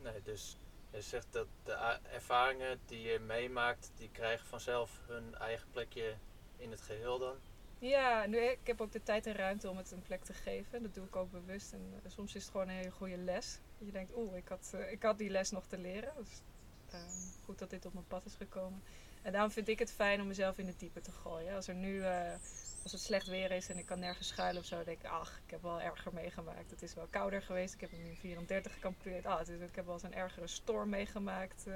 Nee, 0.02 0.23
dus 0.23 0.57
je 0.91 1.00
zegt 1.00 1.26
dat 1.31 1.47
de 1.64 1.73
ervaringen 2.12 2.81
die 2.87 3.00
je 3.00 3.19
meemaakt, 3.19 3.93
die 3.97 4.11
krijgen 4.12 4.47
vanzelf 4.47 5.00
hun 5.07 5.35
eigen 5.35 5.71
plekje 5.71 6.14
in 6.57 6.71
het 6.71 6.81
geheel 6.81 7.19
dan. 7.19 7.37
Ja, 7.79 8.26
nu, 8.26 8.38
ik 8.38 8.67
heb 8.67 8.81
ook 8.81 8.93
de 8.93 9.02
tijd 9.02 9.26
en 9.26 9.35
ruimte 9.35 9.71
om 9.71 9.76
het 9.76 9.91
een 9.91 10.02
plek 10.02 10.25
te 10.25 10.33
geven. 10.33 10.83
Dat 10.83 10.95
doe 10.95 11.07
ik 11.07 11.17
ook 11.17 11.31
bewust. 11.31 11.73
En 11.73 12.00
eh, 12.05 12.11
soms 12.11 12.35
is 12.35 12.43
het 12.43 12.50
gewoon 12.50 12.69
een 12.69 12.75
hele 12.75 12.91
goede 12.91 13.17
les. 13.17 13.59
Je 13.79 13.93
denkt, 13.93 14.17
oeh, 14.17 14.37
ik 14.37 14.49
had, 14.49 14.71
eh, 14.75 14.93
ik 14.93 15.02
had 15.02 15.19
die 15.19 15.31
les 15.31 15.50
nog 15.50 15.67
te 15.67 15.79
leren. 15.79 16.12
Dus 16.17 16.43
ehm, 16.91 17.45
goed 17.45 17.59
dat 17.59 17.71
dit 17.71 17.87
op 17.87 17.93
mijn 17.93 18.07
pad 18.07 18.25
is 18.25 18.35
gekomen. 18.35 18.83
En 19.23 19.33
daarom 19.33 19.50
vind 19.50 19.69
ik 19.69 19.79
het 19.79 19.93
fijn 19.93 20.21
om 20.21 20.26
mezelf 20.26 20.59
in 20.59 20.67
het 20.67 20.79
diepe 20.79 21.00
te 21.00 21.12
gooien. 21.12 21.55
Als 21.55 21.69
er 21.69 21.75
nu, 21.75 22.02
eh, 22.02 22.35
als 22.83 22.93
het 22.93 23.01
slecht 23.01 23.27
weer 23.27 23.51
is 23.51 23.69
en 23.69 23.79
ik 23.79 23.87
kan 23.87 23.99
nergens 23.99 24.29
schuilen 24.29 24.61
of 24.61 24.67
zo, 24.67 24.85
denk 24.85 24.99
ik, 25.03 25.11
ach, 25.11 25.41
ik 25.45 25.51
heb 25.51 25.62
wel 25.62 25.81
erger 25.81 26.12
meegemaakt. 26.15 26.71
Het 26.71 26.83
is 26.83 26.95
wel 26.95 27.07
kouder 27.11 27.43
geweest. 27.43 27.75
Ik 27.75 27.81
heb 27.81 27.91
in 27.91 28.17
34 28.17 28.73
gekampeerd. 28.73 29.27
Ah, 29.27 29.41
is, 29.41 29.49
ik 29.49 29.75
heb 29.75 29.85
wel 29.85 29.95
eens 29.95 30.03
een 30.03 30.15
ergere 30.15 30.47
storm 30.47 30.89
meegemaakt 30.89 31.67
eh, 31.67 31.75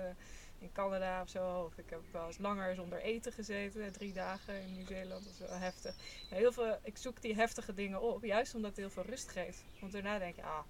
in 0.59 0.73
Canada 0.73 1.23
of 1.23 1.29
zo. 1.29 1.63
Of 1.65 1.79
ik 1.79 1.91
heb 1.91 2.01
wel 2.13 2.27
eens 2.27 2.39
langer 2.39 2.75
zonder 2.75 3.01
eten 3.01 3.33
gezeten, 3.33 3.93
drie 3.93 4.13
dagen 4.13 4.61
in 4.61 4.73
Nieuw-Zeeland. 4.73 5.25
Dat 5.25 5.33
is 5.33 5.39
wel 5.39 5.59
heftig. 5.59 5.95
Ja, 6.31 6.37
heel 6.37 6.53
veel, 6.53 6.79
ik 6.83 6.97
zoek 6.97 7.23
die 7.23 7.35
heftige 7.35 7.75
dingen 7.75 8.01
op, 8.01 8.25
juist 8.25 8.55
omdat 8.55 8.71
het 8.71 8.79
heel 8.79 8.91
veel 8.91 9.03
rust 9.03 9.31
geeft. 9.31 9.65
Want 9.81 9.93
daarna 9.93 10.19
denk 10.19 10.37
je, 10.37 10.43
ah, 10.43 10.65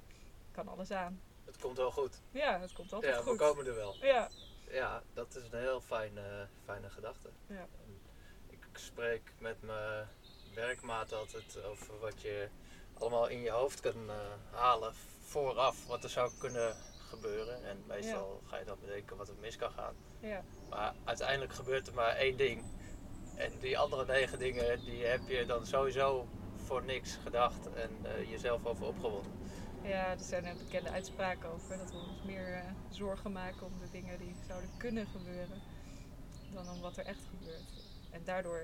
ik 0.49 0.53
kan 0.53 0.69
alles 0.69 0.91
aan. 0.91 1.21
Het 1.45 1.59
komt 1.59 1.77
wel 1.77 1.91
goed. 1.91 2.21
Ja, 2.31 2.61
het 2.61 2.73
komt 2.73 2.93
altijd 2.93 3.15
ja, 3.15 3.21
goed. 3.21 3.33
we 3.33 3.39
komen 3.39 3.67
er 3.67 3.75
wel. 3.75 3.97
Ja, 4.01 4.29
Ja, 4.71 5.03
dat 5.15 5.37
is 5.37 5.43
een 5.51 5.59
heel 5.59 5.81
fijne, 5.81 6.49
fijne 6.65 6.91
gedachte. 6.91 7.31
Ja. 7.47 7.67
Ik 8.49 8.83
spreek 8.83 9.33
met 9.39 9.63
mijn 9.63 10.09
werkmaat 10.57 11.13
altijd 11.13 11.65
over 11.65 11.99
wat 12.01 12.21
je 12.21 12.49
allemaal 12.99 13.27
in 13.29 13.41
je 13.41 13.51
hoofd 13.51 13.81
kan 13.81 14.11
eh, 14.11 14.15
halen 14.51 14.93
vooraf, 15.21 15.87
wat 15.87 16.05
er 16.05 16.11
zou 16.11 16.31
kunnen 16.39 16.77
gebeuren. 17.09 17.65
En 17.65 17.83
meestal 17.87 18.41
ga 18.47 18.59
je 18.59 18.65
dan 18.65 18.79
bedenken 18.81 19.17
wat 19.17 19.29
er 19.29 19.35
mis 19.41 19.57
kan 19.57 19.71
gaan. 19.71 19.95
ja, 20.21 20.43
Maar 20.71 20.95
uiteindelijk 21.05 21.53
gebeurt 21.53 21.87
er 21.87 21.95
maar 21.95 22.17
één 22.17 22.37
ding. 22.37 22.63
En 23.35 23.53
die 23.61 23.79
andere 23.79 24.07
negen 24.07 24.39
dingen, 24.39 24.85
die 24.85 25.05
heb 25.05 25.21
je 25.29 25.47
dan 25.47 25.67
sowieso 25.67 26.29
voor 26.65 26.85
niks 26.85 27.19
gedacht 27.23 27.73
en 27.75 27.91
eh, 28.03 28.31
jezelf 28.31 28.65
over 28.67 28.87
opgewonden. 28.87 29.33
ja, 29.83 30.11
er 30.11 30.19
zijn 30.25 30.45
er 30.45 30.57
bekende 30.57 30.91
uitspraken 30.91 31.49
over. 31.51 31.79
Dat 31.79 31.91
we 31.91 31.97
ons 31.97 32.23
meer 32.25 32.53
eh, 32.55 32.63
zorgen 32.91 33.33
maken 33.33 33.67
om 33.67 33.73
de 33.79 33.91
dingen 33.91 34.19
die 34.19 34.35
zouden 34.49 34.71
kunnen 34.77 35.07
gebeuren. 35.07 35.63
Dan 36.55 36.69
om 36.71 36.81
wat 36.81 36.97
er 36.97 37.05
echt 37.05 37.21
gebeurt. 37.31 37.63
En 38.11 38.25
daardoor, 38.25 38.61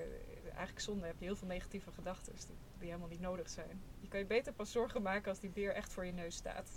eigenlijk 0.55 0.85
zonde, 0.85 1.05
heb 1.05 1.15
je 1.19 1.25
heel 1.25 1.35
veel 1.35 1.47
negatieve 1.47 1.91
gedachten 1.91 2.33
die, 2.35 2.55
die 2.77 2.87
helemaal 2.87 3.07
niet 3.09 3.19
nodig 3.19 3.49
zijn. 3.49 3.83
Je 3.99 4.07
kan 4.07 4.19
je 4.19 4.25
beter 4.25 4.53
pas 4.53 4.71
zorgen 4.71 5.01
maken 5.01 5.29
als 5.29 5.39
die 5.39 5.49
beer 5.49 5.73
echt 5.73 5.93
voor 5.93 6.05
je 6.05 6.11
neus 6.13 6.35
staat. 6.35 6.69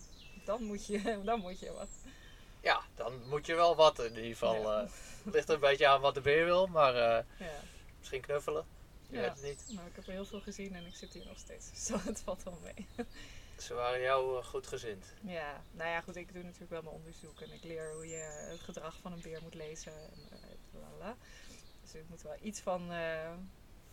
Dan 0.45 0.63
moet 0.65 0.87
je, 0.87 1.21
dan 1.25 1.41
moet 1.41 1.59
je 1.61 1.73
wat. 1.73 1.89
Ja, 2.61 2.83
dan 2.95 3.29
moet 3.29 3.47
je 3.47 3.55
wel 3.55 3.77
wat 3.77 3.99
in 3.99 4.15
ieder 4.15 4.25
geval. 4.25 4.63
Ja. 4.73 4.83
eh, 4.83 4.89
Het 5.25 5.35
ligt 5.35 5.49
er 5.49 5.55
een 5.55 5.61
beetje 5.61 5.87
aan 5.87 6.01
wat 6.01 6.15
de 6.15 6.21
beer 6.21 6.45
wil, 6.45 6.67
maar 6.67 6.95
eh, 6.95 7.25
Ja. 7.39 7.61
misschien 7.99 8.21
knuffelen. 8.21 8.67
Je 9.09 9.17
Ja. 9.17 9.21
weet 9.23 9.31
het 9.31 9.43
niet. 9.43 9.77
Nou, 9.77 9.89
ik 9.89 9.97
heb 9.97 10.07
er 10.07 10.13
heel 10.13 10.25
veel 10.25 10.41
gezien 10.41 10.75
en 10.75 10.87
ik 10.87 10.95
zit 10.95 11.13
hier 11.13 11.27
nog 11.27 11.39
steeds. 11.39 11.71
Dus 11.93 12.03
het 12.05 12.21
valt 12.21 12.43
wel 12.43 12.59
mee. 12.63 12.87
Ze 13.59 13.75
waren 13.75 14.01
jou 14.01 14.39
eh, 14.39 14.45
goed 14.45 14.67
gezind. 14.67 15.07
Ja, 15.21 15.63
nou 15.73 15.91
ja, 15.91 16.01
goed, 16.01 16.17
ik 16.17 16.33
doe 16.33 16.43
natuurlijk 16.43 16.71
wel 16.71 16.83
mijn 16.83 16.95
onderzoek 16.95 17.41
en 17.41 17.53
ik 17.53 17.65
leer 17.65 17.93
hoe 17.93 18.09
je 18.09 18.47
het 18.51 18.61
gedrag 18.61 18.97
van 19.03 19.13
een 19.13 19.21
beer 19.21 19.43
moet 19.43 19.55
lezen 19.55 19.93
en 19.93 20.29
lalala. 20.73 21.17
Dus 21.83 21.95
ik 21.95 22.09
moet 22.09 22.23
wel 22.23 22.37
iets 22.43 22.61
van, 22.61 22.93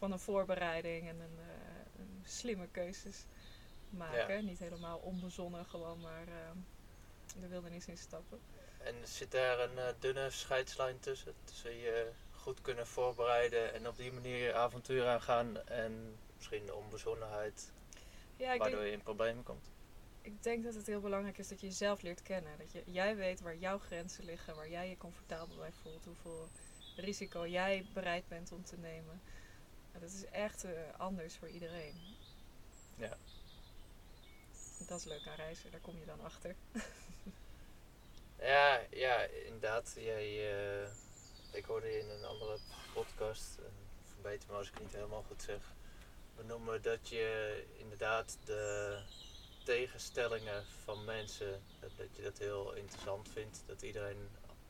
van 0.04 0.12
een 0.12 0.20
voorbereiding 0.20 1.08
en 1.08 1.20
een, 1.20 1.40
eh, 1.40 2.00
een 2.00 2.24
slimme 2.26 2.68
keuzes 2.72 3.26
maken. 3.90 4.46
Niet 4.46 4.60
helemaal 4.60 4.98
onbezonnen, 4.98 5.66
gewoon 5.66 6.02
maar 6.02 6.28
eh, 6.28 6.52
de 7.42 7.48
wildernis 7.48 7.88
instappen. 7.88 8.40
En 8.78 8.96
zit 9.04 9.32
daar 9.32 9.60
een 9.60 9.78
eh, 9.78 9.88
dunne 10.00 10.30
scheidslijn 10.30 11.00
tussen? 11.00 11.34
Tussen 11.44 11.76
je 11.76 12.12
goed 12.32 12.62
kunnen 12.62 12.88
voorbereiden 12.88 13.74
en 13.74 13.88
op 13.88 13.98
die 13.98 14.12
manier 14.12 14.54
avontuur 14.54 15.08
aangaan 15.08 15.68
en 15.68 16.18
misschien 16.36 16.66
de 16.66 16.76
onbezonnenheid 16.76 17.72
Ja, 18.36 18.48
waardoor 18.58 18.70
denk, 18.70 18.84
je 18.84 18.92
in 18.92 19.04
problemen 19.04 19.44
komt. 19.44 19.72
ik 20.22 20.44
denk 20.44 20.64
dat 20.64 20.76
het 20.76 20.88
heel 20.88 21.02
belangrijk 21.02 21.38
is 21.38 21.48
dat 21.48 21.62
je 21.62 21.68
jezelf 21.68 22.02
leert 22.02 22.22
kennen. 22.22 22.58
Dat 22.58 22.72
je, 22.72 22.84
jij 22.86 23.16
weet 23.16 23.42
waar 23.42 23.58
jouw 23.58 23.80
grenzen 23.80 24.26
liggen, 24.26 24.56
waar 24.56 24.70
jij 24.70 24.90
je 24.90 24.98
comfortabel 24.98 25.58
bij 25.58 25.72
voelt, 25.82 26.06
hoeveel 26.06 26.48
risico 26.96 27.48
jij 27.48 27.86
bereid 27.94 28.28
bent 28.28 28.52
om 28.52 28.64
te 28.64 28.78
nemen. 28.78 29.22
Dat 30.00 30.12
is 30.12 30.26
echt 30.26 30.64
eh, 30.64 30.72
anders 30.98 31.36
voor 31.36 31.50
iedereen. 31.50 31.96
Ja. 32.96 33.18
Dat 34.88 35.00
is 35.00 35.06
leuk 35.06 35.28
aan 35.28 35.36
reizen, 35.36 35.72
daar 35.72 35.80
kom 35.80 36.00
je 36.00 36.06
dan 36.06 36.22
achter. 36.22 36.56
Ja, 38.44 38.82
ja, 38.90 39.22
inderdaad. 39.22 39.94
Jij, 39.96 40.54
eh, 40.54 40.90
ik 41.52 41.66
hoorde 41.66 41.88
je 41.88 42.00
in 42.00 42.10
een 42.10 42.26
andere 42.26 42.58
podcast, 42.94 43.58
en 43.58 43.74
verbeter 44.14 44.50
me 44.50 44.58
als 44.58 44.68
ik 44.68 44.74
het 44.74 44.84
niet 44.84 44.94
helemaal 44.94 45.24
goed 45.28 45.42
zeg, 45.42 45.74
benoemen 46.36 46.82
dat 46.82 47.10
je 47.10 47.66
inderdaad 47.78 48.38
de 48.46 49.00
tegenstellingen 49.64 50.66
van 50.84 51.06
mensen, 51.06 51.62
dat, 51.80 51.92
dat 51.98 52.16
je 52.16 52.22
dat 52.22 52.38
heel 52.38 52.74
interessant 52.74 53.30
vindt. 53.30 53.64
Dat 53.66 53.82
iedereen 53.82 54.30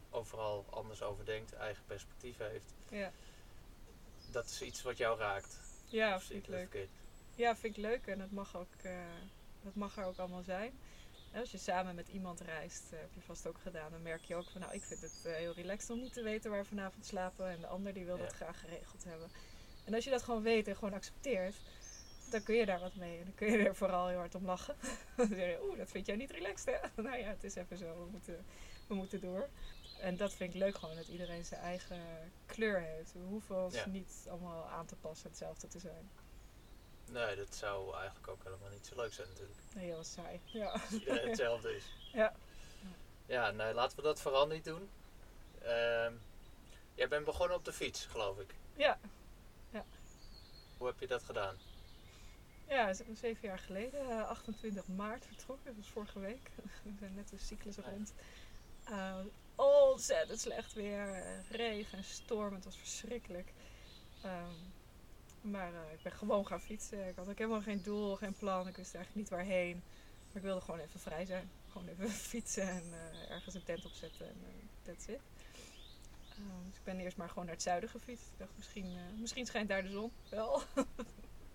overal 0.10 0.66
anders 0.70 1.02
over 1.02 1.26
denkt, 1.26 1.54
eigen 1.54 1.84
perspectief 1.86 2.38
heeft. 2.38 2.74
Ja, 2.90 3.12
Dat 4.34 4.46
is 4.46 4.62
iets 4.62 4.82
wat 4.82 4.98
jou 4.98 5.20
raakt. 5.20 5.60
ja 5.86 6.16
Of 6.16 6.24
vind 6.24 6.40
ik 6.40 6.46
dat 6.46 6.56
leuk. 6.56 6.70
verkeerd? 6.70 6.90
Ja, 7.36 7.56
vind 7.56 7.78
ik 7.78 7.84
leuk 7.84 8.08
en 8.08 8.18
dat 8.18 8.32
mag, 8.32 8.58
ook, 8.58 8.74
eh, 8.82 8.92
dat 9.64 9.76
mag 9.76 9.98
er 9.98 10.06
ook 10.06 10.18
allemaal 10.18 10.44
zijn. 10.44 10.80
En 11.32 11.40
als 11.40 11.52
je 11.52 11.58
samen 11.58 11.96
met 11.96 12.08
iemand 12.08 12.42
reist, 12.42 12.84
eh, 12.92 13.00
heb 13.00 13.14
je 13.14 13.22
vast 13.22 13.48
ook 13.48 13.60
gedaan, 13.62 13.92
dan 13.92 14.02
merk 14.02 14.24
je 14.26 14.36
ook 14.36 14.50
van 14.52 14.62
nou, 14.62 14.74
ik 14.74 14.84
vind 14.84 15.02
het 15.02 15.26
eh, 15.26 15.34
heel 15.34 15.54
relaxed 15.54 15.90
om 15.90 16.00
niet 16.00 16.14
te 16.14 16.24
weten 16.24 16.52
waar 16.52 16.62
we 16.62 16.68
vanavond 16.68 17.06
slapen 17.06 17.50
en 17.50 17.60
de 17.60 17.68
ander 17.68 17.94
die 17.94 18.06
wil 18.06 18.18
dat 18.18 18.34
graag 18.34 18.60
geregeld 18.60 19.04
hebben. 19.04 19.30
En 19.86 19.94
als 19.94 20.04
je 20.04 20.10
dat 20.10 20.24
gewoon 20.24 20.42
weet 20.42 20.68
en 20.68 20.76
gewoon 20.76 20.94
accepteert, 20.94 21.56
dan 22.30 22.44
kun 22.44 22.56
je 22.56 22.66
daar 22.66 22.80
wat 22.80 22.96
mee 22.96 23.18
en 23.18 23.24
dan 23.24 23.36
kun 23.36 23.52
je 23.52 23.58
er 23.58 23.76
vooral 23.76 24.08
heel 24.08 24.18
hard 24.18 24.36
om 24.36 24.46
lachen. 24.46 24.76
dan 25.18 25.28
zeg 25.28 25.38
je, 25.38 25.60
oeh, 25.64 25.78
dat 25.78 25.90
vind 25.90 26.06
jij 26.06 26.16
niet 26.16 26.32
relaxed 26.32 26.66
hè? 26.66 26.78
nou 27.02 27.18
ja, 27.18 27.28
het 27.28 27.44
is 27.44 27.56
even 27.56 27.78
zo, 27.78 27.86
we 27.86 28.12
moeten, 28.12 28.46
we 28.88 28.96
moeten 28.96 29.22
door. 29.22 29.50
En 30.04 30.18
dat 30.18 30.34
vind 30.34 30.54
ik 30.54 30.60
leuk 30.60 30.76
gewoon, 30.78 30.96
dat 30.96 31.08
iedereen 31.08 31.46
zijn 31.46 31.62
eigen 31.62 32.32
kleur 32.46 32.82
heeft. 32.82 33.14
We 33.14 33.20
hoeven 33.20 33.64
ons 33.64 33.76
Ja. 33.76 33.88
niet 33.88 34.26
allemaal 34.30 34.66
aan 34.70 34.86
te 34.86 34.96
passen 34.96 35.28
hetzelfde 35.30 35.68
te 35.68 35.80
zijn. 35.80 36.10
Nee, 37.12 37.36
dat 37.36 37.56
zou 37.56 37.96
eigenlijk 37.96 38.28
ook 38.28 38.44
helemaal 38.44 38.70
niet 38.70 38.86
zo 38.86 38.96
leuk 38.96 39.14
zijn 39.14 39.28
natuurlijk. 39.28 39.60
Nee, 39.76 39.86
heel 39.86 40.04
saai. 40.04 40.40
Ja. 40.46 40.70
Als 40.72 40.92
iedereen 40.92 41.28
hetzelfde 41.28 41.76
is. 41.76 41.84
Ja. 42.14 42.34
Ja, 43.26 43.52
nee, 43.52 43.74
laten 43.74 43.98
we 43.98 44.04
dat 44.04 44.22
vooral 44.22 44.48
niet 44.48 44.64
doen. 44.64 44.90
Ehm, 45.62 46.14
jij 46.96 47.08
bent 47.08 47.26
begonnen 47.26 47.58
op 47.58 47.66
de 47.66 47.74
fiets, 47.74 48.06
geloof 48.06 48.40
ik. 48.40 48.56
Ja, 48.76 49.00
Hoe 50.78 50.88
heb 50.88 51.00
je 51.00 51.08
dat 51.08 51.24
gedaan? 51.24 51.56
ja, 52.68 52.86
dat 52.88 53.00
is 53.08 53.20
zeven 53.20 53.48
jaar 53.48 53.60
geleden, 53.60 54.10
eh, 54.10 54.28
28 54.28 54.88
maart 54.88 55.26
vertrokken, 55.26 55.66
dat 55.66 55.76
was 55.76 55.90
vorige 55.90 56.20
week. 56.20 56.52
We 56.84 56.92
zijn 57.00 57.14
net 57.14 57.30
de 57.30 57.38
cyclus 57.38 57.76
Ja. 57.76 57.84
rond. 57.90 58.14
Eh, 58.84 59.20
ontzettend 59.56 60.40
slecht 60.40 60.74
weer, 60.74 61.10
eh, 61.14 61.50
regen 61.52 61.98
en 61.98 62.04
storm, 62.04 62.54
het 62.54 62.66
was 62.66 62.78
verschrikkelijk. 62.78 63.54
Ehm, 64.22 64.54
maar 65.42 65.74
eh, 65.74 65.94
ik 65.94 66.02
ben 66.02 66.12
gewoon 66.12 66.48
gaan 66.48 66.62
fietsen. 66.62 67.08
Ik 67.08 67.16
had 67.16 67.30
ook 67.30 67.38
helemaal 67.38 67.62
geen 67.62 67.82
doel, 67.84 68.16
geen 68.16 68.34
plan. 68.34 68.68
Ik 68.68 68.76
wist 68.76 68.96
eigenlijk 68.96 69.16
niet 69.16 69.30
waarheen. 69.40 69.82
Maar 70.28 70.36
ik 70.36 70.42
wilde 70.42 70.62
gewoon 70.62 70.80
even 70.80 71.00
vrij 71.00 71.26
zijn. 71.26 71.52
Gewoon 71.72 71.88
even 71.88 72.10
fietsen 72.32 72.68
en 72.70 72.84
eh, 72.94 73.32
ergens 73.32 73.56
een 73.56 73.64
tent 73.64 73.86
opzetten 73.86 74.28
en 74.28 74.36
eh, 74.46 74.54
that's 74.84 75.08
it. 75.08 75.20
Ehm, 76.30 76.64
dus 76.70 76.78
ik 76.78 76.84
ben 76.84 77.00
eerst 77.00 77.18
maar 77.18 77.30
gewoon 77.30 77.46
naar 77.46 77.54
het 77.54 77.64
zuiden 77.64 77.90
gefietst. 77.90 78.26
Ik 78.32 78.38
dacht, 78.40 78.52
misschien, 78.56 78.98
misschien 79.20 79.46
schijnt 79.46 79.70
daar 79.70 79.84
de 79.84 79.90
zon 79.90 80.12
wel. 80.30 80.62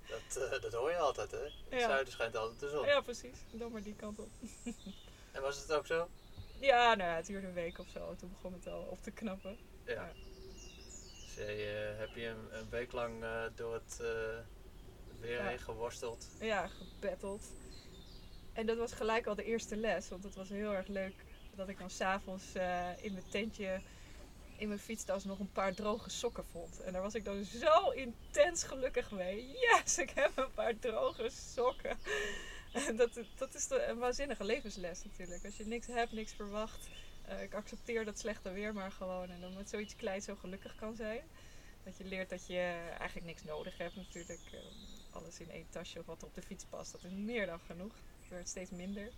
Dat 0.09 0.51
dat, 0.51 0.63
dat 0.63 0.73
hoor 0.73 0.91
je 0.91 0.97
altijd, 0.99 1.31
hè? 1.31 1.45
In 1.45 1.53
het 1.69 1.81
Ja. 1.81 1.87
zuiden 1.87 2.13
schijnt 2.13 2.37
altijd 2.37 2.61
de 2.61 2.69
zon. 2.69 2.87
Ja, 2.87 3.01
precies. 3.01 3.37
Dan 3.51 3.73
maar 3.73 3.83
die 3.83 3.95
kant 3.95 4.19
op. 4.19 4.29
En 5.33 5.43
was 5.43 5.59
het 5.59 5.73
ook 5.73 5.87
zo? 5.87 6.09
Ja, 6.61 6.95
nou 6.95 7.11
ja, 7.11 7.17
het 7.17 7.27
duurde 7.27 7.47
een 7.47 7.53
week 7.53 7.79
of 7.79 7.89
zo. 7.89 8.15
Toen 8.15 8.29
begon 8.29 8.53
het 8.53 8.67
al 8.67 8.83
op 8.83 9.03
te 9.03 9.11
knappen. 9.11 9.59
Ja. 9.85 9.93
Ja. 9.93 10.13
Dus 11.25 11.35
jij, 11.35 11.91
eh, 11.93 11.99
heb 11.99 12.15
je 12.15 12.27
een, 12.27 12.59
een 12.59 12.69
week 12.71 12.93
lang 12.93 13.23
eh, 13.23 13.43
door 13.55 13.75
het 13.75 13.99
eh, 14.01 14.39
weer 15.21 15.39
Ja. 15.43 15.47
heen 15.49 15.59
geworsteld? 15.59 16.29
Ja, 16.41 16.69
gebatteld. 16.69 17.45
En 18.53 18.67
dat 18.67 18.77
was 18.77 18.93
gelijk 18.93 19.27
al 19.27 19.35
de 19.35 19.45
eerste 19.45 19.77
les. 19.77 20.09
Want 20.09 20.25
het 20.25 20.35
was 20.35 20.49
heel 20.49 20.75
erg 20.75 20.87
leuk 20.87 21.25
dat 21.57 21.69
ik 21.69 21.79
dan 21.79 21.91
s'avonds 21.91 22.55
in 23.01 23.13
mijn 23.13 23.29
tentje 23.31 23.81
in 24.57 24.69
mijn 24.69 24.81
fietstas 24.81 25.25
nog 25.25 25.39
een 25.39 25.53
paar 25.53 25.75
droge 25.75 26.11
sokken 26.11 26.45
vond. 26.45 26.81
En 26.81 26.93
daar 26.93 27.03
was 27.03 27.15
ik 27.15 27.25
dan 27.25 27.45
zo 27.45 27.91
intens 27.91 28.63
gelukkig 28.63 29.11
mee. 29.11 29.47
Yes, 29.47 29.99
ik 29.99 30.11
heb 30.11 30.33
een 30.37 30.53
paar 30.53 30.79
droge 30.79 31.31
sokken. 31.31 31.99
Dat, 32.97 33.21
dat 33.37 33.55
is 33.55 33.71
een 33.71 33.99
waanzinnige 33.99 34.45
levensles 34.45 35.05
natuurlijk. 35.05 35.45
Als 35.45 35.57
je 35.57 35.67
niks 35.67 35.87
hebt, 35.87 36.13
niks 36.13 36.33
verwacht. 36.33 36.89
eh, 37.23 37.43
ik 37.43 37.55
accepteer 37.55 38.05
dat 38.05 38.19
slechte 38.19 38.51
weer 38.51 38.75
maar 38.75 38.93
gewoon. 38.93 39.31
En 39.31 39.41
dan 39.41 39.55
met 39.55 39.69
zoiets 39.69 39.97
kleins 39.97 40.25
zo 40.25 40.37
gelukkig 40.37 40.75
kan 40.75 40.97
zijn. 40.97 41.23
Dat 41.85 41.97
je 41.97 42.05
leert 42.05 42.31
dat 42.31 42.47
je 42.47 42.87
eigenlijk 42.99 43.27
niks 43.27 43.45
nodig 43.45 43.79
hebt 43.79 43.97
natuurlijk. 43.97 44.41
Eh, 44.53 44.59
alles 45.11 45.41
in 45.41 45.51
één 45.51 45.67
tasje 45.71 45.99
of 45.99 46.07
wat 46.07 46.23
op 46.23 46.35
de 46.35 46.43
fiets 46.43 46.65
past, 46.65 46.93
dat 46.93 47.05
is 47.05 47.11
meer 47.11 47.47
dan 47.47 47.61
genoeg. 47.61 47.93
Het 48.21 48.29
werd 48.29 48.49
steeds 48.49 48.71
minder. 48.71 49.11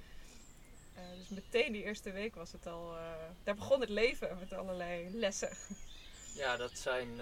Eh, 0.95 1.03
dus 1.19 1.29
meteen 1.29 1.73
die 1.73 1.85
eerste 1.85 2.11
week 2.13 2.35
was 2.35 2.53
het 2.53 2.67
al... 2.67 2.95
daar 3.45 3.55
begon 3.55 3.81
het 3.81 3.89
leven 3.91 4.39
met 4.39 4.53
allerlei 4.53 5.11
lessen. 5.11 5.57
Ja, 6.35 6.57
dat, 6.57 6.79
zijn, 6.79 7.17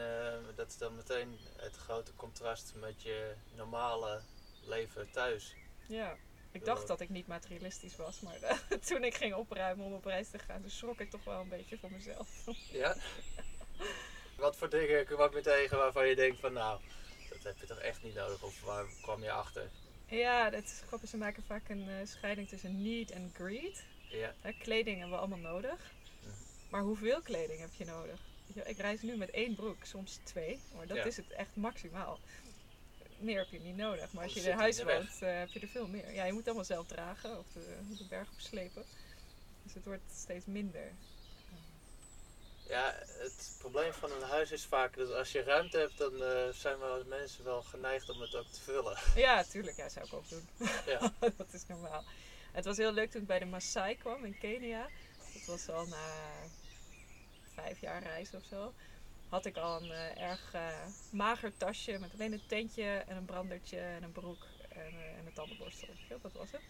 dat 0.54 0.68
is 0.68 0.76
dan 0.78 0.96
meteen 0.96 1.38
het 1.56 1.76
grote 1.76 2.14
contrast 2.14 2.72
met 2.74 3.02
je 3.02 3.34
normale 3.56 4.20
leven 4.64 5.10
thuis. 5.10 5.54
Ja, 5.88 6.16
ik 6.52 6.64
dacht 6.64 6.86
dat 6.86 7.00
ik 7.00 7.08
niet 7.08 7.26
materialistisch 7.26 7.96
was, 7.96 8.20
maar 8.20 8.42
eh, 8.42 8.58
toen 8.88 9.04
ik 9.04 9.14
ging 9.14 9.34
opruimen 9.34 9.86
om 9.86 9.92
op 9.92 10.04
reis 10.04 10.30
te 10.30 10.38
gaan, 10.38 10.60
toen 10.60 10.70
schrok 10.70 11.00
ik 11.00 11.10
toch 11.10 11.24
wel 11.24 11.40
een 11.40 11.48
beetje 11.48 11.78
van 11.78 11.92
mezelf. 11.92 12.28
Ja? 12.72 12.96
Wat 14.36 14.56
voor 14.56 14.70
dingen 14.70 15.04
kwam 15.06 15.34
je 15.36 15.40
tegen 15.42 15.76
waarvan 15.78 16.08
je 16.08 16.14
denkt 16.16 16.40
van 16.40 16.52
nou, 16.52 16.80
dat 17.28 17.42
heb 17.42 17.58
je 17.58 17.66
toch 17.66 17.78
echt 17.78 18.02
niet 18.02 18.14
nodig? 18.14 18.42
Of 18.42 18.62
waar 18.62 18.84
kwam 19.02 19.22
je 19.22 19.30
achter? 19.30 19.70
ja, 20.06 20.50
dat 20.50 20.62
is 20.64 20.82
grappig. 20.86 21.08
Ze 21.08 21.16
maken 21.16 21.42
vaak 21.42 21.68
een 21.68 21.88
eh, 21.88 22.06
scheiding 22.06 22.48
tussen 22.48 22.82
need 22.82 23.10
en 23.10 23.30
greed. 23.34 23.84
Ja, 24.08 24.34
Hè, 24.40 24.52
kleding 24.52 24.98
hebben 24.98 25.14
we 25.14 25.24
allemaal 25.24 25.52
nodig. 25.52 25.92
Mhm. 26.22 26.32
Maar 26.70 26.82
hoeveel 26.82 27.22
kleding 27.22 27.60
heb 27.60 27.72
je 27.72 27.84
nodig? 27.84 28.20
Ik 28.64 28.78
reis 28.78 29.02
nu 29.02 29.16
met 29.16 29.30
één 29.30 29.54
broek, 29.54 29.84
soms 29.84 30.18
twee, 30.24 30.60
maar 30.76 30.86
dat 30.86 30.96
Ja. 30.96 31.04
is 31.04 31.16
het 31.16 31.30
echt 31.30 31.56
maximaal. 31.56 32.18
Meer 33.18 33.38
heb 33.38 33.50
je 33.50 33.60
niet 33.60 33.76
nodig, 33.76 34.12
maar 34.12 34.24
als 34.24 34.32
je 34.32 34.40
in 34.40 34.56
huis 34.56 34.82
woont, 34.82 35.22
eh, 35.22 35.38
heb 35.38 35.48
je 35.48 35.60
er 35.60 35.68
veel 35.68 35.86
meer. 35.86 36.12
Ja, 36.12 36.24
je 36.24 36.32
moet 36.32 36.46
allemaal 36.46 36.64
zelf 36.64 36.86
dragen 36.86 37.38
of 37.38 37.46
de, 37.52 37.96
de 37.96 38.04
berg 38.04 38.28
opslepen. 38.32 38.84
Dus 39.62 39.74
het 39.74 39.84
wordt 39.84 40.12
steeds 40.14 40.46
minder. 40.46 40.92
ja, 42.68 42.94
het 42.96 43.52
probleem 43.58 43.92
van 43.92 44.12
een 44.12 44.28
huis 44.28 44.50
is 44.50 44.64
vaak 44.64 44.96
dat 44.96 45.12
als 45.12 45.32
je 45.32 45.42
ruimte 45.42 45.78
hebt, 45.78 45.98
dan 45.98 46.22
eh, 46.22 46.48
zijn 46.52 46.78
wel 46.78 47.04
mensen 47.04 47.44
wel 47.44 47.62
geneigd 47.62 48.08
om 48.08 48.20
het 48.20 48.34
ook 48.34 48.46
te 48.50 48.60
vullen. 48.60 48.98
Ja, 49.14 49.44
tuurlijk, 49.44 49.76
ja, 49.76 49.88
zou 49.88 50.06
ik 50.06 50.12
ook 50.12 50.28
doen. 50.28 50.48
Ja. 50.86 51.12
dat 51.36 51.52
is 51.52 51.66
normaal. 51.66 52.04
Het 52.52 52.64
was 52.64 52.76
heel 52.76 52.92
leuk 52.92 53.10
toen 53.10 53.20
ik 53.20 53.26
bij 53.26 53.38
de 53.38 53.44
Maasai 53.44 53.96
kwam 53.96 54.24
in 54.24 54.38
Kenia. 54.38 54.88
Dat 55.32 55.44
was 55.44 55.68
al 55.68 55.86
na 55.86 56.06
vijf 57.54 57.80
jaar 57.80 58.02
reis 58.02 58.34
of 58.34 58.44
zo. 58.44 58.74
Had 59.28 59.46
ik 59.46 59.56
al 59.56 59.82
een 59.82 59.90
eh, 59.90 60.22
erg 60.22 60.52
eh, 60.52 60.86
mager 61.10 61.56
tasje 61.56 61.98
met 61.98 62.12
alleen 62.12 62.32
een 62.32 62.46
tentje 62.46 62.84
en 62.84 63.16
een 63.16 63.24
brandertje 63.24 63.78
en 63.78 64.02
een 64.02 64.12
broek 64.12 64.46
en, 64.68 64.78
eh, 64.78 65.18
en 65.18 65.26
een 65.26 65.32
tandenborstel. 65.32 65.88
Dat 66.22 66.32
was 66.32 66.50
het. 66.50 66.60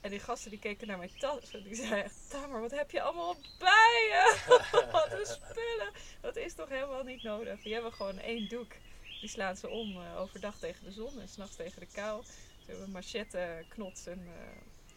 En 0.00 0.10
die 0.10 0.20
gasten 0.20 0.50
die 0.50 0.58
keken 0.58 0.86
naar 0.86 0.98
mijn 0.98 1.18
tas 1.18 1.50
en 1.50 1.62
die 1.62 1.74
zeiden 1.74 2.04
echt, 2.04 2.30
Tamer, 2.30 2.60
wat 2.60 2.70
heb 2.70 2.90
je 2.90 3.02
allemaal 3.02 3.36
bij 3.58 4.24
wat 4.92 5.12
een 5.12 5.26
spullen. 5.26 5.92
Dat 6.20 6.36
is 6.36 6.54
toch 6.54 6.68
helemaal 6.68 7.02
niet 7.02 7.22
nodig. 7.22 7.62
Die 7.62 7.72
hebben 7.72 7.92
gewoon 7.92 8.18
één 8.18 8.48
doek. 8.48 8.72
Die 9.20 9.28
slaan 9.28 9.56
ze 9.56 9.68
om 9.68 9.98
overdag 10.16 10.58
tegen 10.58 10.84
de 10.84 10.92
zon 10.92 11.20
en 11.20 11.28
s'nachts 11.28 11.56
tegen 11.56 11.80
de 11.80 11.86
kou. 11.92 12.24
Ze 12.24 12.66
hebben 12.66 12.84
een 12.84 12.92
machette, 12.92 13.64
knots 13.68 14.06
en, 14.06 14.28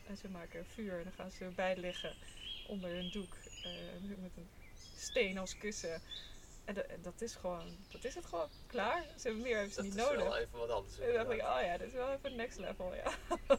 en 0.07 0.17
ze 0.17 0.29
maken 0.29 0.65
vuur. 0.73 0.97
En 0.97 1.03
dan 1.03 1.13
gaan 1.13 1.31
ze 1.31 1.43
erbij 1.43 1.77
liggen 1.77 2.15
onder 2.67 2.89
hun 2.89 3.11
doek. 3.11 3.37
met 4.01 4.31
een 4.37 4.49
steen 4.95 5.37
als 5.37 5.57
kussen. 5.57 6.01
En 6.65 6.73
dat, 6.73 6.85
dat 7.01 7.21
is 7.21 7.35
gewoon, 7.35 7.77
dat 7.91 8.03
is 8.03 8.15
het 8.15 8.25
gewoon. 8.25 8.49
Klaar. 8.67 9.03
Ze 9.15 9.27
hebben 9.27 9.41
meer 9.41 9.55
hebben 9.55 9.73
ze 9.73 9.81
Dat 9.81 9.85
niet 9.85 9.95
is 9.95 10.01
nodig. 10.01 10.23
wel 10.23 10.37
even 10.37 10.57
wat 10.59 10.69
anders. 10.69 10.99
En 10.99 11.13
dan 11.13 11.31
ik, 11.31 11.41
oh 11.41 11.59
ja, 11.61 11.77
dit 11.77 11.87
is 11.87 11.93
wel 11.93 12.11
even 12.11 12.35
next 12.35 12.57
level, 12.59 12.93
ja. 12.95 13.11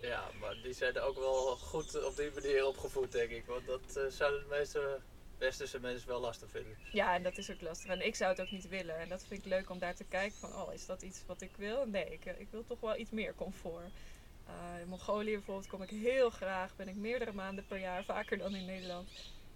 Ja, 0.00 0.30
maar 0.40 0.54
die 0.62 0.72
zijn 0.72 1.00
ook 1.00 1.16
wel 1.18 1.56
goed 1.56 2.04
op 2.04 2.16
die 2.16 2.30
manier 2.34 2.66
opgevoed, 2.66 3.12
denk 3.12 3.30
ik. 3.30 3.46
Want 3.46 3.66
dat 3.66 3.96
eh, 3.96 4.06
zouden 4.06 4.40
de 4.40 4.46
meeste 4.48 5.00
westerse 5.38 5.80
mensen 5.80 6.08
wel 6.08 6.20
lastig 6.20 6.50
vinden. 6.50 6.76
Ja, 6.92 7.14
en 7.14 7.22
dat 7.22 7.38
is 7.38 7.50
ook 7.50 7.60
lastig. 7.60 7.90
En 7.90 8.06
ik 8.06 8.14
zou 8.14 8.30
het 8.30 8.40
ook 8.40 8.50
niet 8.50 8.68
willen. 8.68 8.96
En 8.96 9.08
dat 9.08 9.24
vind 9.26 9.40
ik 9.44 9.46
leuk 9.46 9.70
om 9.70 9.78
daar 9.78 9.94
te 9.94 10.04
kijken 10.04 10.38
van, 10.38 10.54
oh, 10.54 10.72
is 10.72 10.86
dat 10.86 11.02
iets 11.02 11.22
wat 11.26 11.40
ik 11.40 11.50
wil? 11.56 11.86
Nee, 11.86 12.04
ik, 12.12 12.24
ik 12.24 12.48
wil 12.50 12.64
toch 12.64 12.80
wel 12.80 12.96
iets 12.96 13.10
meer 13.10 13.34
comfort. 13.34 13.90
Eh, 14.46 14.80
in 14.80 14.88
Mongolië 14.88 15.32
bijvoorbeeld 15.32 15.66
kom 15.68 15.82
ik 15.82 15.90
heel 15.90 16.30
graag. 16.30 16.76
Ben 16.76 16.88
ik 16.88 16.94
meerdere 16.96 17.32
maanden 17.32 17.66
per 17.66 17.78
jaar, 17.78 18.04
vaker 18.04 18.38
dan 18.38 18.54
in 18.54 18.64
Nederland. 18.64 19.08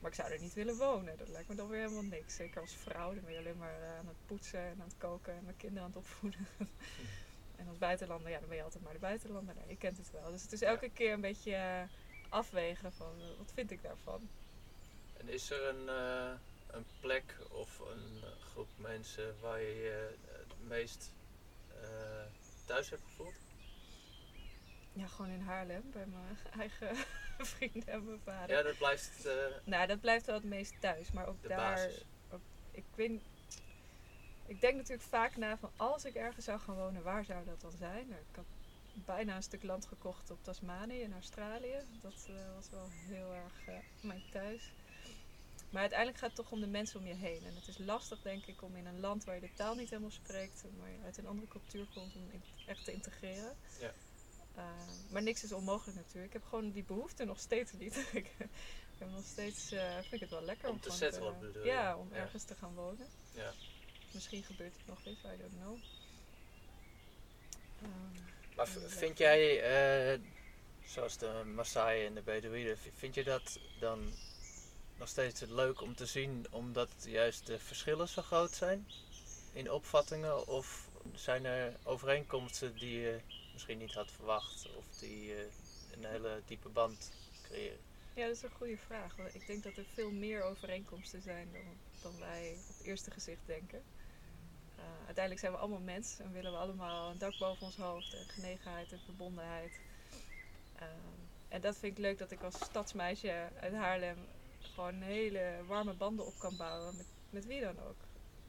Maar 0.03 0.11
ik 0.11 0.17
zou 0.17 0.33
er 0.33 0.41
niet 0.41 0.55
willen 0.55 0.77
wonen. 0.77 1.19
Dat 1.19 1.29
lijkt 1.29 1.49
me 1.49 1.55
dan 1.55 1.69
weer 1.69 1.81
helemaal 1.81 2.03
niks. 2.03 2.35
Zeker 2.35 2.61
als 2.61 2.75
vrouw. 2.75 3.15
Dan 3.15 3.25
ben 3.25 3.33
je 3.33 3.38
alleen 3.38 3.57
maar 3.57 3.81
eh, 3.81 3.99
aan 3.99 4.07
het 4.07 4.27
poetsen 4.27 4.61
en 4.61 4.81
aan 4.81 4.87
het 4.87 4.99
koken 4.99 5.33
en 5.33 5.45
mijn 5.45 5.57
kinderen 5.57 5.83
aan 5.83 5.88
het 5.88 5.99
opvoeden. 5.99 6.47
en 7.59 7.69
als 7.69 7.79
buitenlander, 7.79 8.31
ja, 8.31 8.38
dan 8.38 8.49
ben 8.49 8.57
je 8.57 8.62
altijd 8.62 8.85
maar 8.85 8.93
de 8.93 8.99
buitenlander. 8.99 9.55
Je 9.69 9.77
kent 9.77 9.97
het 9.97 10.11
wel. 10.11 10.31
Dus 10.31 10.43
het 10.43 10.53
is 10.53 10.62
elke 10.62 10.91
keer 10.91 11.12
een 11.12 11.21
beetje 11.21 11.55
eh, 11.55 11.83
afwegen 12.29 12.93
van, 12.93 13.12
eh, 13.21 13.38
wat 13.38 13.53
vind 13.55 13.71
ik 13.71 13.83
daarvan? 13.83 14.29
En 15.17 15.29
is 15.29 15.51
er 15.51 15.69
een, 15.69 15.88
een 16.67 16.87
plek 17.01 17.37
of 17.51 17.79
een 17.79 18.23
groep 18.51 18.69
mensen 18.77 19.35
waar 19.41 19.61
je 19.61 19.75
je 19.75 20.15
het 20.38 20.69
meest 20.69 21.12
thuis 22.67 22.91
hebt 22.91 23.03
gevoeld? 23.03 23.35
Ja, 24.93 25.07
gewoon 25.07 25.31
in 25.31 25.41
Haarlem, 25.41 25.83
bij 25.93 26.07
mijn 26.07 26.38
eigen 26.61 26.97
vrienden 27.57 27.87
en 27.87 28.05
mijn 28.05 28.20
vader. 28.24 28.57
Ja, 28.57 28.62
dat 28.62 28.78
blijft 28.78 29.26
eh, 29.26 29.35
Nou, 29.64 29.87
dat 29.87 30.00
blijft 30.00 30.26
wel 30.26 30.35
het 30.35 30.44
meest 30.44 30.81
thuis. 30.81 31.12
Maar 31.12 31.26
ook 31.26 31.48
daar, 31.48 31.88
ik 32.70 32.85
weet 32.94 33.20
Ik 34.46 34.61
denk 34.61 34.76
natuurlijk 34.76 35.09
vaak 35.09 35.37
na 35.37 35.57
van 35.57 35.70
als 35.76 36.05
ik 36.05 36.14
ergens 36.14 36.44
zou 36.44 36.61
gaan 36.61 36.76
wonen, 36.76 37.02
waar 37.02 37.24
zou 37.24 37.44
dat 37.44 37.61
dan 37.61 37.72
zijn? 37.78 38.09
Nou, 38.09 38.20
Ik 38.20 38.37
had 38.37 38.44
bijna 38.94 39.37
een 39.37 39.42
stuk 39.42 39.62
land 39.62 39.87
gekocht 39.87 40.31
op 40.31 40.38
Tasmanië 40.42 41.00
in 41.00 41.12
Australië. 41.12 41.76
Dat 42.02 42.26
eh, 42.28 42.55
was 42.55 42.70
wel 42.70 42.88
heel 42.90 43.35
erg 43.35 43.66
eh, 43.66 43.74
mijn 44.00 44.22
thuis. 44.33 44.72
Maar 45.70 45.81
uiteindelijk 45.81 46.18
gaat 46.18 46.28
het 46.28 46.38
toch 46.38 46.50
om 46.50 46.61
de 46.61 46.66
mensen 46.66 47.00
om 47.00 47.07
je 47.07 47.14
heen. 47.14 47.44
En 47.46 47.55
het 47.55 47.68
is 47.68 47.78
lastig, 47.78 48.22
denk 48.22 48.46
ik, 48.46 48.62
om 48.62 48.76
in 48.76 48.87
een 48.87 49.00
land 49.00 49.24
waar 49.24 49.35
je 49.35 49.40
de 49.40 49.55
taal 49.55 49.74
niet 49.74 49.90
helemaal 49.90 50.11
spreekt, 50.11 50.64
maar 50.78 50.90
je 50.90 50.98
uit 51.05 51.18
een 51.18 51.26
andere 51.26 51.48
cultuur 51.48 51.87
komt, 51.94 52.14
om 52.16 52.31
echt 52.66 52.85
te 52.85 52.92
integreren. 52.92 53.57
Ja. 53.81 53.92
Uh, 54.57 54.65
maar 55.11 55.23
niks 55.23 55.45
is 55.45 55.53
onmogelijk 55.53 55.97
natuurlijk. 55.97 56.27
Ik 56.27 56.33
heb 56.33 56.45
gewoon 56.49 56.71
die 56.71 56.85
behoefte 56.85 57.25
nog 57.25 57.41
steeds 57.41 57.73
niet. 57.73 57.97
ik 58.12 58.31
heb 58.99 59.11
nog 59.11 59.25
steeds, 59.25 59.73
eh, 59.73 59.93
vind 59.95 60.12
ik 60.12 60.21
het 60.21 60.31
wel 60.31 60.43
lekker 60.43 60.69
Om 60.69 60.75
om, 60.75 60.81
te 60.81 60.91
settelen, 60.91 61.38
bedoel 61.41 61.62
je? 61.62 61.69
Ja, 61.69 61.97
om 61.97 62.09
Ja. 62.11 62.17
ergens 62.17 62.45
te 62.45 62.55
gaan 62.55 62.75
wonen. 62.75 63.07
Ja. 63.35 63.53
Misschien 64.11 64.43
gebeurt 64.43 64.75
het 64.77 64.87
nog 64.87 64.99
eens, 65.05 65.19
I 65.19 65.37
don't 65.38 65.53
know. 65.61 65.77
Ehm, 67.83 68.21
Maar 68.57 68.69
vind 68.87 69.19
jij, 69.19 69.61
eh, 70.12 70.21
zoals 70.85 71.17
de 71.19 71.43
Maasai 71.55 72.07
en 72.07 72.15
de 72.15 72.23
Bedouinen, 72.23 72.79
vind 72.79 73.15
je 73.15 73.25
dat 73.25 73.59
dan 73.81 74.12
nog 74.99 75.09
steeds 75.09 75.41
leuk 75.41 75.81
om 75.81 75.95
te 75.95 76.07
zien 76.07 76.47
omdat 76.51 76.91
juist 76.99 77.47
de 77.47 77.59
verschillen 77.59 78.09
zo 78.09 78.23
groot 78.23 78.55
zijn 78.55 78.87
in 79.53 79.71
opvattingen? 79.71 80.47
Of 80.47 80.88
zijn 81.15 81.45
er 81.45 81.77
overeenkomsten 81.83 82.79
die 82.79 83.01
je 83.01 83.21
misschien 83.53 83.79
niet 83.79 83.95
had 83.95 84.11
verwacht 84.11 84.69
of 84.77 84.85
die 84.99 85.35
eh, 85.35 85.43
een 85.93 86.05
hele 86.05 86.43
diepe 86.47 86.69
band 86.69 87.12
creëren? 87.43 87.79
Ja, 88.15 88.27
dat 88.27 88.37
is 88.37 88.43
een 88.43 88.51
goede 88.51 88.77
vraag. 88.77 89.19
Ik 89.19 89.47
denk 89.47 89.62
dat 89.62 89.77
er 89.77 89.85
veel 89.95 90.11
meer 90.11 90.43
overeenkomsten 90.43 91.23
zijn 91.23 91.49
dan, 91.53 91.77
dan 92.03 92.19
wij 92.19 92.57
op 92.69 92.87
eerste 92.87 93.11
gezicht 93.11 93.47
denken. 93.47 93.83
Eh, 94.77 94.85
uiteindelijk 94.97 95.38
zijn 95.38 95.53
we 95.53 95.59
allemaal 95.59 95.81
mens 95.81 96.19
en 96.19 96.33
willen 96.33 96.53
we 96.53 96.59
allemaal 96.59 97.11
een 97.11 97.19
dak 97.19 97.38
boven 97.38 97.67
ons 97.67 97.77
hoofd 97.77 98.15
en 98.15 98.29
genegenheid 98.29 98.93
en 98.93 99.01
verbondenheid. 99.05 99.81
Ehm, 100.77 100.88
en 101.49 101.61
dat 101.61 101.77
vind 101.77 101.93
ik 101.93 102.05
leuk 102.05 102.19
dat 102.19 102.31
ik 102.31 102.43
als 102.43 102.55
stadsmeisje 102.55 103.49
uit 103.61 103.73
Haarlem 103.73 104.17
gewoon 104.61 105.03
hele 105.03 105.65
warme 105.67 105.95
banden 105.95 106.27
op 106.27 106.38
kan 106.38 106.57
bouwen 106.57 106.97
met, 106.97 107.07
met 107.31 107.47
wie 107.47 107.61
dan 107.61 107.79
ook. 107.79 107.97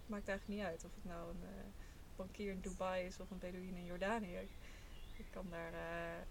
Maakt 0.06 0.28
eigenlijk 0.28 0.60
niet 0.60 0.70
uit 0.70 0.84
of 0.84 0.96
het 0.96 1.06
nou 1.06 1.30
een 1.30 1.44
eh, 1.44 1.66
bankier 2.16 2.52
in 2.52 2.62
Dubai 2.62 3.06
is 3.06 3.20
of 3.20 3.32
een 3.32 3.40
Bedouin 3.40 3.76
in 3.76 3.86
Jordanië. 3.86 4.48
Ik, 5.26 5.32
kan 5.32 5.48
daar 5.50 5.74
eh, 5.74 6.26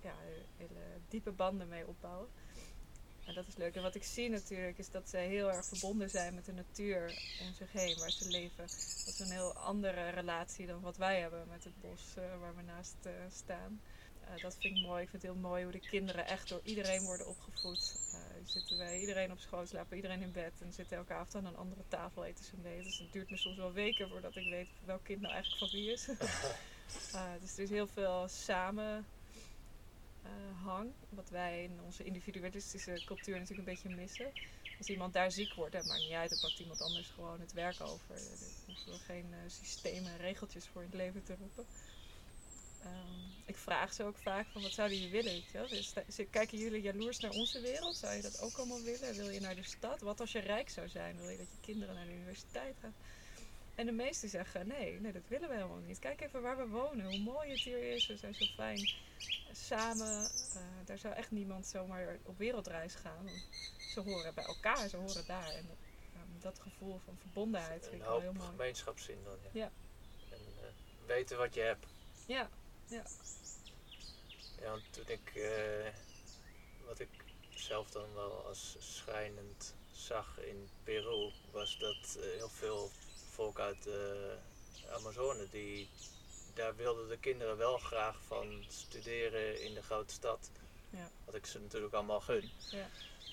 ja, 0.00 0.14
hele 0.56 0.80
diepe 1.08 1.30
banden 1.30 1.68
mee 1.68 1.86
opbouwen. 1.86 2.28
En 3.26 3.34
dat 3.34 3.46
is 3.46 3.56
leuk. 3.56 3.74
En 3.74 3.82
wat 3.82 3.94
ik 3.94 4.04
zie 4.04 4.30
natuurlijk 4.30 4.78
is 4.78 4.90
dat 4.90 5.08
zij 5.08 5.26
heel 5.26 5.52
erg 5.52 5.66
verbonden 5.66 6.10
zijn 6.10 6.34
met 6.34 6.44
de 6.44 6.52
natuur 6.52 7.02
om 7.40 7.54
zich 7.54 7.72
heen, 7.72 7.98
waar 7.98 8.10
ze 8.10 8.28
leven. 8.28 8.66
Dat 9.04 9.14
is 9.14 9.18
een 9.18 9.30
heel 9.30 9.52
andere 9.52 10.08
relatie 10.08 10.66
dan 10.66 10.80
wat 10.80 10.96
wij 10.96 11.20
hebben 11.20 11.48
met 11.48 11.64
het 11.64 11.80
bos 11.80 12.14
uh, 12.18 12.24
waar 12.40 12.56
we 12.56 12.62
naast 12.62 12.96
uh, 13.06 13.12
staan. 13.32 13.80
Dat 14.42 14.56
vind 14.58 14.76
ik 14.76 14.86
mooi. 14.86 15.02
Ik 15.02 15.08
vind 15.08 15.22
het 15.22 15.32
heel 15.32 15.40
mooi 15.40 15.62
hoe 15.62 15.72
de 15.72 15.88
kinderen 15.88 16.26
echt 16.26 16.48
door 16.48 16.60
iedereen 16.64 17.04
worden 17.04 17.28
opgevoed. 17.28 17.96
zitten 18.44 18.78
wij 18.78 19.00
iedereen 19.00 19.32
op 19.32 19.38
schoot, 19.38 19.68
slapen 19.68 19.96
iedereen 19.96 20.22
in 20.22 20.32
bed 20.32 20.52
en 20.60 20.72
zitten 20.72 20.96
elke 20.96 21.12
avond 21.12 21.34
aan 21.34 21.46
een 21.46 21.56
andere 21.56 21.82
tafel 21.88 22.24
eten 22.24 22.44
ze 22.44 22.56
mee. 22.62 22.82
Dus 22.82 22.98
het 22.98 23.12
duurt 23.12 23.30
me 23.30 23.36
soms 23.36 23.56
wel 23.56 23.72
weken 23.72 24.08
voordat 24.08 24.36
ik 24.36 24.50
weet 24.50 24.68
welk 24.84 25.04
kind 25.04 25.20
nou 25.20 25.32
eigenlijk 25.34 25.70
van 25.70 25.80
wie 25.80 25.92
is. 25.92 26.08
dus 27.40 27.56
er 27.56 27.62
is 27.62 27.70
heel 27.70 27.86
veel 27.86 28.28
samen 28.28 29.06
uh. 30.24 30.80
Wat 31.08 31.30
wij 31.30 31.62
in 31.62 31.80
onze 31.84 32.04
individualistische 32.04 33.02
cultuur 33.04 33.38
natuurlijk 33.38 33.68
een 33.68 33.74
beetje 33.74 33.88
missen. 33.88 34.32
Als 34.78 34.88
iemand 34.88 35.12
daar 35.12 35.32
ziek 35.32 35.54
wordt, 35.54 35.74
het 35.74 35.86
maakt 35.86 36.00
niet 36.00 36.12
uit, 36.12 36.30
dan 36.30 36.40
pakt 36.40 36.58
iemand 36.58 36.80
anders 36.80 37.08
gewoon 37.08 37.40
het 37.40 37.52
werk 37.52 37.80
over. 37.80 38.14
Er 38.14 38.38
hoeven 38.66 38.98
geen 38.98 39.26
uh, 39.30 39.36
systemen 39.46 40.12
en 40.12 40.18
regeltjes 40.18 40.66
voor 40.66 40.82
in 40.82 40.88
het 40.88 40.96
leven 40.96 41.24
te 41.24 41.34
roepen. 41.38 41.66
Um, 42.84 43.32
ik 43.46 43.56
vraag 43.56 43.92
ze 43.92 44.04
ook 44.04 44.16
vaak 44.16 44.46
van 44.52 44.62
wat 44.62 44.72
zouden 44.72 44.98
jullie 44.98 45.22
willen? 45.22 45.42
Dus, 45.68 45.94
kijken 46.30 46.58
jullie 46.58 46.82
jaloers 46.82 47.18
naar 47.18 47.30
onze 47.30 47.60
wereld? 47.60 47.96
Zou 47.96 48.14
je 48.14 48.22
dat 48.22 48.40
ook 48.40 48.56
allemaal 48.56 48.82
willen? 48.82 49.14
Wil 49.14 49.30
je 49.30 49.40
naar 49.40 49.54
de 49.54 49.62
stad? 49.62 50.00
Wat 50.00 50.20
als 50.20 50.32
je 50.32 50.38
rijk 50.38 50.70
zou 50.70 50.88
zijn? 50.88 51.16
Wil 51.16 51.28
je 51.28 51.36
dat 51.36 51.50
je 51.50 51.60
kinderen 51.60 51.94
naar 51.94 52.06
de 52.06 52.12
universiteit 52.12 52.74
gaan? 52.80 52.94
En 53.74 53.86
de 53.86 53.92
meesten 53.92 54.28
zeggen 54.28 54.66
nee, 54.66 55.00
nee, 55.00 55.12
dat 55.12 55.28
willen 55.28 55.48
we 55.48 55.54
helemaal 55.54 55.76
niet. 55.76 55.98
Kijk 55.98 56.20
even 56.20 56.42
waar 56.42 56.56
we 56.56 56.66
wonen, 56.66 57.06
hoe 57.06 57.18
mooi 57.18 57.50
het 57.50 57.60
hier 57.60 57.94
is. 57.94 58.06
We 58.06 58.16
zijn 58.16 58.34
zo 58.34 58.44
fijn 58.44 58.90
samen. 59.52 60.30
Uh, 60.56 60.62
daar 60.84 60.98
zou 60.98 61.14
echt 61.14 61.30
niemand 61.30 61.66
zomaar 61.66 62.18
op 62.22 62.38
wereldreis 62.38 62.94
gaan. 62.94 63.28
Ze 63.92 64.00
horen 64.00 64.34
bij 64.34 64.44
elkaar, 64.44 64.88
ze 64.88 64.96
horen 64.96 65.26
daar. 65.26 65.48
En 65.48 65.68
um, 66.16 66.40
dat 66.40 66.58
gevoel 66.58 67.00
van 67.04 67.18
verbondenheid 67.18 67.82
vind 67.82 67.94
ik 67.94 68.08
wel 68.08 68.20
heel 68.20 68.32
mooi. 68.32 68.48
gemeenschapszin 68.48 69.18
dan, 69.24 69.36
ja. 69.42 69.50
ja. 69.52 69.70
En 70.30 70.40
uh, 70.40 71.06
weten 71.06 71.38
wat 71.38 71.54
je 71.54 71.60
hebt. 71.60 71.86
Ja, 72.26 72.48
ja. 72.86 73.02
Ja, 74.60 74.70
want 74.70 74.92
toen 74.92 75.08
ik, 75.08 75.32
uh, 75.34 75.88
wat 76.86 76.98
ik 76.98 77.24
zelf 77.54 77.90
dan 77.90 78.14
wel 78.14 78.46
als 78.46 78.76
schrijnend 78.78 79.74
zag 79.92 80.38
in 80.40 80.68
Peru, 80.84 81.30
was 81.50 81.78
dat 81.78 82.18
heel 82.20 82.48
veel 82.48 82.90
volk 83.32 83.58
uit 83.58 83.82
de 83.82 84.34
Amazone, 84.90 85.46
die, 85.50 85.88
daar 86.54 86.76
wilden 86.76 87.08
de 87.08 87.18
kinderen 87.18 87.56
wel 87.56 87.78
graag 87.78 88.16
van 88.26 88.64
studeren 88.68 89.62
in 89.62 89.74
de 89.74 89.82
grote 89.82 90.14
stad. 90.14 90.50
Ja. 90.90 91.10
Wat 91.24 91.34
ik 91.34 91.46
ze 91.46 91.60
natuurlijk 91.60 91.94
allemaal 91.94 92.20
gun. 92.20 92.50
Ja. 92.70 92.88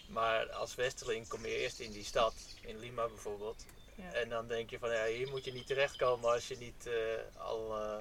Maar 0.08 0.52
als 0.52 0.76
Westerling 0.76 1.28
kom 1.28 1.46
je 1.46 1.58
eerst 1.58 1.80
in 1.80 1.92
die 1.92 2.04
stad, 2.04 2.34
in 2.62 2.80
Lima 2.80 3.08
bijvoorbeeld. 3.08 3.66
Ja. 3.96 4.12
En 4.14 4.30
dan 4.30 4.48
denk 4.48 4.70
je 4.70 4.80
van 4.80 4.92
ja, 4.92 5.06
hier 5.06 5.30
moet 5.30 5.46
je 5.46 5.54
niet 5.54 5.68
terechtkomen 5.68 6.32
als 6.32 6.48
je 6.48 6.58
niet 6.58 6.88
uh, 6.88 6.94
al 7.38 7.82
uh, 7.82 7.98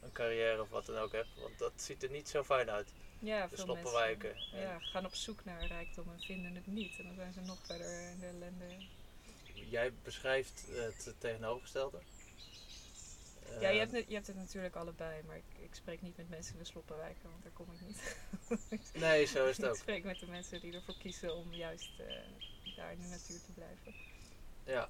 een 0.00 0.12
carrière 0.12 0.62
of 0.62 0.68
wat 0.68 0.86
dan 0.86 0.96
ook 0.96 1.12
hebt. 1.12 1.28
Want 1.40 1.58
dat 1.58 1.72
ziet 1.76 2.02
er 2.02 2.10
niet 2.10 2.28
zo 2.28 2.44
fijn 2.44 2.70
uit. 2.70 2.92
Ja, 3.18 3.42
de 3.42 3.48
veel 3.56 3.64
sloppenwijken. 3.64 4.34
mensen 4.34 4.60
ja, 4.60 4.78
gaan 4.78 5.04
op 5.04 5.14
zoek 5.14 5.44
naar 5.44 5.66
rijkdom 5.66 6.08
en 6.12 6.20
vinden 6.20 6.54
het 6.54 6.66
niet. 6.66 6.98
En 6.98 7.04
dan 7.04 7.14
zijn 7.14 7.32
ze 7.32 7.40
nog 7.40 7.58
verder 7.66 8.10
in 8.10 8.18
de 8.20 8.26
ellende 8.26 8.86
jij 9.68 9.92
beschrijft 10.02 10.64
het 10.70 11.14
tegenovergestelde. 11.18 11.98
Ja, 13.60 13.68
je 13.68 13.78
hebt, 13.78 13.92
het, 13.92 14.04
je 14.08 14.14
hebt 14.14 14.26
het 14.26 14.36
natuurlijk 14.36 14.76
allebei, 14.76 15.22
maar 15.26 15.36
ik, 15.36 15.62
ik 15.62 15.74
spreek 15.74 16.02
niet 16.02 16.16
met 16.16 16.28
mensen 16.28 16.52
in 16.52 16.58
de 16.58 16.64
sloppenwijken, 16.64 17.30
want 17.30 17.42
daar 17.42 17.52
kom 17.52 17.66
ik 17.72 17.80
niet. 17.86 18.16
nee, 19.04 19.24
zo 19.26 19.46
is 19.46 19.56
het 19.56 19.66
ook. 19.66 19.74
ik 19.74 19.80
spreek 19.80 20.04
met 20.04 20.18
de 20.18 20.26
mensen 20.26 20.60
die 20.60 20.74
ervoor 20.74 20.96
kiezen 20.98 21.36
om 21.36 21.54
juist 21.54 21.90
uh, 22.00 22.06
daar 22.76 22.92
in 22.92 22.98
de 22.98 23.08
natuur 23.08 23.40
te 23.40 23.52
blijven. 23.54 23.94
Ja. 24.64 24.88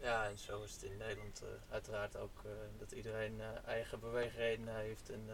Ja, 0.00 0.26
en 0.28 0.38
zo 0.38 0.62
is 0.62 0.72
het 0.72 0.82
in 0.82 0.96
Nederland 0.96 1.42
uh, 1.42 1.48
uiteraard 1.72 2.16
ook 2.16 2.42
uh, 2.46 2.52
dat 2.78 2.92
iedereen 2.92 3.40
eigen 3.66 4.00
beweegredenen 4.00 4.76
heeft 4.76 5.10
en 5.10 5.28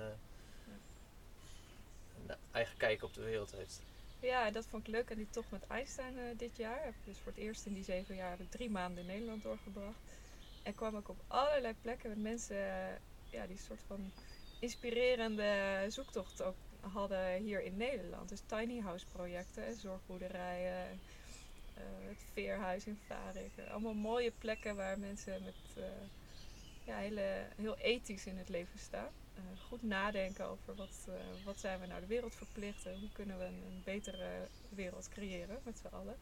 een 2.27 2.37
eigen 2.53 2.77
kijk 2.77 3.03
op 3.03 3.15
de 3.15 3.23
wereld 3.23 3.51
heeft. 3.51 3.83
Ja, 4.21 4.51
dat 4.51 4.67
vond 4.67 4.87
ik 4.87 4.93
leuk. 4.93 5.11
En 5.11 5.17
die 5.17 5.31
tocht 5.31 5.51
met 5.51 5.67
Einstein 5.67 6.17
uh, 6.17 6.23
dit 6.37 6.57
jaar. 6.57 6.85
Heb 6.85 6.95
dus 7.05 7.19
voor 7.19 7.33
het 7.33 7.41
eerst 7.41 7.67
in 7.67 7.73
die 7.73 7.85
zeven 7.85 8.15
jaar 8.15 8.31
heb 8.31 8.41
ik 8.41 8.51
drie 8.51 8.71
maanden 8.71 9.01
in 9.01 9.07
Nederland 9.07 9.43
doorgebracht. 9.43 9.99
En 10.63 10.75
kwam 10.75 10.97
ik 10.97 11.09
op 11.09 11.25
allerlei 11.27 11.75
plekken 11.83 12.09
met 12.09 12.23
mensen 12.23 12.57
uh, 12.57 12.87
ja, 13.31 13.47
die 13.47 13.59
soort 13.59 13.83
van 13.87 14.11
inspirerende 14.61 15.85
zoektocht 15.89 16.43
ook 16.43 16.57
hadden 16.81 17.43
hier 17.43 17.63
in 17.63 17.77
Nederland. 17.77 18.29
Dus 18.29 18.43
tiny 18.47 18.81
house 18.81 19.07
projecten, 19.07 19.75
zorgboerderijen, 19.75 21.01
uh, 21.77 22.09
het 22.09 22.25
veerhuis 22.33 22.87
in 22.87 22.99
Varik. 23.07 23.51
Allemaal 23.71 23.95
mooie 23.95 24.33
plekken 24.39 24.77
waar 24.77 24.99
mensen 24.99 25.43
met 25.45 25.85
ja, 26.85 26.97
hele, 26.97 27.47
heel 27.57 27.77
ethisch 27.77 28.27
in 28.27 28.39
het 28.39 28.49
leven 28.49 28.79
staan. 28.79 29.11
Uh, 29.39 29.61
goed 29.69 29.83
nadenken 29.83 30.45
over 30.45 30.75
wat, 30.75 31.07
uh, 31.09 31.15
wat 31.45 31.61
zijn 31.61 31.81
we 31.81 31.87
nou 31.87 32.01
de 32.01 32.07
wereld 32.07 32.35
verplicht 32.35 32.87
en 32.87 32.99
hoe 33.01 33.13
kunnen 33.13 33.39
we 33.39 33.45
een, 33.45 33.63
een 33.67 33.83
betere 33.85 34.49
wereld 34.69 35.09
creëren 35.09 35.61
met 35.65 35.79
z'n 35.79 35.95
allen. 35.95 36.17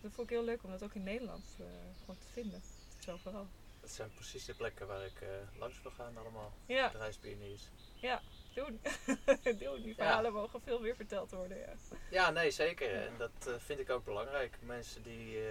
Dat 0.00 0.12
vond 0.12 0.30
ik 0.30 0.36
heel 0.36 0.44
leuk 0.44 0.62
om 0.62 0.70
dat 0.70 0.82
ook 0.82 0.94
in 0.94 1.02
Nederland 1.02 1.44
uh, 1.60 1.66
gewoon 2.00 2.18
te 2.18 2.26
vinden. 2.32 2.62
Zo 2.98 3.16
vooral. 3.16 3.46
Dat 3.80 3.90
zijn 3.90 4.14
precies 4.14 4.44
de 4.44 4.54
plekken 4.54 4.86
waar 4.86 5.04
ik 5.04 5.24
langs 5.58 5.82
wil 5.82 5.90
gaan 5.90 6.16
allemaal. 6.16 6.52
Ja. 6.66 6.88
De 6.88 6.98
reispioniers. 6.98 7.68
Ja, 7.94 8.22
doen. 8.54 8.80
doen. 9.58 9.82
Die 9.82 9.94
verhalen 9.94 10.32
ja. 10.32 10.38
mogen 10.38 10.60
veel 10.62 10.80
meer 10.80 10.96
verteld 10.96 11.30
worden. 11.30 11.58
Ja, 11.58 11.74
ja 12.10 12.30
nee, 12.30 12.50
zeker. 12.50 12.94
En 12.94 13.12
dat 13.18 13.48
uh, 13.48 13.54
vind 13.58 13.80
ik 13.80 13.90
ook 13.90 14.04
belangrijk. 14.04 14.58
Mensen 14.60 15.02
die 15.02 15.36
uh, 15.36 15.44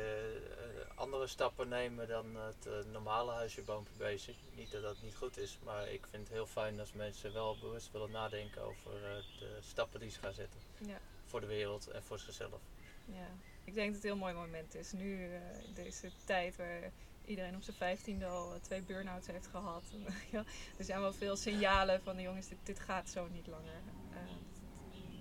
andere 0.96 1.28
stappen 1.28 1.68
nemen 1.68 2.08
dan 2.08 2.36
het 2.36 2.68
uh, 2.68 2.92
normale 2.92 3.32
huisje, 3.32 3.62
boompje, 3.62 3.98
beestje. 3.98 4.34
Niet 4.56 4.72
dat 4.72 4.82
dat 4.82 5.02
niet 5.02 5.16
goed 5.16 5.38
is, 5.38 5.60
maar 5.64 5.90
ik 5.90 6.08
vind 6.08 6.24
het 6.24 6.34
heel 6.34 6.48
fijn 6.48 6.80
als 6.80 6.94
mensen 6.94 7.34
wel 7.34 7.58
bewust 7.60 7.92
willen 7.92 8.12
nadenken 8.12 8.62
over 8.62 8.92
de 9.40 9.58
stappen 9.60 10.00
die 10.00 10.10
ze 10.10 10.20
gaan 10.20 10.34
zetten. 10.34 10.60
Ja. 10.78 11.00
Voor 11.26 11.40
de 11.40 11.48
wereld 11.48 11.88
en 11.88 12.04
voor 12.04 12.20
zichzelf. 12.20 12.62
Ja, 13.06 13.28
ik 13.64 13.74
denk 13.74 13.94
dat 13.94 13.96
het 13.96 14.04
een 14.04 14.10
heel 14.10 14.20
mooi 14.20 14.34
moment 14.34 14.76
is. 14.76 14.92
Nu, 14.92 15.24
in 15.66 15.74
deze 15.74 16.12
tijd 16.26 16.56
waar 16.56 16.92
iedereen 17.26 17.56
op 17.56 17.62
zijn 17.62 17.76
vijftiende 17.76 18.26
al 18.26 18.60
twee 18.62 18.82
burn-outs 18.82 19.28
heeft 19.28 19.48
gehad. 19.48 19.84
ja, 20.32 20.44
er 20.78 20.84
zijn 20.84 21.00
wel 21.02 21.14
veel 21.14 21.36
signalen 21.36 22.02
van 22.02 22.16
de 22.16 22.22
jongens, 22.22 22.48
dit, 22.48 22.58
dit 22.64 22.80
gaat 22.80 23.10
zo 23.10 23.28
niet 23.28 23.48
langer. 23.48 23.82
Uh, 24.12 24.18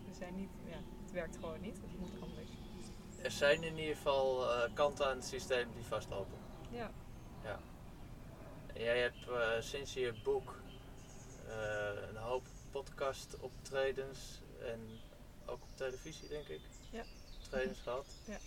we 0.08 0.14
zijn 0.14 0.34
niet, 0.34 0.50
ja, 0.64 0.78
het 1.02 1.12
werkt 1.12 1.36
gewoon 1.36 1.60
niet, 1.60 1.76
het 1.80 1.98
moet 1.98 2.22
anders. 2.22 2.50
Er 3.22 3.30
zijn 3.30 3.62
in 3.62 3.78
ieder 3.78 3.96
geval 3.96 4.44
uh, 4.44 4.74
kanten 4.74 5.06
aan 5.06 5.16
het 5.16 5.24
systeem 5.24 5.68
die 5.74 5.84
vastlopen. 5.84 6.38
Ja. 6.70 6.90
ja. 7.42 7.60
Jij 8.74 9.00
hebt 9.00 9.28
uh, 9.28 9.60
sinds 9.60 9.94
je 9.94 10.14
boek 10.24 10.58
een 12.08 12.16
hoop 12.16 12.46
podcast 12.70 13.36
optredens 13.40 14.40
en 14.62 15.00
ook 15.46 15.62
op 15.62 15.76
televisie 15.76 16.28
denk 16.28 16.48
ik. 16.48 16.60
Ja. 16.90 17.04
Optredens 17.42 17.80
gehad. 17.80 18.06
Ja. 18.24 18.38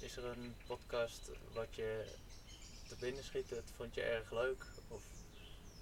Is 0.00 0.16
er 0.16 0.24
een 0.24 0.54
podcast 0.66 1.30
wat 1.52 1.74
je 1.74 2.04
te 2.88 2.96
binnen 3.00 3.24
schiet, 3.24 3.48
dat 3.48 3.72
vond 3.76 3.94
je 3.94 4.02
erg 4.02 4.32
leuk? 4.32 4.66
Of? 4.88 5.02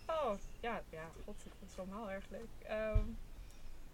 Oh, 0.07 0.35
ja, 0.61 0.83
ja, 0.90 1.11
god, 1.25 1.35
ik 1.45 1.53
vond 1.59 1.71
het 1.71 1.79
allemaal 1.79 2.11
erg 2.11 2.25
leuk. 2.29 2.49
Um, 2.71 3.19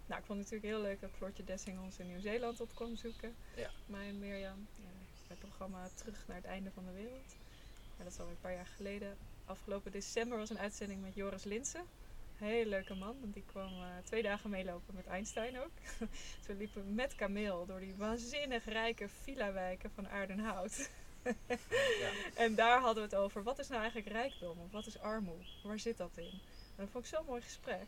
nou, 0.05 0.21
ik 0.21 0.25
vond 0.25 0.39
het 0.39 0.51
natuurlijk 0.51 0.63
heel 0.63 0.81
leuk 0.81 1.01
dat 1.01 1.09
Floortje 1.17 1.43
Dessing 1.43 1.79
ons 1.79 1.99
in 1.99 2.07
Nieuw-Zeeland 2.07 2.61
op 2.61 2.75
kwam 2.75 2.95
zoeken. 2.95 3.35
Ja. 3.55 3.69
Mij 3.85 4.07
en 4.07 4.19
Mirjam. 4.19 4.67
Ja, 4.75 4.89
het 5.27 5.39
programma 5.39 5.89
Terug 5.95 6.27
naar 6.27 6.35
het 6.35 6.45
einde 6.45 6.71
van 6.71 6.85
de 6.85 6.91
wereld. 6.91 7.35
Ja, 7.97 8.03
dat 8.03 8.13
is 8.13 8.19
alweer 8.19 8.33
een 8.33 8.41
paar 8.41 8.53
jaar 8.53 8.71
geleden. 8.75 9.17
Afgelopen 9.45 9.91
december 9.91 10.37
was 10.37 10.49
een 10.49 10.59
uitzending 10.59 11.01
met 11.01 11.15
Joris 11.15 11.43
Linsen. 11.43 11.85
Hele 12.35 12.69
leuke 12.69 12.95
man, 12.95 13.19
want 13.19 13.33
die 13.33 13.43
kwam 13.45 13.73
uh, 13.73 13.87
twee 14.03 14.21
dagen 14.21 14.49
meelopen 14.49 14.95
met 14.95 15.05
Einstein 15.05 15.59
ook. 15.59 15.71
Ze 16.45 16.53
liepen 16.53 16.95
met 16.95 17.15
kameel 17.15 17.65
door 17.65 17.79
die 17.79 17.95
waanzinnig 17.95 18.65
rijke 18.65 19.09
villa-wijken 19.09 19.91
van 19.91 20.09
Aardenhout. 20.09 20.89
Ja. 21.99 22.11
En 22.43 22.55
daar 22.55 22.79
hadden 22.79 23.03
we 23.09 23.15
het 23.15 23.23
over. 23.23 23.43
Wat 23.43 23.59
is 23.59 23.67
nou 23.67 23.81
eigenlijk 23.81 24.11
rijkdom? 24.11 24.59
Of 24.59 24.71
wat 24.71 24.85
is 24.85 24.99
armoede? 24.99 25.43
Waar 25.63 25.79
zit 25.79 25.97
dat 25.97 26.17
in? 26.17 26.41
En 26.75 26.83
dat 26.83 26.89
vond 26.89 27.05
ik 27.05 27.15
zo'n 27.15 27.25
mooi 27.25 27.41
gesprek. 27.41 27.87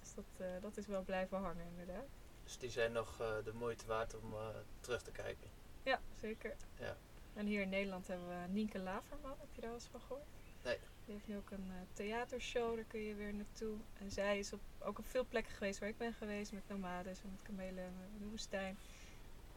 Dus 0.00 0.14
dat, 0.14 0.46
uh, 0.46 0.46
dat 0.60 0.76
is 0.76 0.86
wel 0.86 1.02
blijven 1.02 1.38
hangen 1.38 1.66
inderdaad. 1.70 2.06
Dus 2.44 2.58
die 2.58 2.70
zijn 2.70 2.92
nog 2.92 3.20
uh, 3.20 3.26
de 3.44 3.52
moeite 3.52 3.86
waard 3.86 4.14
om 4.14 4.32
uh, 4.32 4.48
terug 4.80 5.02
te 5.02 5.10
kijken? 5.10 5.50
Ja, 5.82 6.00
zeker. 6.20 6.56
Ja. 6.78 6.96
En 7.34 7.46
hier 7.46 7.62
in 7.62 7.68
Nederland 7.68 8.06
hebben 8.06 8.28
we 8.28 8.48
Nienke 8.48 8.78
Laverman. 8.78 9.36
Heb 9.38 9.48
je 9.54 9.60
daar 9.60 9.70
wel 9.70 9.78
eens 9.78 9.88
van 9.90 10.00
gehoord? 10.00 10.26
Nee. 10.62 10.78
Die 11.04 11.14
heeft 11.14 11.26
nu 11.26 11.36
ook 11.36 11.50
een 11.50 11.72
theatershow. 11.92 12.74
Daar 12.74 12.84
kun 12.84 13.00
je 13.00 13.14
weer 13.14 13.34
naartoe. 13.34 13.76
En 13.98 14.10
zij 14.10 14.38
is 14.38 14.52
op, 14.52 14.60
ook 14.78 14.98
op 14.98 15.06
veel 15.06 15.26
plekken 15.28 15.52
geweest 15.52 15.78
waar 15.78 15.88
ik 15.88 15.98
ben 15.98 16.12
geweest. 16.12 16.52
Met 16.52 16.68
nomades 16.68 17.22
en 17.22 17.30
met 17.30 17.42
kamelen 17.42 17.84
en 17.84 18.18
de 18.18 18.26
woestijn. 18.26 18.78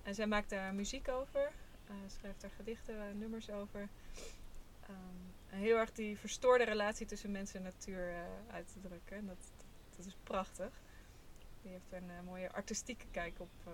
En 0.03 0.15
zij 0.15 0.27
maakt 0.27 0.49
daar 0.49 0.73
muziek 0.73 1.07
over. 1.07 1.51
Uh, 1.89 1.95
schrijft 2.19 2.41
daar 2.41 2.51
gedichten, 2.51 2.95
uh, 2.95 3.19
nummers 3.19 3.49
over. 3.49 3.89
Um, 4.89 5.33
heel 5.47 5.77
erg 5.77 5.91
die 5.91 6.17
verstoorde 6.17 6.63
relatie 6.63 7.05
tussen 7.05 7.31
mens 7.31 7.53
en 7.53 7.61
natuur 7.61 8.09
uh, 8.11 8.19
uit 8.53 8.67
te 8.73 8.79
drukken. 8.87 9.17
En 9.17 9.25
dat, 9.25 9.37
dat, 9.57 9.65
dat, 9.97 10.05
is 10.05 10.15
prachtig. 10.23 10.69
Die 11.61 11.71
heeft 11.71 11.91
een 11.91 12.09
eh, 12.09 12.21
mooie 12.25 12.51
artistieke 12.51 13.05
kijk 13.11 13.39
op 13.39 13.49
eh, 13.65 13.71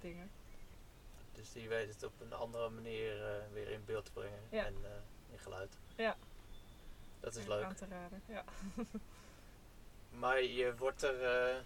dingen. 0.00 0.30
Dus 1.32 1.52
die 1.52 1.68
weet 1.68 1.88
het 1.94 2.02
op 2.02 2.20
een 2.20 2.32
andere 2.32 2.70
manier 2.70 3.26
eh, 3.26 3.42
weer 3.52 3.68
in 3.68 3.84
beeld 3.84 4.04
te 4.04 4.12
brengen 4.12 4.38
Ja. 4.50 4.64
en 4.66 4.74
eh, 4.82 4.90
in 5.32 5.38
geluid. 5.38 5.78
Ja. 5.96 6.16
Dat 7.20 7.36
is 7.36 7.46
leuk. 7.46 7.64
Aan 7.64 7.74
te 7.74 7.86
raden. 7.86 8.22
Ja. 8.26 8.44
Maar 10.18 10.42
je 10.42 10.76
wordt 10.76 11.02
er 11.02 11.22
eh, 11.22 11.56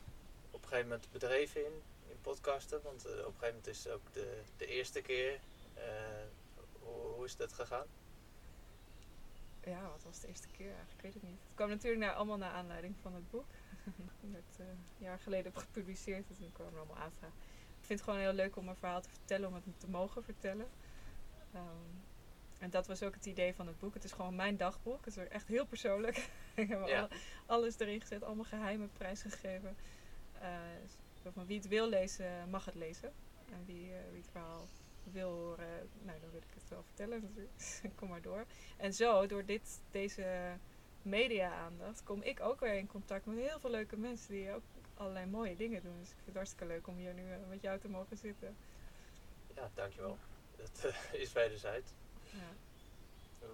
op 0.50 0.62
een 0.62 0.68
gegeven 0.68 0.88
moment 0.88 1.08
bedreven 1.12 1.64
in, 1.64 1.82
in 2.08 2.16
podcasten. 2.22 2.82
Want 2.82 3.04
eh, 3.06 3.10
op 3.12 3.16
een 3.18 3.24
gegeven 3.24 3.46
moment 3.48 3.66
is 3.66 3.84
het 3.84 3.92
ook 3.92 4.12
de, 4.12 4.42
de 4.56 4.66
eerste 4.66 5.00
keer. 5.00 5.40
Eh, 5.78 6.26
hoe, 6.80 7.12
hoe 7.14 7.24
is 7.24 7.36
dat 7.36 7.52
gegaan? 7.52 7.86
ja, 9.62 9.88
wat 9.90 10.02
was 10.02 10.20
de 10.20 10.28
eerste 10.28 10.48
keer 10.48 10.66
eigenlijk? 10.66 10.94
Ik 10.96 11.00
weet 11.02 11.14
het 11.14 11.22
niet. 11.22 11.40
Het 11.44 11.54
kwam 11.54 11.68
natuurlijk 11.68 12.02
naar, 12.02 12.14
allemaal 12.14 12.36
naar 12.36 12.52
aanleiding 12.52 12.96
van 13.02 13.14
het 13.14 13.30
boek. 13.30 13.46
dat 14.20 14.30
werd 14.30 14.58
eh, 14.58 14.66
een 14.68 14.86
jaar 14.96 15.18
geleden 15.18 15.52
gepubliceerd. 15.56 16.28
En 16.28 16.36
toen 16.36 16.52
kwamen 16.52 16.72
er 16.72 16.78
allemaal 16.78 16.96
aanvragen. 17.02 17.36
Ik 17.80 17.84
vind 17.86 18.00
het 18.00 18.08
gewoon 18.08 18.18
heel 18.24 18.32
leuk 18.32 18.56
om 18.56 18.64
mijn 18.64 18.76
verhaal 18.76 19.00
te 19.00 19.08
vertellen, 19.08 19.48
om 19.48 19.54
het 19.54 19.64
te 19.78 19.88
mogen 19.88 20.24
vertellen. 20.24 20.68
Ehm, 21.52 21.90
en 22.58 22.70
dat 22.70 22.86
was 22.86 23.02
ook 23.02 23.14
het 23.14 23.26
idee 23.26 23.54
van 23.54 23.66
het 23.66 23.78
boek. 23.78 23.94
Het 23.94 24.04
is 24.04 24.12
gewoon 24.12 24.34
mijn 24.34 24.56
dagboek. 24.56 25.04
Het 25.04 25.16
is 25.16 25.28
echt 25.28 25.48
heel 25.48 25.66
persoonlijk. 25.66 26.16
ik 26.54 26.68
heb 26.68 26.86
Ja. 26.86 26.98
alle- 27.00 27.08
alles 27.46 27.78
erin 27.78 28.00
gezet, 28.00 28.22
allemaal 28.22 28.44
geheimen 28.44 28.92
prijsgegeven. 28.92 29.76
Eh, 30.32 30.60
zo 31.22 31.30
van 31.30 31.46
wie 31.46 31.56
het 31.56 31.68
wil 31.68 31.88
lezen, 31.88 32.50
mag 32.50 32.64
het 32.64 32.74
lezen. 32.74 33.12
En 33.52 33.64
wie, 33.64 33.92
wie 34.10 34.20
het 34.20 34.30
verhaal 34.30 34.68
wil 35.12 35.30
horen, 35.30 35.88
nou 36.02 36.20
dan 36.20 36.30
wil 36.30 36.40
ik 36.40 36.54
het 36.54 36.68
wel 36.68 36.82
vertellen 36.82 37.22
natuurlijk. 37.22 37.52
Kom 37.98 38.08
maar 38.08 38.22
door. 38.22 38.44
En 38.76 38.92
zo, 38.92 39.26
door 39.26 39.44
dit, 39.44 39.80
deze 39.90 40.56
media-aandacht, 41.02 42.02
kom 42.02 42.22
ik 42.22 42.40
ook 42.40 42.60
weer 42.60 42.74
in 42.74 42.86
contact 42.86 43.26
met 43.26 43.36
heel 43.36 43.60
veel 43.60 43.70
leuke 43.70 43.96
mensen 43.96 44.30
die 44.30 44.54
ook 44.54 44.62
allerlei 44.94 45.26
mooie 45.26 45.56
dingen 45.56 45.82
doen. 45.82 45.98
Dus 45.98 46.08
ik 46.08 46.14
vind 46.14 46.26
het 46.26 46.34
hartstikke 46.34 46.66
leuk 46.66 46.86
om 46.86 46.96
hier 46.96 47.14
nu 47.14 47.32
eh, 47.32 47.38
met 47.48 47.62
jou 47.62 47.78
te 47.78 47.88
mogen 47.88 48.16
zitten. 48.16 48.56
Ja, 49.54 49.70
dankjewel. 49.74 50.18
Dat 50.56 50.84
eh, 50.84 51.20
is 51.22 51.32
wederzijds. 51.32 51.92
Ja. 52.30 52.56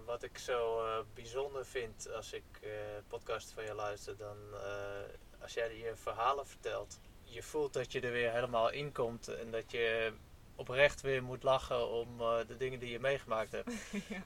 Wat 0.05 0.23
ik 0.23 0.37
zo 0.37 0.85
eh, 0.85 0.99
bijzonder 1.13 1.65
vind 1.65 2.11
als 2.11 2.33
ik 2.33 2.43
eh 2.61 2.69
podcast 3.07 3.51
van 3.51 3.63
je 3.63 3.73
luister, 3.73 4.17
dan 4.17 4.37
eh, 4.53 5.41
als 5.41 5.53
jij 5.53 5.77
je 5.77 5.95
verhalen 5.95 6.47
vertelt, 6.47 6.99
je 7.23 7.43
voelt 7.43 7.73
dat 7.73 7.91
je 7.91 8.01
er 8.01 8.11
weer 8.11 8.31
helemaal 8.31 8.69
in 8.69 8.91
komt 8.91 9.27
en 9.27 9.51
dat 9.51 9.71
je 9.71 10.13
oprecht 10.55 11.01
weer 11.01 11.23
moet 11.23 11.43
lachen 11.43 11.89
om 11.89 12.21
eh, 12.21 12.37
de 12.47 12.57
dingen 12.57 12.79
die 12.79 12.91
je 12.91 12.99
meegemaakt 12.99 13.51
hebt. 13.51 13.71
ja. 14.09 14.23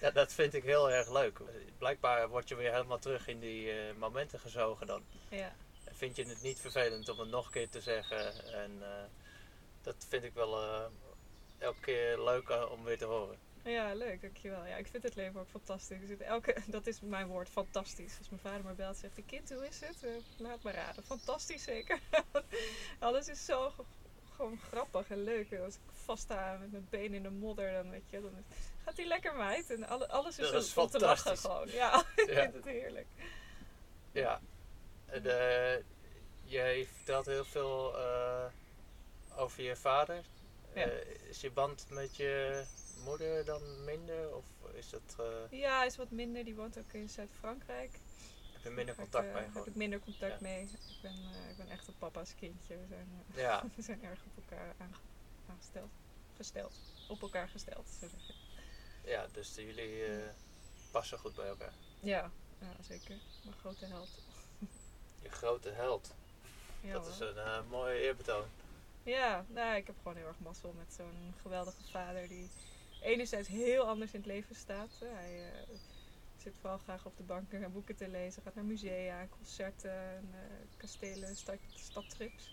Ja, 0.00 0.10
dat 0.10 0.32
vind 0.32 0.54
ik 0.54 0.62
heel 0.62 0.90
erg 0.90 1.12
leuk. 1.12 1.40
Blijkbaar 1.78 2.28
word 2.28 2.48
je 2.48 2.54
weer 2.54 2.72
helemaal 2.72 2.98
terug 2.98 3.26
in 3.26 3.40
die 3.40 3.70
eh, 3.70 3.94
momenten 3.98 4.40
gezogen 4.40 4.86
dan. 4.86 5.04
ja. 5.28 5.54
Vind 5.90 6.16
je 6.16 6.24
het 6.24 6.42
niet 6.42 6.60
vervelend 6.60 7.08
om 7.08 7.18
het 7.18 7.28
nog 7.28 7.46
een 7.46 7.52
keer 7.52 7.68
te 7.68 7.80
zeggen. 7.80 8.52
En 8.54 8.82
eh, 8.82 9.04
dat 9.82 10.06
vind 10.08 10.24
ik 10.24 10.34
wel 10.34 10.56
elke 11.58 11.80
keer 11.80 12.24
leuk 12.24 12.48
eh, 12.48 12.70
om 12.70 12.84
weer 12.84 12.98
te 12.98 13.04
horen. 13.04 13.38
Ja, 13.62 13.94
leuk, 13.94 14.20
dankjewel. 14.20 14.64
Ja, 14.66 14.76
ik 14.76 14.86
vind 14.86 15.02
het 15.02 15.14
leven 15.14 15.40
ook 15.40 15.48
fantastisch. 15.48 15.98
Zit 16.06 16.20
elke, 16.20 16.56
dat 16.66 16.86
is 16.86 17.00
mijn 17.00 17.26
woord, 17.26 17.48
fantastisch. 17.48 18.18
Als 18.18 18.28
mijn 18.28 18.40
vader 18.40 18.64
me 18.64 18.72
belt, 18.72 18.96
zegt 18.96 19.14
hij, 19.14 19.24
kind, 19.26 19.50
hoe 19.50 19.66
is 19.66 19.80
het? 19.80 20.06
Laat 20.36 20.62
me 20.62 20.70
raden. 20.70 21.02
Fantastisch 21.02 21.62
zeker. 21.62 21.98
Alles 22.98 23.28
is 23.28 23.44
zo 23.44 23.72
gewoon 24.36 24.58
grappig 24.58 25.10
en 25.10 25.22
leuk. 25.22 25.50
En 25.50 25.64
als 25.64 25.74
ik 25.74 25.80
vaststa 25.92 26.56
met 26.60 26.70
mijn 26.72 26.86
benen 26.90 27.14
in 27.14 27.22
de 27.22 27.30
modder, 27.30 27.72
dan 27.72 27.90
weet 27.90 28.10
je, 28.10 28.20
dan 28.20 28.44
gaat 28.84 28.96
hij 28.96 29.06
lekker 29.06 29.34
meid. 29.34 29.70
En 29.70 29.84
alle, 29.88 30.08
alles 30.08 30.38
is, 30.38 30.50
Dat 30.50 30.62
is 30.62 30.72
zo 30.72 30.80
om 30.80 30.88
te 30.88 30.98
lachen 30.98 31.36
fantastisch. 31.36 31.50
gewoon. 31.50 31.70
Ja, 31.70 32.04
ik 32.16 32.28
Ja. 32.34 32.42
vind 32.42 32.54
het 32.54 32.64
heerlijk. 32.64 33.06
Ja. 34.12 34.40
En, 35.06 35.26
eh, 35.26 35.82
jij 36.44 36.86
vertelt 36.86 37.26
heel 37.26 37.44
veel 37.44 37.98
eh, 37.98 38.44
over 39.36 39.62
je 39.62 39.76
vader. 39.76 40.24
Ja. 40.74 40.82
Eh, 40.86 41.28
is 41.28 41.40
je 41.40 41.50
band 41.50 41.86
met 41.90 42.16
je 42.16 42.64
moeder 43.04 43.44
dan 43.44 43.84
minder? 43.84 44.36
Of 44.36 44.44
is 44.72 44.90
dat, 44.90 45.16
Ja, 45.50 45.76
hij 45.78 45.86
is 45.86 45.96
wat 45.96 46.10
minder. 46.10 46.44
Die 46.44 46.54
woont 46.54 46.78
ook 46.78 46.92
in 46.92 47.08
Zuid-Frankrijk. 47.08 47.90
Heb 48.64 48.72
minder 48.72 48.94
Daar 48.96 49.04
contact 49.04 49.32
mee 49.32 49.42
eh, 49.44 49.54
heb 49.54 49.66
ik 49.66 49.74
minder 49.74 49.98
contact 50.00 50.32
Ja. 50.40 50.46
mee. 50.48 50.62
Ik 50.62 51.00
ben, 51.02 51.12
eh, 51.12 51.50
ik 51.50 51.56
ben 51.56 51.68
echt 51.68 51.88
een 51.88 51.98
papa's 51.98 52.34
kindje. 52.34 52.76
We 52.76 52.86
zijn, 52.88 53.08
eh, 53.34 53.40
Ja, 53.42 53.62
We 53.76 53.82
zijn 53.82 54.04
erg 54.04 54.20
op 54.24 54.44
elkaar 54.50 54.74
aange- 54.78 54.94
aangesteld. 55.50 55.90
Gesteld. 56.36 56.74
Op 57.08 57.22
elkaar 57.22 57.48
gesteld, 57.48 57.88
zo 58.00 58.06
zeg 58.08 58.36
ja, 59.04 59.26
dus 59.32 59.54
jullie 59.54 60.04
eh, 60.04 60.28
passen 60.90 61.18
goed 61.18 61.34
bij 61.34 61.46
elkaar. 61.46 61.72
Ja, 62.00 62.30
ja, 62.60 62.72
zeker. 62.88 63.16
Mijn 63.44 63.56
grote 63.60 63.86
held. 63.86 64.08
Je 65.22 65.28
grote 65.30 65.70
held. 65.70 66.14
Ja, 66.80 66.92
dat 66.92 67.06
is 67.06 67.18
een 67.18 67.36
eh, 67.38 67.60
mooie 67.70 68.00
eerbetoon. 68.00 68.44
ja 69.02 69.44
nou, 69.48 69.76
ik 69.76 69.86
heb 69.86 69.96
gewoon 69.96 70.16
heel 70.16 70.26
erg 70.26 70.38
mazzel 70.38 70.72
met 70.78 70.94
zo'n 70.96 71.34
geweldige 71.42 71.82
vader 71.90 72.28
die 72.28 72.50
enerzijds 73.00 73.48
heel 73.48 73.86
anders 73.88 74.12
in 74.12 74.18
het 74.20 74.28
leven 74.28 74.54
staat. 74.56 74.90
Hij 75.00 75.50
eh, 75.52 75.68
zit 76.44 76.56
vooral 76.60 76.78
graag 76.78 77.06
op 77.06 77.16
de 77.16 77.22
bank 77.22 77.52
en 77.52 77.72
boeken 77.72 77.96
te 77.96 78.08
lezen, 78.08 78.42
gaat 78.42 78.54
naar 78.54 78.64
musea, 78.64 79.26
concerten, 79.26 80.16
en, 80.16 80.28
eh, 80.32 80.40
kastelen, 80.76 81.36
stad, 81.36 81.58
stadtrips. 81.74 82.52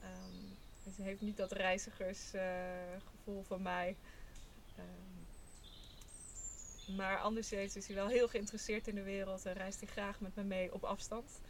Ehm, 0.00 0.54
dus 0.84 0.96
heeft 0.96 1.20
niet 1.20 1.36
dat 1.36 1.52
reizigersgevoel 1.52 3.42
van 3.42 3.62
mij. 3.62 3.96
Ehm, 4.76 5.14
maar 6.96 7.18
anderzijds 7.18 7.76
is 7.76 7.86
hij 7.86 7.96
wel 7.96 8.08
heel 8.08 8.28
geïnteresseerd 8.28 8.88
in 8.88 8.94
de 8.94 9.02
wereld 9.02 9.46
en 9.46 9.52
reist 9.52 9.80
hij 9.80 9.88
graag 9.88 10.20
met 10.20 10.34
me 10.34 10.42
mee 10.42 10.74
op 10.74 10.84
afstand. 10.84 11.40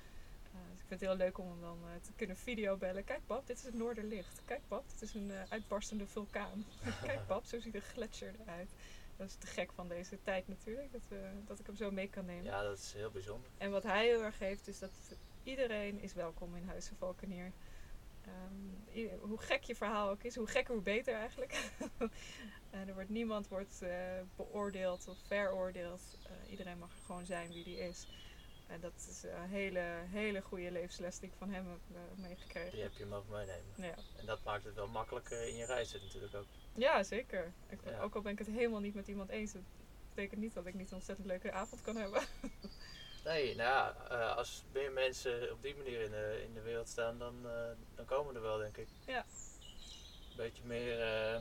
Eh, 0.54 0.60
dus 0.70 0.80
ik 0.80 0.86
vind 0.86 1.00
het 1.00 1.08
heel 1.08 1.18
leuk 1.18 1.38
om 1.38 1.50
hem 1.50 1.60
dan 1.60 1.78
eh, 1.84 2.00
te 2.02 2.12
kunnen 2.16 2.36
videobellen. 2.36 3.04
Kijk 3.04 3.20
pap, 3.26 3.46
dit 3.46 3.58
is 3.58 3.64
het 3.64 3.74
Noorderlicht. 3.74 4.42
Kijk 4.44 4.60
pap, 4.68 4.88
dit 4.90 5.02
is 5.02 5.14
een 5.14 5.30
eh, 5.30 5.42
uitbarstende 5.48 6.06
vulkaan. 6.06 6.64
Kijk 7.06 7.26
pap, 7.26 7.44
zo 7.44 7.60
ziet 7.60 7.74
een 7.74 7.80
gletsjer 7.80 8.34
eruit. 8.42 8.70
Dat 9.16 9.28
is 9.28 9.34
te 9.36 9.46
gek 9.46 9.72
van 9.72 9.88
deze 9.88 10.22
tijd 10.22 10.48
natuurlijk, 10.48 10.92
dat, 10.92 11.08
we, 11.08 11.30
dat 11.44 11.58
ik 11.58 11.66
hem 11.66 11.76
zo 11.76 11.90
mee 11.90 12.08
kan 12.08 12.24
nemen. 12.24 12.44
Ja, 12.44 12.62
dat 12.62 12.78
is 12.78 12.92
heel 12.92 13.10
bijzonder. 13.10 13.50
En 13.58 13.70
wat 13.70 13.82
hij 13.82 14.06
heel 14.06 14.22
erg 14.22 14.38
heeft, 14.38 14.68
is 14.68 14.78
dat 14.78 15.16
iedereen 15.42 16.00
is 16.00 16.12
welkom 16.14 16.56
in 16.56 16.68
Huizen 16.68 16.96
Valkenier. 16.96 17.52
I- 18.94 19.10
hoe 19.20 19.38
gek 19.38 19.62
je 19.62 19.76
verhaal 19.76 20.10
ook 20.10 20.22
is, 20.22 20.36
hoe 20.36 20.46
gekker 20.46 20.74
hoe 20.74 20.82
beter 20.82 21.14
eigenlijk. 21.14 21.70
en 22.70 22.88
er 22.88 22.94
wordt, 22.94 23.08
niemand 23.08 23.48
wordt 23.48 23.82
eh, 23.82 24.20
beoordeeld 24.36 25.08
of 25.08 25.18
veroordeeld. 25.26 26.02
Eh, 26.22 26.50
iedereen 26.50 26.78
mag 26.78 26.90
gewoon 27.06 27.26
zijn 27.26 27.52
wie 27.52 27.64
die 27.64 27.78
is. 27.78 28.06
En 28.66 28.80
dat 28.80 28.92
is 29.08 29.22
een 29.22 29.48
hele, 29.48 30.02
hele 30.06 30.40
goede 30.42 30.70
levensles 30.70 31.18
die 31.18 31.28
ik 31.28 31.34
van 31.38 31.50
hem 31.50 31.68
heb 31.68 31.96
eh, 31.96 32.00
meegekregen. 32.16 32.72
Die 32.72 32.82
heb 32.82 32.96
je 32.96 33.06
mogen 33.06 33.30
meenemen. 33.30 33.74
Ja. 33.76 33.94
En 34.16 34.26
dat 34.26 34.44
maakt 34.44 34.64
het 34.64 34.74
wel 34.74 34.88
makkelijker 34.88 35.48
in 35.48 35.56
je 35.56 35.64
reizen 35.66 36.02
natuurlijk 36.02 36.34
ook. 36.34 36.46
Ja, 36.74 37.02
zeker. 37.02 37.52
Ik, 37.68 37.78
Ja. 37.84 38.00
Ook 38.00 38.14
al 38.14 38.20
ben 38.20 38.32
ik 38.32 38.38
het 38.38 38.48
helemaal 38.48 38.80
niet 38.80 38.94
met 38.94 39.08
iemand 39.08 39.30
eens. 39.30 39.52
Dat 39.52 39.62
betekent 40.14 40.40
niet 40.40 40.54
dat 40.54 40.66
ik 40.66 40.74
niet 40.74 40.88
een 40.88 40.96
ontzettend 40.96 41.26
leuke 41.26 41.52
avond 41.52 41.82
kan 41.82 41.96
hebben. 41.96 42.22
Nee, 43.24 43.54
nou 43.56 43.68
ja, 43.68 43.94
eh, 44.10 44.36
als 44.36 44.64
meer 44.72 44.92
mensen 44.92 45.52
op 45.52 45.62
die 45.62 45.76
manier 45.76 46.00
in 46.00 46.10
de, 46.10 46.42
in 46.46 46.54
de 46.54 46.60
wereld 46.60 46.88
staan, 46.88 47.18
dan, 47.18 47.34
eh, 47.44 47.70
dan 47.94 48.04
komen 48.04 48.34
er 48.34 48.42
wel, 48.42 48.58
denk 48.58 48.76
ik. 48.76 48.88
Ja. 49.06 49.24
Een 50.30 50.36
beetje 50.36 50.64
meer, 50.64 51.00
eh, 51.00 51.40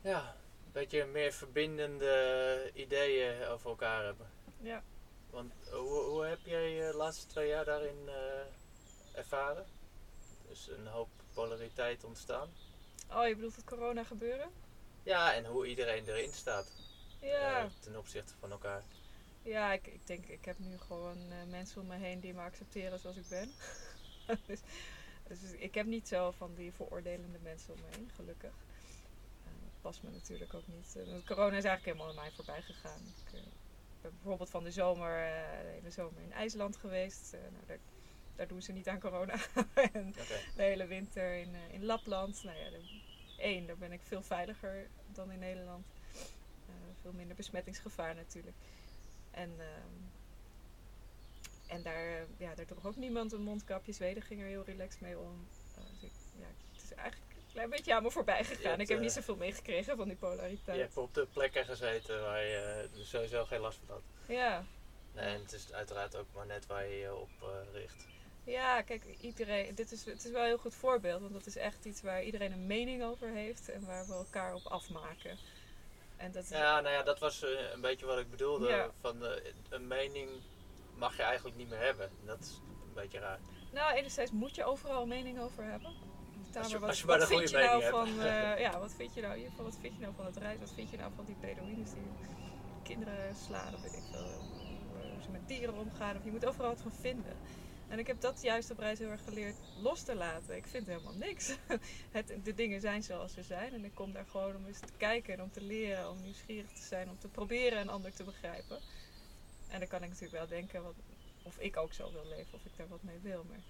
ja, 0.00 0.36
een 0.66 0.72
beetje 0.72 1.04
meer 1.04 1.32
verbindende 1.32 2.70
ideeën 2.74 3.46
over 3.46 3.70
elkaar 3.70 4.04
hebben. 4.04 4.30
ja. 4.60 4.82
Want 5.30 5.52
hoe, 5.70 6.04
hoe 6.04 6.24
heb 6.24 6.38
jij 6.44 6.90
de 6.90 6.96
laatste 6.96 7.26
twee 7.26 7.48
jaar 7.48 7.64
daarin 7.64 8.08
ervaren? 9.12 9.66
Dus 10.48 10.68
een 10.68 10.86
hoop 10.86 11.08
polariteit 11.34 12.04
ontstaan. 12.04 12.48
Oh, 13.10 13.26
je 13.28 13.34
bedoelt 13.34 13.56
het 13.56 13.64
corona 13.64 14.04
gebeuren? 14.04 14.50
Ja, 15.02 15.34
en 15.34 15.44
hoe 15.46 15.66
iedereen 15.66 16.08
erin 16.08 16.32
staat 16.32 16.66
Ja. 17.20 17.64
eh, 17.64 17.70
ten 17.80 17.96
opzichte 17.96 18.34
van 18.40 18.50
elkaar. 18.50 18.84
Ja, 19.42 19.72
ik, 19.72 19.86
ik 19.86 20.06
denk, 20.06 20.26
ik 20.26 20.44
heb 20.44 20.58
nu 20.58 20.78
gewoon 20.78 21.30
eh, 21.30 21.44
mensen 21.50 21.80
om 21.80 21.86
me 21.86 21.96
heen 21.96 22.20
die 22.20 22.34
me 22.34 22.40
accepteren 22.40 22.98
zoals 22.98 23.16
ik 23.16 23.28
ben. 23.28 23.54
dus, 24.46 24.60
dus 25.28 25.52
ik 25.52 25.74
heb 25.74 25.86
niet 25.86 26.08
zo 26.08 26.30
van 26.30 26.54
die 26.54 26.72
veroordelende 26.72 27.38
mensen 27.38 27.74
om 27.74 27.80
me 27.80 27.86
heen, 27.96 28.10
gelukkig. 28.14 28.54
Eh, 29.44 29.50
dat 29.62 29.80
past 29.80 30.02
me 30.02 30.10
natuurlijk 30.10 30.54
ook 30.54 30.66
niet. 30.66 30.96
Corona 31.24 31.56
is 31.56 31.64
eigenlijk 31.64 31.84
helemaal 31.84 32.08
aan 32.08 32.14
mij 32.14 32.32
voorbij 32.32 32.62
gegaan. 32.62 33.14
Ik 33.32 33.42
ben 34.00 34.12
bijvoorbeeld 34.12 34.50
van 34.50 34.64
de 34.64 34.70
zomer, 34.70 35.16
de 35.62 35.70
hele 35.70 35.90
zomer 35.90 36.22
in 36.22 36.32
IJsland 36.32 36.76
geweest. 36.76 37.32
Nou, 37.32 37.66
daar, 37.66 37.78
daar 38.36 38.48
doen 38.48 38.62
ze 38.62 38.72
niet 38.72 38.88
aan 38.88 39.00
corona. 39.00 39.34
en 39.92 40.12
de 40.56 40.62
hele 40.62 40.86
winter 40.86 41.34
in, 41.36 41.54
eh, 41.54 41.74
in 41.74 41.84
Lapland. 41.84 42.42
Nou 42.44 42.58
ja, 42.58 42.70
de- 42.70 43.00
één, 43.38 43.66
daar 43.66 43.76
ben 43.78 43.92
ik 43.92 44.00
veel 44.02 44.22
veiliger 44.22 44.86
dan 45.12 45.30
in 45.30 45.38
Nederland. 45.38 45.86
Eh, 46.66 46.74
veel 47.02 47.12
minder 47.12 47.36
besmettingsgevaar 47.36 48.14
natuurlijk. 48.14 48.56
En, 49.30 49.54
ehm, 49.58 49.94
en 51.66 51.82
daar, 51.82 52.06
eh, 52.06 52.22
ja, 52.38 52.54
daar 52.54 52.66
droeg 52.66 52.86
ook 52.86 52.96
niemand 52.96 53.32
een 53.32 53.42
mondkapje. 53.42 53.92
Zweden 53.92 54.22
ging 54.22 54.40
er 54.40 54.46
heel 54.46 54.64
relaxed 54.64 55.00
mee 55.00 55.18
om. 55.18 55.48
Dus 55.90 56.02
ik, 56.02 56.12
ja, 56.38 56.46
het 56.72 56.82
is 56.82 56.92
eigenlijk 56.94 57.30
een 57.36 57.52
klein 57.52 57.70
beetje 57.70 57.94
aan 57.94 58.02
me 58.02 58.10
voorbij 58.10 58.44
gegaan. 58.44 58.68
hebt, 58.70 58.80
ik 58.80 58.88
heb 58.88 59.00
niet 59.00 59.12
zoveel 59.12 59.36
meegekregen 59.36 59.96
van 59.96 60.08
die 60.08 60.16
polariteit. 60.16 60.76
Je 60.76 60.82
hebt 60.82 60.96
op 60.96 61.14
de 61.14 61.26
plekken 61.32 61.64
gezeten 61.64 62.20
waar 62.22 62.42
je 62.44 62.88
sowieso 62.94 63.44
geen 63.44 63.60
last 63.60 63.78
van 63.78 63.94
had. 63.94 64.02
Ja, 64.28 64.64
Nee, 65.12 65.24
en 65.34 65.40
het 65.40 65.52
is 65.52 65.72
uiteraard 65.72 66.16
ook 66.16 66.26
maar 66.34 66.46
net 66.46 66.66
waar 66.66 66.86
je 66.86 66.96
je 66.96 67.14
op 67.14 67.30
richt. 67.72 68.06
Ja, 68.46 68.82
kijk, 68.82 69.04
iedereen, 69.20 69.74
dit 69.74 69.92
is, 69.92 70.04
het 70.04 70.24
is 70.24 70.30
wel 70.30 70.40
een 70.40 70.46
heel 70.46 70.58
goed 70.58 70.74
voorbeeld, 70.74 71.20
want 71.20 71.32
dat 71.32 71.46
is 71.46 71.56
echt 71.56 71.84
iets 71.84 72.02
waar 72.02 72.22
iedereen 72.22 72.52
een 72.52 72.66
mening 72.66 73.02
over 73.02 73.28
heeft 73.28 73.68
en 73.68 73.86
waar 73.86 74.06
we 74.06 74.12
elkaar 74.12 74.54
op 74.54 74.66
afmaken. 74.66 75.38
En 76.16 76.32
dat 76.32 76.48
Ja, 76.48 76.80
nou 76.80 76.94
ja, 76.94 77.02
dat 77.02 77.18
was 77.18 77.42
eh, 77.42 77.70
een 77.72 77.80
beetje 77.80 78.06
wat 78.06 78.18
ik 78.18 78.30
bedoelde. 78.30 78.68
Ja. 78.68 78.90
Van 79.00 79.26
eh, 79.26 79.52
een 79.68 79.86
mening 79.86 80.30
mag 80.94 81.16
je 81.16 81.22
eigenlijk 81.22 81.56
niet 81.56 81.68
meer 81.68 81.78
hebben. 81.80 82.10
Dat 82.24 82.38
is 82.40 82.60
een 82.86 82.94
beetje 82.94 83.18
raar. 83.18 83.38
Nou, 83.72 83.94
enerzijds 83.96 84.30
moet 84.30 84.54
je 84.54 84.64
overal 84.64 85.02
een 85.02 85.08
mening 85.08 85.40
over 85.40 85.64
hebben. 85.64 85.92
Als 86.54 86.70
je- 86.70 86.78
wat, 86.78 86.88
als 86.88 87.00
je 87.00 87.06
maar 87.06 87.18
wat 87.18 87.30
een 87.30 87.36
vind 87.36 87.50
je 87.50 87.56
nou 87.56 87.76
mening 87.76 87.90
van, 87.90 88.20
eh, 88.26 88.58
ja, 88.66 88.78
wat 88.78 88.92
vind 88.96 89.14
je 89.14 89.20
nou, 89.20 89.40
geval, 89.40 89.64
wat 89.64 89.78
vind 89.80 89.94
je 89.94 90.00
nou 90.00 90.14
van 90.16 90.24
het 90.26 90.36
rijden? 90.36 90.60
Wat 90.60 90.72
vind 90.74 90.90
je 90.90 90.96
nou 90.96 91.12
van 91.16 91.24
die 91.24 91.36
Bedouines 91.40 91.90
die 91.90 92.02
kinderen 92.82 93.34
slaan 93.46 93.74
of 93.74 93.82
weet 93.82 93.92
ik 93.92 94.02
veel, 94.10 94.20
hoe 94.20 95.22
ze 95.22 95.30
met 95.30 95.48
dieren 95.48 95.74
omgaan? 95.74 96.16
Of 96.16 96.24
je 96.24 96.30
moet 96.30 96.46
overal 96.46 96.68
wat 96.70 96.80
van 96.80 96.92
vinden. 96.92 97.36
En 97.88 97.98
ik 97.98 98.06
heb 98.06 98.20
dat 98.20 98.42
juist 98.42 98.70
op 98.70 98.78
reis 98.78 98.98
heel 98.98 99.10
erg 99.10 99.24
geleerd 99.24 99.56
los 99.82 100.02
te 100.02 100.14
laten. 100.14 100.56
Ik 100.56 100.66
vind 100.66 100.86
helemaal 100.86 101.14
niks. 101.14 101.56
Het, 102.16 102.32
de 102.44 102.54
dingen 102.54 102.80
zijn 102.80 103.02
zoals 103.02 103.32
ze 103.32 103.42
zijn 103.42 103.72
en 103.72 103.84
ik 103.84 103.94
kom 103.94 104.12
daar 104.12 104.26
gewoon 104.26 104.56
om 104.56 104.66
eens 104.66 104.80
te 104.80 104.92
kijken 104.96 105.34
en 105.34 105.42
om 105.42 105.50
te 105.50 105.60
leren, 105.60 106.10
om 106.10 106.22
nieuwsgierig 106.22 106.72
te 106.72 106.82
zijn, 106.82 107.10
om 107.10 107.18
te 107.18 107.28
proberen 107.28 107.80
een 107.80 107.88
ander 107.88 108.12
te 108.12 108.24
begrijpen. 108.24 108.78
En 109.68 109.78
dan 109.78 109.88
kan 109.88 110.02
ik 110.02 110.08
natuurlijk 110.08 110.38
wel 110.38 110.58
denken 110.58 110.82
wat, 110.82 110.94
of 111.42 111.58
ik 111.58 111.76
ook 111.76 111.92
zo 111.92 112.12
wil 112.12 112.26
leven, 112.26 112.54
of 112.54 112.64
ik 112.64 112.76
daar 112.76 112.88
wat 112.88 113.02
mee 113.02 113.18
wil. 113.22 113.44
Maar 113.44 113.60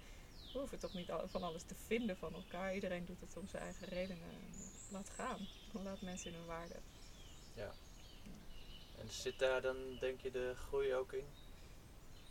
we 0.53 0.59
hoeven 0.59 0.79
toch 0.79 0.93
niet 0.93 1.11
van 1.25 1.43
alles 1.43 1.63
te 1.63 1.75
vinden 1.75 2.17
van 2.17 2.33
elkaar. 2.33 2.75
Iedereen 2.75 3.05
doet 3.05 3.19
het 3.19 3.37
om 3.37 3.47
zijn 3.47 3.63
eigen 3.63 3.87
redenen. 3.87 4.29
Laat 4.91 5.09
gaan. 5.09 5.47
Laat 5.83 6.01
mensen 6.01 6.31
in 6.31 6.37
hun 6.37 6.45
waarde. 6.45 6.75
En 8.97 9.09
zit 9.09 9.39
daar 9.39 9.61
dan, 9.61 9.75
denk 9.99 10.21
je, 10.21 10.31
de 10.31 10.53
groei 10.55 10.93
ook 10.93 11.13
in? 11.13 11.25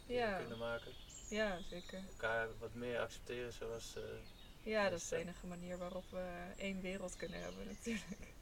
Die 0.07 0.16
Ja. 0.16 0.32
we 0.32 0.39
kunnen 0.39 0.59
maken? 0.59 0.93
Ja, 1.29 1.59
zeker. 1.70 2.01
Elkaar 2.09 2.49
wat 2.59 2.74
meer 2.74 3.01
accepteren 3.01 3.53
zoals... 3.53 3.97
eh, 3.97 4.03
Ja, 4.62 4.89
dat 4.91 5.01
is 5.01 5.09
de 5.09 5.16
enige 5.16 5.47
manier 5.47 5.79
waarop 5.79 6.05
we 6.11 6.53
één 6.57 6.81
wereld 6.81 7.16
kunnen 7.16 7.41
hebben 7.43 7.66
natuurlijk. 7.66 8.35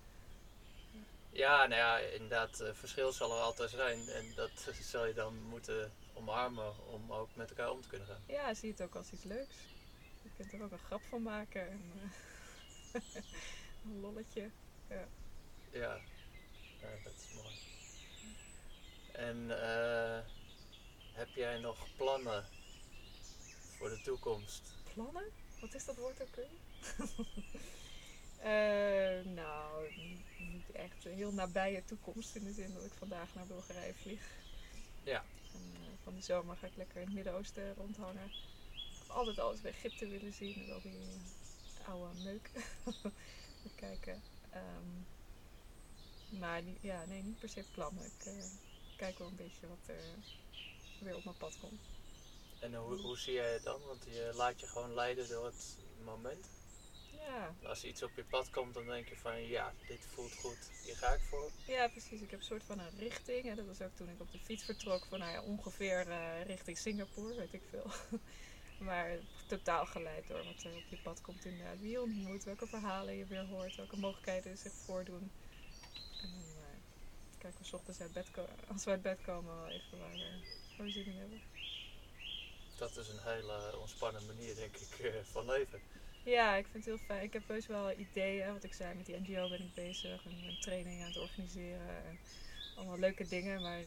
Ja, 1.31 1.67
nou 1.67 1.75
ja, 1.81 1.99
inderdaad, 1.99 2.61
eh, 2.61 2.75
verschil 2.75 3.13
zal 3.13 3.31
er 3.37 3.43
altijd 3.43 3.71
zijn. 3.71 4.09
En 4.09 4.33
dat 4.35 4.51
zal 4.93 5.07
je 5.07 5.15
dan 5.15 5.43
moeten 5.43 5.93
omarmen 6.13 6.87
om 6.87 7.13
ook 7.13 7.29
met 7.35 7.51
elkaar 7.51 7.71
om 7.71 7.81
te 7.83 7.89
kunnen 7.89 8.07
gaan. 8.09 8.23
Ja, 8.27 8.55
zie 8.55 8.71
het 8.71 8.83
ook 8.83 8.95
als 8.95 9.11
iets 9.13 9.25
leuks. 9.25 9.55
Je 10.23 10.31
kunt 10.37 10.53
er 10.53 10.63
ook 10.63 10.71
een 10.73 10.79
grap 10.79 11.03
van 11.09 11.23
maken. 11.23 11.69
En, 11.71 11.83
eh, 12.93 13.01
een 13.85 14.01
lolletje. 14.01 14.51
Ja, 14.89 15.07
ja 15.73 16.01
dat 17.05 17.13
is 17.13 17.35
mooi. 17.35 17.55
En 19.13 19.63
eh, 19.63 20.19
heb 21.13 21.29
jij 21.35 21.59
nog 21.59 21.87
plannen 21.97 22.45
voor 23.85 23.93
de 23.93 24.01
toekomst? 24.01 24.75
Plannen? 24.95 25.25
Wat 25.61 25.75
is 25.75 25.85
dat 25.85 25.97
woord 25.97 26.23
ook 26.23 26.37
weer? 26.37 26.51
Eh, 28.37 29.25
nou, 29.25 29.91
niet- 30.37 30.71
echt 30.73 31.05
een 31.05 31.15
heel 31.15 31.33
nabije 31.33 31.85
toekomst 31.85 32.35
in 32.35 32.45
de 32.45 32.53
zin 32.53 32.73
dat 32.75 32.85
ik 32.85 32.93
vandaag 32.95 33.35
naar 33.35 33.47
Bulgarije 33.47 33.95
vlieg. 33.95 34.45
Ja. 35.03 35.25
En 35.53 35.73
eh, 35.75 35.81
van 36.03 36.15
de 36.15 36.21
zomer 36.21 36.57
ga 36.57 36.67
ik 36.67 36.77
lekker 36.77 36.97
in 36.97 37.03
het 37.07 37.15
Midden-Oosten 37.15 37.75
rondhangen. 37.75 38.25
Ik 38.25 38.99
heb 38.99 39.11
altijd 39.11 39.39
alles 39.39 39.61
bij 39.61 39.71
Egypte 39.71 40.07
willen 40.07 40.33
zien 40.33 40.55
en 40.55 40.73
al 40.75 40.81
die 40.81 40.99
eh, 41.81 41.89
oude 41.89 42.15
meuk 42.21 42.51
bekijken. 43.63 44.23
Ehm, 44.51 44.93
maar 46.29 46.63
ja, 46.81 47.05
nee, 47.05 47.23
niet 47.23 47.39
per 47.39 47.49
se 47.49 47.65
plannen. 47.71 48.05
Ik 48.05 48.35
kijk 48.97 49.19
wel 49.19 49.29
een 49.29 49.37
beetje 49.37 49.67
wat 49.67 49.87
er 49.87 50.05
weer 50.99 51.17
op 51.17 51.25
mijn 51.25 51.37
pad 51.37 51.57
komt. 51.61 51.81
En 52.65 52.75
hoe, 52.75 52.97
hoe 53.01 53.19
zie 53.19 53.33
jij 53.33 53.53
het 53.53 53.63
dan? 53.63 53.81
Want 53.87 54.05
je 54.05 54.33
laat 54.35 54.61
je 54.61 54.67
gewoon 54.67 54.95
leiden 54.95 55.29
door 55.29 55.45
het 55.45 55.79
moment. 56.05 56.49
Ja, 57.11 57.55
Als 57.69 57.85
iets 57.85 58.03
op 58.03 58.11
je 58.17 58.25
pad 58.25 58.51
komt, 58.51 58.75
dan 58.75 58.87
denk 58.87 59.09
je 59.09 59.17
van 59.17 59.47
ja, 59.47 59.73
dit 59.89 60.07
voelt 60.07 60.35
goed, 60.35 60.71
hier 60.85 60.97
ga 60.97 61.13
ik 61.13 61.21
voor. 61.21 61.51
Ja, 61.67 61.89
precies. 61.89 62.21
Ik 62.21 62.31
heb 62.31 62.39
een 62.39 62.45
soort 62.45 62.65
van 62.65 62.79
een 62.79 62.99
richting. 62.99 63.49
En 63.49 63.57
dat 63.57 63.67
was 63.67 63.81
ook 63.81 63.95
toen 63.95 64.09
ik 64.09 64.21
op 64.21 64.33
de 64.33 64.39
fiets 64.39 64.65
vertrok 64.65 65.05
van 65.05 65.19
nou 65.19 65.33
ja, 65.33 65.43
ongeveer 65.43 66.09
eh, 66.09 66.45
richting 66.45 66.79
Singapore, 66.79 67.35
weet 67.35 67.53
ik 67.53 67.63
veel. 67.71 67.91
maar 68.87 69.19
totaal 69.47 69.87
geleid 69.87 70.29
door 70.29 70.45
wat 70.45 70.63
er 70.63 70.77
op 70.77 70.89
je 70.89 70.99
pad 71.03 71.21
komt 71.21 71.45
inderdaad. 71.45 71.81
Wie 71.81 71.91
je 71.91 72.03
ontmoet, 72.03 72.45
welke 72.45 72.67
verhalen 72.67 73.17
je 73.17 73.27
weer 73.27 73.47
hoort, 73.47 73.77
welke 73.77 73.97
mogelijkheden 73.97 74.59
zich 74.59 74.73
voordoen. 74.73 75.31
En 76.23 76.31
dan 76.31 76.63
eh, 76.63 76.79
kijken 77.39 77.61
we 77.61 77.67
's 77.67 77.73
ochtends 77.73 78.01
uit 78.01 78.13
bed 78.13 78.31
als 78.69 78.85
we 78.85 78.91
uit 78.91 79.03
bed 79.03 79.21
komen 79.23 79.57
wel 79.57 79.69
even 79.69 79.99
waar 79.99 80.13
we, 80.13 80.41
waar 80.77 80.87
we 80.87 80.93
zin 80.93 81.07
in 81.07 81.19
hebben. 81.19 81.41
Dat 82.79 82.97
is 82.97 83.09
een 83.09 83.21
hele 83.23 83.79
ontspannen 83.79 84.27
manier, 84.27 84.55
denk 84.55 84.77
ik, 84.77 84.99
eh, 84.99 85.13
van 85.23 85.47
leven. 85.47 85.81
Ja, 86.25 86.55
ik 86.57 86.67
vind 86.71 86.85
het 86.85 86.95
heel 86.95 87.05
fijn. 87.07 87.23
Ik 87.23 87.33
heb 87.33 87.43
best 87.47 87.67
wel 87.67 87.93
ideeën. 87.99 88.53
Wat 88.53 88.65
ik 88.65 88.73
zei, 88.75 88.95
met 88.95 89.07
die 89.07 89.21
NGO 89.21 89.49
ben 89.49 89.61
ik 89.61 89.75
bezig. 89.75 90.25
En 90.25 90.31
ik 90.31 90.41
ben 90.47 90.61
trainingen 90.61 91.01
aan 91.03 91.13
het 91.13 91.21
organiseren. 91.21 92.05
En 92.05 92.19
allemaal 92.77 92.99
leuke 92.99 93.29
dingen. 93.29 93.63
Maar 93.63 93.83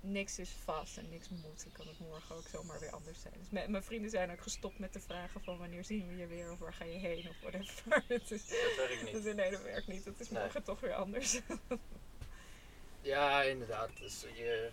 niks 0.00 0.38
is 0.38 0.50
vast 0.64 0.96
en 0.98 1.08
niks 1.08 1.28
moet. 1.28 1.62
Dan 1.64 1.72
kan 1.72 1.86
het 1.86 1.98
morgen 1.98 2.36
ook 2.36 2.46
zomaar 2.48 2.80
weer 2.80 2.90
anders 2.90 3.20
zijn. 3.20 3.34
Dus 3.38 3.50
mijn, 3.50 3.70
mijn 3.70 3.82
vrienden 3.82 4.10
zijn 4.10 4.30
ook 4.30 4.40
gestopt 4.42 4.78
met 4.78 4.92
te 4.92 5.00
vragen 5.00 5.40
van 5.42 5.58
wanneer 5.58 5.84
zien 5.84 6.08
we 6.08 6.16
je 6.16 6.26
weer. 6.26 6.52
Of 6.52 6.58
waar 6.58 6.74
ga 6.74 6.84
je 6.84 6.98
heen 6.98 7.28
of 7.28 7.40
whatever. 7.40 8.04
Is, 8.32 8.46
Dat 8.48 8.76
werkt 8.76 9.02
niet. 9.12 9.24
dat 9.24 9.34
nee, 9.34 9.50
dat 9.50 9.62
werkt 9.62 9.86
niet. 9.86 10.04
Het 10.04 10.20
is 10.20 10.30
Nee. 10.30 10.42
morgen 10.42 10.62
toch 10.62 10.80
weer 10.80 10.94
anders. 10.94 11.40
Ja, 13.02 13.42
inderdaad. 13.42 13.90
Dus 13.98 14.20
je, 14.20 14.70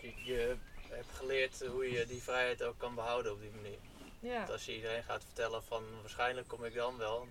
je, 0.00 0.12
je 0.24 0.56
hebt 0.90 1.14
geleerd 1.14 1.66
hoe 1.66 1.90
je 1.90 2.06
die 2.06 2.22
vrijheid 2.22 2.62
ook 2.62 2.78
kan 2.78 2.94
behouden 2.94 3.32
op 3.32 3.40
die 3.40 3.50
manier. 3.50 3.78
ja. 4.20 4.36
Want 4.38 4.50
als 4.50 4.64
je 4.64 4.74
iedereen 4.74 5.02
gaat 5.02 5.24
vertellen 5.24 5.62
van 5.62 5.84
waarschijnlijk 6.00 6.48
kom 6.48 6.64
ik 6.64 6.74
dan 6.74 6.96
wel. 6.96 7.28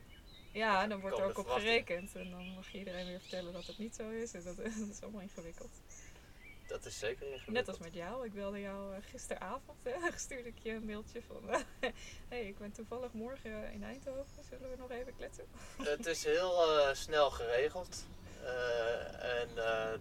ja, 0.52 0.88
dan 0.88 1.00
wordt 1.00 1.18
er 1.18 1.24
ook 1.26 1.38
op 1.38 1.50
gerekend. 1.50 2.16
En 2.16 2.30
dan 2.30 2.54
mag 2.54 2.72
je 2.72 2.78
iedereen 2.78 3.08
weer 3.08 3.20
vertellen 3.20 3.54
dat 3.54 3.66
het 3.66 3.78
niet 3.78 3.96
zo 3.96 4.10
is. 4.10 4.34
En 4.34 4.44
dat, 4.44 4.58
dat 4.82 4.90
is 4.92 5.02
allemaal 5.02 5.22
ingewikkeld. 5.22 5.82
Dat 6.68 6.86
is 6.86 7.00
zeker 7.00 7.26
ingewikkeld. 7.26 7.56
Net 7.56 7.68
als 7.68 7.78
met 7.78 7.94
jou. 7.94 8.26
Ik 8.26 8.34
belde 8.34 8.60
jou 8.60 8.96
eh, 8.96 9.02
gisteravond. 9.10 9.78
Hè, 9.84 10.12
stuurde 10.18 10.50
ik 10.50 10.58
je 10.62 10.72
een 10.72 10.86
mailtje 10.86 11.22
van... 11.28 11.50
Hé, 11.50 11.60
hey, 12.30 12.48
ik 12.48 12.58
ben 12.58 12.72
toevallig 12.72 13.14
morgen 13.14 13.72
in 13.74 13.84
Eindhoven. 13.84 14.44
Zullen 14.50 14.70
we 14.70 14.78
nog 14.78 14.92
even 14.92 15.16
kletsen? 15.16 15.46
Het 15.84 16.06
is 16.06 16.24
heel 16.24 16.80
eh, 16.80 16.96
snel 16.96 17.30
geregeld. 17.30 18.06
Eh, 18.46 19.42
en 19.42 19.50
eh, 19.58 19.94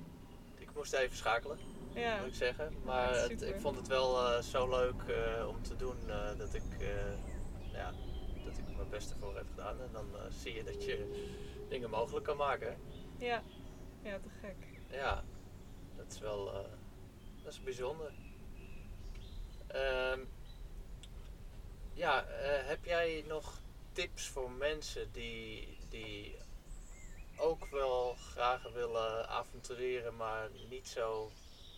ik 0.58 0.68
moest 0.74 0.92
even 0.92 1.16
schakelen, 1.16 1.58
Ja, 1.94 2.18
moet 2.18 2.26
ik 2.26 2.34
zeggen. 2.34 2.72
Maar 2.84 3.14
Ja, 3.14 3.20
het- 3.28 3.42
ik 3.42 3.60
vond 3.60 3.76
het 3.76 3.86
wel 3.86 4.26
eh, 4.36 4.42
zo 4.42 4.68
leuk 4.68 5.02
eh, 5.02 5.48
om 5.48 5.62
te 5.62 5.76
doen 5.76 5.96
eh, 6.10 6.38
dat, 6.38 6.54
ik, 6.54 6.62
ja, 7.72 7.92
dat 8.44 8.58
ik 8.58 8.68
er 8.68 8.76
mijn 8.76 8.88
beste 8.90 9.14
voor 9.20 9.36
heb 9.36 9.46
gedaan. 9.50 9.80
En 9.80 9.88
dan 9.92 10.06
zie 10.42 10.54
je 10.54 10.64
dat 10.64 10.84
je 10.84 11.26
dingen 11.68 11.90
mogelijk 11.90 12.24
kan 12.24 12.36
maken. 12.36 12.66
hè. 12.68 12.76
ja. 13.26 13.42
Ja, 14.02 14.18
te 14.18 14.28
gek. 14.40 14.56
Ja, 14.90 15.24
dat 15.96 16.12
is 16.12 16.18
wel 16.18 16.52
dat 17.42 17.52
is 17.52 17.62
bijzonder. 17.62 18.12
Ehm, 19.66 20.20
ja, 21.92 22.24
heb 22.64 22.84
jij 22.84 23.24
nog 23.28 23.60
tips 23.92 24.28
voor 24.28 24.50
mensen 24.50 25.12
die, 25.12 25.78
die 25.88 26.36
ook 27.36 27.66
wel 27.66 28.14
graag 28.14 28.72
willen 28.72 29.28
avontureren, 29.28 30.16
maar 30.16 30.48
niet 30.68 30.88
zo 30.88 31.30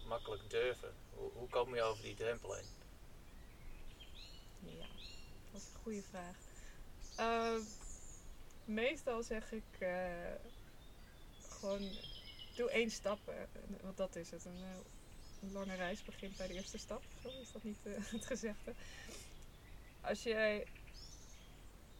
makkelijk 0.06 0.50
durven? 0.50 0.94
Hoe, 1.14 1.30
hoe 1.32 1.48
kom 1.48 1.74
je 1.74 1.82
over 1.82 2.02
die 2.02 2.14
drempel 2.14 2.54
heen? 2.54 2.68
Ja, 4.60 4.86
dat 5.52 5.60
is 5.60 5.66
een 5.74 5.80
goede 5.82 6.02
vraag. 6.02 6.36
Eh, 7.16 7.60
meestal 8.64 9.22
zeg 9.22 9.52
ik 9.52 9.78
eh, 9.78 10.34
gewoon 11.48 11.90
doe 12.54 12.70
één 12.70 12.90
stap. 12.90 13.28
eh, 13.28 13.34
want 13.82 13.96
dat 13.96 14.16
is 14.16 14.30
het. 14.30 14.44
Een, 14.44 14.64
lange 15.52 15.74
reis 15.74 16.04
begint 16.04 16.36
bij 16.36 16.46
de 16.46 16.54
eerste 16.54 16.78
stap. 16.78 17.02
Zo 17.22 17.28
is 17.40 17.52
dat 17.52 17.62
niet 17.62 17.78
het 18.16 18.26
gezegde. 18.26 18.74
Als 20.00 20.22
jij 20.22 20.66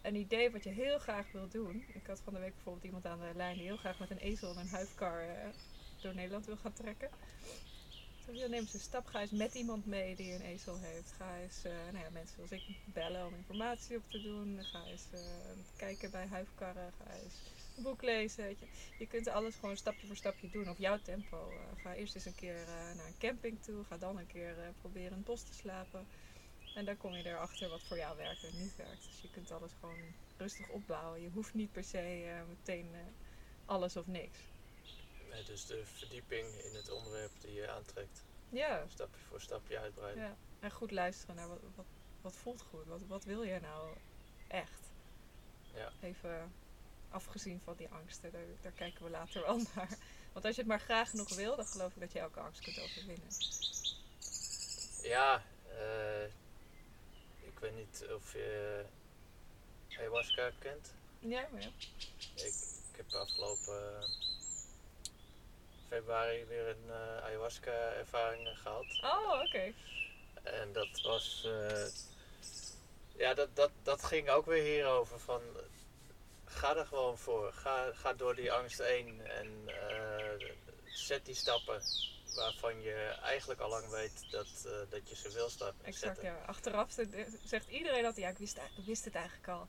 een 0.02 0.14
idee 0.14 0.50
wat 0.50 0.64
je 0.64 0.70
heel 0.70 0.98
graag 0.98 1.32
wil 1.32 1.48
doen. 1.48 1.84
Ik 1.94 2.06
had 2.06 2.20
van 2.20 2.32
de 2.32 2.40
week 2.40 2.54
bijvoorbeeld 2.54 2.84
iemand 2.84 3.06
aan 3.06 3.20
de 3.20 3.32
lijn 3.34 3.56
die 3.56 3.66
heel 3.66 3.76
graag 3.76 3.98
met 3.98 4.10
een 4.10 4.18
ezel 4.18 4.50
en 4.50 4.58
een 4.58 4.68
huifkar 4.68 5.26
door 6.00 6.14
Nederland 6.14 6.46
wil 6.46 6.56
gaan 6.56 6.72
trekken. 6.72 7.10
Neem 8.32 8.52
eens 8.52 8.74
een 8.74 8.80
stap. 8.80 9.06
Ga 9.06 9.20
eens 9.20 9.30
met 9.30 9.54
iemand 9.54 9.86
mee 9.86 10.16
die 10.16 10.32
een 10.32 10.40
ezel 10.40 10.78
heeft. 10.80 11.12
Ga 11.12 11.38
eens 11.38 11.64
eh, 11.64 11.72
nou 11.72 12.04
ja, 12.04 12.10
mensen 12.10 12.36
zoals 12.36 12.50
ik 12.50 12.62
bellen 12.84 13.26
om 13.26 13.34
informatie 13.34 13.96
op 13.96 14.10
te 14.10 14.22
doen. 14.22 14.58
Ga 14.64 14.84
eens 14.84 15.06
eh, 15.12 15.20
kijken 15.76 16.10
bij 16.10 16.26
huifkarren. 16.26 16.92
Ga 16.98 17.12
eens 17.14 17.34
een 17.76 17.82
boek 17.82 18.02
lezen. 18.02 18.44
Weet 18.44 18.58
je. 18.58 18.66
je 18.98 19.06
kunt 19.06 19.28
alles 19.28 19.54
gewoon 19.54 19.76
stapje 19.76 20.06
voor 20.06 20.16
stapje 20.16 20.50
doen 20.50 20.68
op 20.68 20.78
jouw 20.78 20.98
tempo. 21.02 21.50
Eh, 21.50 21.82
ga 21.82 21.94
eerst 21.94 22.14
eens 22.14 22.24
een 22.24 22.34
keer 22.34 22.64
naar 22.96 23.06
een 23.06 23.18
camping 23.18 23.62
toe. 23.62 23.84
Ga 23.84 23.96
dan 23.98 24.18
een 24.18 24.26
keer 24.26 24.54
proberen 24.80 25.10
in 25.10 25.16
het 25.16 25.24
bos 25.24 25.42
te 25.42 25.54
slapen. 25.54 26.06
En 26.74 26.84
dan 26.84 26.96
kom 26.96 27.12
je 27.14 27.26
erachter 27.26 27.68
wat 27.68 27.82
voor 27.82 27.96
jou 27.96 28.16
werkt 28.16 28.44
en 28.44 28.58
niet 28.58 28.76
werkt. 28.76 29.04
Dus 29.04 29.20
je 29.20 29.30
kunt 29.30 29.50
alles 29.50 29.72
gewoon 29.80 29.98
rustig 30.36 30.68
opbouwen. 30.68 31.22
Je 31.22 31.30
hoeft 31.30 31.54
niet 31.54 31.72
per 31.72 31.84
se 31.84 32.42
meteen 32.48 32.88
alles 33.64 33.96
of 33.96 34.06
niks. 34.06 34.38
Eh, 35.36 35.46
dus 35.46 35.66
de 35.66 35.82
verdieping 35.84 36.46
in 36.46 36.74
het 36.74 36.90
onderwerp 36.90 37.32
die 37.40 37.52
je 37.52 37.70
aantrekt, 37.70 38.24
Ja, 38.48 38.84
stapje 38.88 39.20
voor 39.20 39.40
stapje 39.40 39.78
uitbreiden. 39.78 40.22
Ja, 40.22 40.36
en 40.60 40.70
goed 40.70 40.90
luisteren 40.90 41.34
naar 41.36 41.48
wat, 41.48 41.60
wat, 41.74 41.86
wat 42.20 42.36
voelt 42.36 42.62
goed? 42.62 42.86
Wat, 42.86 43.00
wat 43.06 43.24
wil 43.24 43.42
je 43.42 43.60
nou 43.60 43.96
echt? 44.48 44.90
Ja. 45.74 45.92
Even 46.00 46.52
afgezien 47.10 47.60
van 47.64 47.74
die 47.76 47.88
angsten, 47.88 48.32
daar, 48.32 48.44
daar 48.62 48.72
kijken 48.72 49.04
we 49.04 49.10
later 49.10 49.42
wel 49.42 49.56
naar. 49.74 49.98
Want 50.32 50.44
als 50.44 50.54
je 50.54 50.60
het 50.60 50.70
maar 50.70 50.80
graag 50.80 51.10
genoeg 51.10 51.34
wil, 51.34 51.56
dan 51.56 51.66
geloof 51.66 51.94
ik 51.94 52.00
dat 52.00 52.12
je 52.12 52.18
elke 52.18 52.40
angst 52.40 52.60
kunt 52.60 52.80
overwinnen. 52.80 53.28
Ja, 55.02 55.42
eh, 55.68 56.24
ik 57.40 57.58
weet 57.60 57.74
niet 57.74 58.06
of 58.14 58.32
je 58.32 58.84
ayahuasca 59.98 60.50
kent. 60.58 60.94
Ja, 61.18 61.48
maar 61.52 61.62
ja. 61.62 61.70
Ik, 62.34 62.54
ik 62.92 62.96
heb 62.96 63.12
afgelopen 63.12 64.08
februari 65.88 66.44
weer 66.44 66.68
een 66.68 66.84
eh, 66.90 67.24
ayahuasca 67.24 67.92
ervaring 67.92 68.48
gehad. 68.58 68.86
Oh, 69.02 69.40
oké. 69.44 69.72
En 70.42 70.72
dat 70.72 71.00
was. 71.02 71.44
eh, 71.46 71.86
ja, 73.16 73.34
dat, 73.34 73.48
dat, 73.56 73.70
dat 73.82 74.04
ging 74.04 74.28
ook 74.28 74.46
weer 74.46 74.62
hierover. 74.62 75.18
Van, 75.20 75.40
ga 76.44 76.76
er 76.76 76.86
gewoon 76.86 77.18
voor. 77.18 77.52
Ga, 77.52 77.92
ga 77.92 78.12
door 78.12 78.34
die 78.34 78.52
angst 78.52 78.78
heen. 78.82 79.20
En 79.26 79.62
eh, 79.66 80.48
zet 80.84 81.24
die 81.26 81.34
stappen 81.34 81.80
waarvan 82.34 82.82
je 82.82 82.94
eigenlijk 83.22 83.60
al 83.60 83.68
lang 83.68 83.88
weet 83.90 84.30
dat, 84.30 84.46
dat 84.90 85.08
je 85.08 85.16
ze 85.16 85.30
wil 85.32 85.48
sta- 85.48 85.72
Exact, 85.82 86.16
zetten. 86.16 86.24
ja. 86.24 86.44
Achteraf 86.46 86.92
zegt- 87.44 87.68
iedereen 87.68 88.02
dat, 88.02 88.16
ja, 88.16 88.28
ik 88.28 88.38
wist, 88.38 88.58
wist 88.86 89.04
het 89.04 89.14
eigenlijk 89.14 89.48
al. 89.48 89.68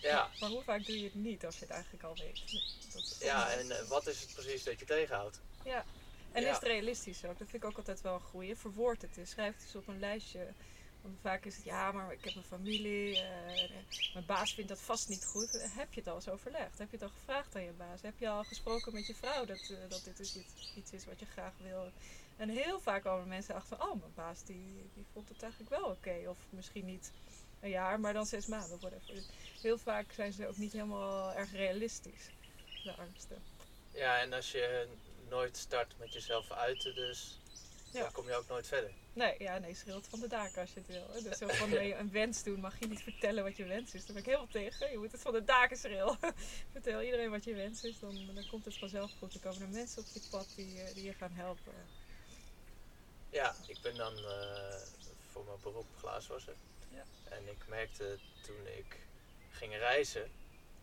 Ja, 0.00 0.34
Maar 0.38 0.50
hoe 0.50 0.62
vaak 0.62 0.86
doe 0.86 0.98
je 0.98 1.04
het 1.04 1.14
niet 1.14 1.44
als 1.44 1.54
je 1.58 1.64
het 1.64 1.70
eigenlijk 1.70 2.04
al 2.04 2.16
weet? 2.16 2.48
Dat 2.92 3.16
ja, 3.18 3.50
en 3.50 3.70
eh, 3.70 3.88
wat 3.88 4.06
is 4.06 4.20
het 4.20 4.32
precies 4.32 4.64
dat 4.64 4.78
je 4.78 4.84
tegenhoudt? 4.84 5.42
Ja. 5.62 5.86
En 6.32 6.42
Ja. 6.42 6.48
is 6.48 6.54
het 6.54 6.64
realistisch 6.64 7.24
ook? 7.24 7.38
Dat 7.38 7.48
vind 7.48 7.62
ik 7.62 7.68
ook 7.68 7.76
altijd 7.76 8.00
wel 8.00 8.14
een 8.14 8.20
goeie. 8.20 8.56
Verwoord 8.56 9.02
het 9.02 9.16
eens. 9.16 9.30
Schrijf 9.30 9.52
het 9.54 9.62
eens 9.62 9.74
op 9.74 9.88
een 9.88 9.98
lijstje. 9.98 10.54
Want 11.00 11.20
vaak 11.20 11.44
is 11.44 11.56
het, 11.56 11.64
ja, 11.64 11.92
maar 11.92 12.12
ik 12.12 12.24
heb 12.24 12.36
een 12.36 12.42
familie. 12.44 13.16
eh, 13.16 13.76
mijn 14.12 14.24
baas 14.26 14.52
vindt 14.54 14.68
dat 14.70 14.82
vast 14.82 15.08
niet 15.08 15.24
goed. 15.24 15.52
Heb 15.52 15.92
je 15.92 16.00
het 16.00 16.08
al 16.08 16.14
eens 16.14 16.28
overlegd? 16.28 16.78
Heb 16.78 16.90
je 16.90 16.96
het 16.96 17.04
al 17.04 17.10
gevraagd 17.10 17.54
aan 17.54 17.62
je 17.62 17.72
baas? 17.72 18.02
Heb 18.02 18.18
je 18.18 18.28
al 18.28 18.44
gesproken 18.44 18.92
met 18.92 19.06
je 19.06 19.14
vrouw 19.14 19.44
dat, 19.44 19.68
eh, 19.70 19.78
dat 19.88 20.04
dit 20.04 20.16
dus 20.16 20.36
iets, 20.36 20.54
iets 20.72 20.92
is 20.92 21.04
wat 21.04 21.20
je 21.20 21.26
graag 21.26 21.56
wil? 21.58 21.92
En 22.36 22.48
heel 22.48 22.80
vaak 22.80 23.02
komen 23.02 23.28
mensen 23.28 23.54
achter, 23.54 23.80
oh, 23.82 24.00
mijn 24.00 24.14
baas 24.14 24.42
die, 24.44 24.90
die 24.92 25.06
vond 25.12 25.28
het 25.28 25.42
eigenlijk 25.42 25.70
wel 25.72 25.90
oké. 25.90 26.24
Of 26.28 26.46
misschien 26.50 26.84
niet 26.84 27.12
een 27.60 27.70
jaar, 27.70 28.00
maar 28.00 28.12
dan 28.12 28.26
zes 28.26 28.46
maanden. 28.46 28.80
Whatever. 28.80 29.14
Dus 29.14 29.26
heel 29.62 29.78
vaak 29.78 30.12
zijn 30.12 30.32
ze 30.32 30.48
ook 30.48 30.56
niet 30.56 30.72
helemaal 30.72 31.32
erg 31.32 31.52
realistisch, 31.52 32.30
de 32.84 32.94
angsten. 32.96 33.42
Ja, 33.92 34.20
en 34.20 34.32
als 34.32 34.52
je 34.52 34.88
nooit 35.28 35.56
start 35.56 35.94
met 35.98 36.12
jezelf 36.12 36.50
uiten, 36.52 36.94
dus 36.94 37.38
Ja. 37.92 38.02
dan 38.02 38.12
kom 38.12 38.26
je 38.28 38.34
ook 38.34 38.48
nooit 38.48 38.66
verder. 38.66 38.90
Nee, 39.12 39.34
ja, 39.38 39.58
nee, 39.58 39.74
schreeuwt 39.74 40.06
van 40.08 40.20
de 40.20 40.28
daken 40.28 40.60
als 40.60 40.72
je 40.72 40.80
het 40.80 40.88
wil. 40.88 41.22
Dus 41.22 41.38
zo 41.38 41.48
van 41.62 41.72
een 41.72 42.10
wens 42.10 42.42
doen, 42.42 42.60
mag 42.60 42.78
je 42.78 42.86
niet 42.86 43.02
vertellen 43.02 43.44
wat 43.44 43.56
je 43.56 43.64
wens 43.64 43.94
is. 43.94 44.06
Daar 44.06 44.14
ben 44.14 44.24
ik 44.24 44.28
heel 44.28 44.46
tegen. 44.50 44.90
Je 44.90 44.98
moet 44.98 45.12
het 45.12 45.20
van 45.20 45.32
de 45.32 45.44
daken 45.44 45.76
schreeuwen. 45.76 46.18
Vertel 46.72 47.02
iedereen 47.02 47.30
wat 47.30 47.44
je 47.44 47.54
wens 47.54 47.82
is, 47.84 47.98
dan, 47.98 48.30
dan 48.34 48.46
komt 48.46 48.64
het 48.64 48.78
vanzelf 48.78 49.10
goed. 49.18 49.34
Er 49.34 49.40
komen 49.40 49.60
er 49.62 49.68
mensen 49.68 50.02
op 50.02 50.08
je 50.12 50.20
pad 50.30 50.48
die, 50.56 50.80
eh, 50.82 50.94
die 50.94 51.04
je 51.04 51.12
gaan 51.14 51.32
helpen. 51.32 51.72
Ja, 53.30 53.54
ik 53.66 53.80
ben 53.82 53.94
dan 53.94 54.16
eh, 54.16 54.80
voor 55.30 55.44
mijn 55.44 55.58
beroep 55.62 55.86
glaaswasser. 55.98 56.54
Ja. 56.90 57.04
En 57.28 57.48
ik 57.48 57.66
merkte 57.68 58.18
toen 58.42 58.66
ik 58.66 58.96
ging 59.50 59.76
reizen 59.76 60.30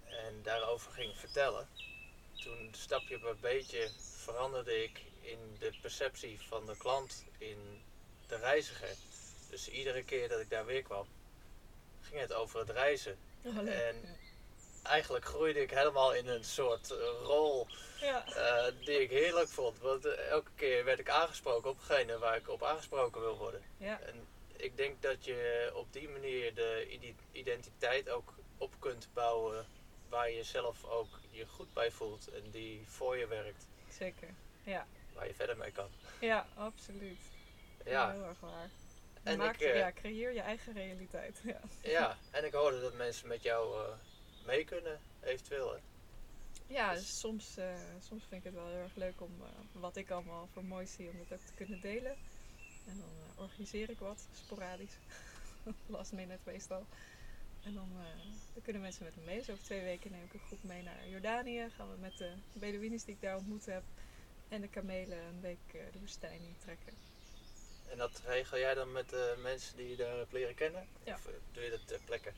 en 0.06 0.40
daarover 0.44 0.92
ging 0.92 1.18
vertellen, 1.18 1.68
toen 2.44 2.70
stapje 2.78 3.20
bij 3.20 3.36
beetje 3.42 3.90
veranderde 4.24 4.84
ik 4.84 5.02
in 5.22 5.56
de 5.60 5.72
perceptie 5.82 6.40
van 6.48 6.66
de 6.66 6.78
klant 6.78 7.24
in 7.38 7.82
de 8.28 8.36
reiziger. 8.36 8.96
Dus 9.50 9.70
iedere 9.70 10.04
keer 10.04 10.30
dat 10.30 10.40
ik 10.40 10.50
daar 10.50 10.66
weer 10.66 10.82
kwam, 10.84 11.08
ging 12.02 12.20
het 12.22 12.34
over 12.34 12.60
het 12.60 12.70
reizen. 12.70 13.18
Oh. 13.44 13.58
En- 13.70 14.24
Eigenlijk 14.84 15.26
groeide 15.26 15.62
ik 15.62 15.72
helemaal 15.72 16.14
in 16.14 16.28
een 16.28 16.44
soort 16.44 16.92
eh, 16.92 16.98
rol 17.24 17.68
ja. 18.00 18.26
eh, 18.28 18.74
die 18.86 19.02
ik 19.02 19.10
heerlijk 19.10 19.50
vond. 19.50 19.80
Want 19.80 20.06
eh, 20.06 20.28
elke 20.30 20.52
keer 20.56 20.84
werd 20.86 21.00
ik 21.00 21.10
aangesproken 21.10 21.70
op 21.70 21.80
degene 21.88 22.18
waar 22.18 22.36
ik 22.36 22.50
op 22.50 22.64
aangesproken 22.64 23.22
wil 23.22 23.38
worden. 23.38 23.64
Ja. 23.78 24.00
En 24.00 24.28
ik 24.58 24.78
denk 24.78 25.02
dat 25.02 25.26
je 25.26 25.72
op 25.76 25.94
die 25.94 26.10
manier 26.10 26.54
de 26.56 26.88
ide- 26.90 27.14
identiteit 27.32 28.10
ook 28.10 28.34
op 28.58 28.74
kunt 28.80 29.08
bouwen 29.14 29.66
waar 30.10 30.32
je 30.32 30.44
zelf 30.44 30.84
ook 30.86 31.20
je 31.32 31.46
goed 31.48 31.74
bij 31.74 31.92
voelt 31.92 32.28
en 32.28 32.50
die 32.52 32.82
voor 32.88 33.18
je 33.18 33.28
werkt, 33.28 33.68
zeker. 33.90 34.30
Ja. 34.64 34.88
waar 35.14 35.28
je 35.28 35.34
verder 35.34 35.58
mee 35.58 35.72
kan. 35.72 35.90
ja, 36.20 36.48
absoluut. 36.56 37.20
Ja, 37.86 38.12
Heel 38.12 38.24
erg 38.24 38.40
waar. 38.40 38.70
En 39.24 39.38
Maak, 39.38 39.56
ik, 39.56 39.62
eh, 39.62 39.76
ja, 39.78 39.92
creëer 39.92 40.32
je 40.34 40.40
eigen 40.42 40.74
realiteit. 40.74 41.40
Ja. 41.44 41.60
ja, 41.82 42.18
en 42.32 42.46
ik 42.46 42.54
hoorde 42.54 42.82
dat 42.82 42.94
mensen 42.94 43.28
met 43.28 43.42
jou 43.44 43.80
eh, 43.86 43.94
mee 44.46 44.64
kunnen, 44.66 45.00
eventueel. 45.24 45.72
Hè? 45.74 45.80
Ja, 46.68 46.92
Dus- 46.94 47.02
dus 47.02 47.20
soms, 47.20 47.58
eh, 47.58 47.74
soms 48.08 48.24
vind 48.30 48.46
ik 48.46 48.52
het 48.52 48.54
wel 48.54 48.68
heel 48.68 48.82
erg 48.82 48.96
leuk 48.96 49.22
om 49.22 49.32
wat 49.72 49.96
ik 49.96 50.12
allemaal 50.12 50.48
voor 50.54 50.64
mooi 50.66 50.86
zie, 50.88 51.10
om 51.10 51.18
dat 51.30 51.40
ook 51.40 51.46
te 51.46 51.54
kunnen 51.54 51.82
delen. 51.82 52.16
En 52.88 52.98
dan 53.00 53.25
organiseer 53.36 53.90
ik 53.90 54.00
wat, 54.00 54.28
sporadisch. 54.34 54.98
Last 55.88 56.12
minute 56.12 56.40
meestal. 56.46 56.86
En 57.64 57.74
dan, 57.74 57.90
eh, 57.92 58.26
dan 58.54 58.64
kunnen 58.64 58.82
mensen 58.82 59.04
met 59.04 59.16
me 59.16 59.22
mee. 59.26 59.38
Dus 59.38 59.50
over 59.50 59.64
twee 59.64 59.84
weken 59.84 60.12
neem 60.12 60.24
ik 60.24 60.34
een 60.34 60.48
groep 60.48 60.64
mee 60.64 60.84
naar 60.84 61.10
Jordanië. 61.10 61.70
Gaan 61.76 61.92
we 61.92 61.98
met 62.00 62.18
de 62.18 62.32
Beduïnes 62.54 63.04
die 63.04 63.14
ik 63.14 63.22
daar 63.22 63.38
ontmoet 63.38 63.66
heb 63.66 63.84
en 64.48 64.62
de 64.62 64.68
kamelen 64.68 65.18
een 65.18 65.42
week 65.42 65.74
eh, 65.74 65.82
de 65.92 66.00
woestijn 66.00 66.42
in 66.42 66.56
trekken. 66.60 66.94
En 67.90 67.98
dat 67.98 68.22
regel 68.26 68.58
jij 68.58 68.74
dan 68.74 68.92
met 68.92 69.10
de 69.10 69.36
mensen 69.42 69.78
die 69.78 69.90
je 69.90 69.96
daar 69.96 70.18
hebt 70.18 70.32
leren 70.32 70.56
kennen? 70.56 70.88
Ja. 71.04 71.14
Of 71.14 71.26
eh, 71.26 71.34
doe 71.52 71.64
je 71.64 71.70
dat 71.70 71.88
ter 71.88 72.00
plekke? 72.06 72.32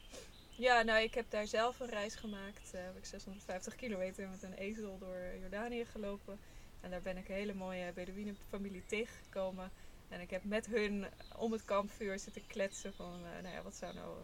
Ja, 0.55 0.81
nou, 0.81 1.03
ik 1.03 1.13
heb 1.13 1.25
daar 1.29 1.47
zelf 1.47 1.79
een 1.79 1.89
reis 1.89 2.15
gemaakt. 2.15 2.73
Eh, 2.73 2.81
heb 2.83 2.97
ik 2.97 3.05
650 3.05 3.75
kilometer 3.75 4.29
met 4.29 4.43
een 4.43 4.53
ezel 4.53 4.97
door 4.97 5.17
Jordanië 5.41 5.85
gelopen. 5.85 6.39
En 6.81 6.89
daar 6.89 7.01
ben 7.01 7.17
ik 7.17 7.29
een 7.29 7.35
hele 7.35 7.53
mooie 7.53 7.91
Bedouinenfamilie 7.93 8.85
tegengekomen. 8.85 9.71
En 10.09 10.21
ik 10.21 10.29
heb 10.29 10.43
met 10.43 10.65
hun 10.65 11.05
om 11.37 11.51
het 11.51 11.65
kampvuur 11.65 12.19
zitten 12.19 12.47
kletsen 12.47 12.93
van, 12.93 13.13
eh, 13.25 13.41
nou 13.41 13.55
ja, 13.55 13.61
wat 13.61 13.75
zou 13.75 13.93
nou 13.93 14.17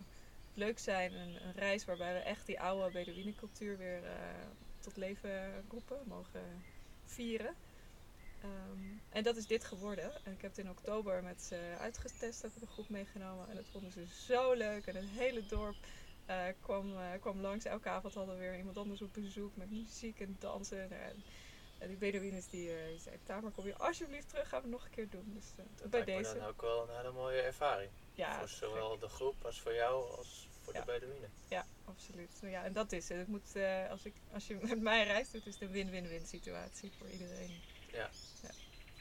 leuk 0.54 0.80
zijn. 0.80 1.14
Een, 1.14 1.54
reis 1.56 1.86
waarbij 1.86 2.14
we 2.14 2.20
echt 2.20 2.46
die 2.46 2.60
oude 2.60 2.92
Bedouinencultuur 2.92 3.78
weer 3.78 4.04
eh, 4.04 4.14
tot 4.80 4.98
leven 4.98 5.64
roepen, 5.70 5.98
mogen 6.08 6.64
vieren. 7.06 7.56
Ehm, 8.42 8.98
en 9.10 9.24
dat 9.24 9.38
is 9.38 9.48
dit 9.48 9.64
geworden. 9.64 10.26
En 10.26 10.32
ik 10.32 10.42
heb 10.42 10.56
het 10.56 10.66
in 10.66 10.70
oktober 10.70 11.24
met 11.24 11.42
ze 11.42 11.76
uitgetest, 11.80 12.42
heb 12.42 12.52
ik 12.56 12.62
een 12.62 12.68
groep 12.68 12.90
meegenomen. 12.90 13.50
En 13.50 13.56
dat 13.56 13.68
vonden 13.72 13.92
ze 13.92 14.06
zo 14.26 14.54
leuk. 14.54 14.86
En 14.86 14.96
het 14.96 15.10
hele 15.10 15.46
dorp 15.46 15.76
eh, 16.26 16.46
kwam, 16.62 16.98
eh, 16.98 17.20
kwam 17.20 17.40
langs. 17.40 17.66
Elke 17.66 17.90
avond 17.90 18.14
hadden 18.14 18.36
we 18.36 18.42
weer 18.42 18.58
iemand 18.58 18.78
anders 18.78 19.02
op 19.02 19.14
bezoek 19.14 19.56
met 19.56 19.72
muziek 19.72 20.20
en 20.20 20.36
dansen. 20.40 20.92
En, 20.92 21.24
en 21.84 21.90
die 21.90 21.98
Bedouines 21.98 22.48
die, 22.48 22.76
eh, 22.78 22.88
die 22.88 23.00
zei, 23.00 23.20
Tamer 23.24 23.52
kom 23.52 23.66
je 23.66 23.76
alsjeblieft 23.78 24.30
terug, 24.30 24.50
gaan 24.50 24.62
we 24.62 24.68
nog 24.68 24.84
een 24.86 24.90
keer 24.92 25.10
doen. 25.10 25.34
Dus 25.34 25.46
eh, 25.58 25.66
Dat 25.76 25.90
bij 25.90 26.04
deze. 26.04 26.34
dan 26.34 26.48
ook 26.48 26.62
wel 26.62 26.90
een 26.90 26.96
hele 26.98 27.12
mooie 27.12 27.42
ervaring. 27.42 27.92
Ja, 28.14 28.40
voor 28.40 28.48
zowel 28.50 28.98
de 29.00 29.10
groep 29.10 29.46
als 29.46 29.62
voor 29.62 29.74
jou 29.74 30.18
als 30.18 30.50
voor 30.62 30.74
Ja. 30.74 30.80
de 30.80 30.86
Bedouinen. 30.86 31.32
Ja, 31.50 31.66
absoluut. 31.86 32.40
Ja, 32.42 32.64
en 32.64 32.74
dat 32.74 32.92
is 32.92 33.10
het. 33.10 33.18
het 33.18 33.28
moet, 33.28 33.56
eh, 33.56 33.90
als, 33.90 34.06
ik, 34.06 34.14
als 34.34 34.48
je 34.48 34.56
met 34.70 34.82
mij 34.82 35.04
reist, 35.06 35.32
doet, 35.32 35.46
is 35.46 35.54
het 35.54 35.62
een 35.64 35.72
win-win-win 35.72 36.26
situatie 36.26 36.92
voor 36.98 37.10
iedereen. 37.10 37.62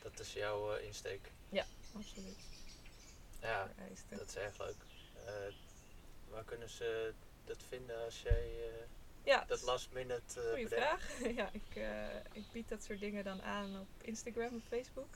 Dat 0.03 0.21
is 0.21 0.33
jouw 0.33 0.77
insteek. 0.77 1.33
Absoluut. 1.95 2.39
Ja, 3.41 3.71
dat 4.09 4.29
is 4.29 4.37
erg 4.37 4.59
leuk. 4.59 4.77
Waar 6.29 6.45
kunnen 6.45 6.69
ze 6.69 7.15
dat 7.45 7.63
vinden 7.69 8.05
als 8.05 8.23
jij 8.23 8.51
Ja, 9.25 9.45
dat 9.45 9.63
last 9.63 9.93
minute 9.93 10.41
goede 10.41 10.63
bedenkt? 10.63 10.75
vraag. 10.75 11.21
ja, 11.41 11.51
ik, 11.53 11.77
eh, 11.77 12.17
ik 12.33 12.45
bied 12.53 12.69
dat 12.69 12.83
soort 12.83 13.01
dingen 13.01 13.25
dan 13.25 13.43
aan 13.43 13.81
op 13.81 14.03
Instagram 14.03 14.53
en 14.53 14.63
Facebook. 14.69 15.15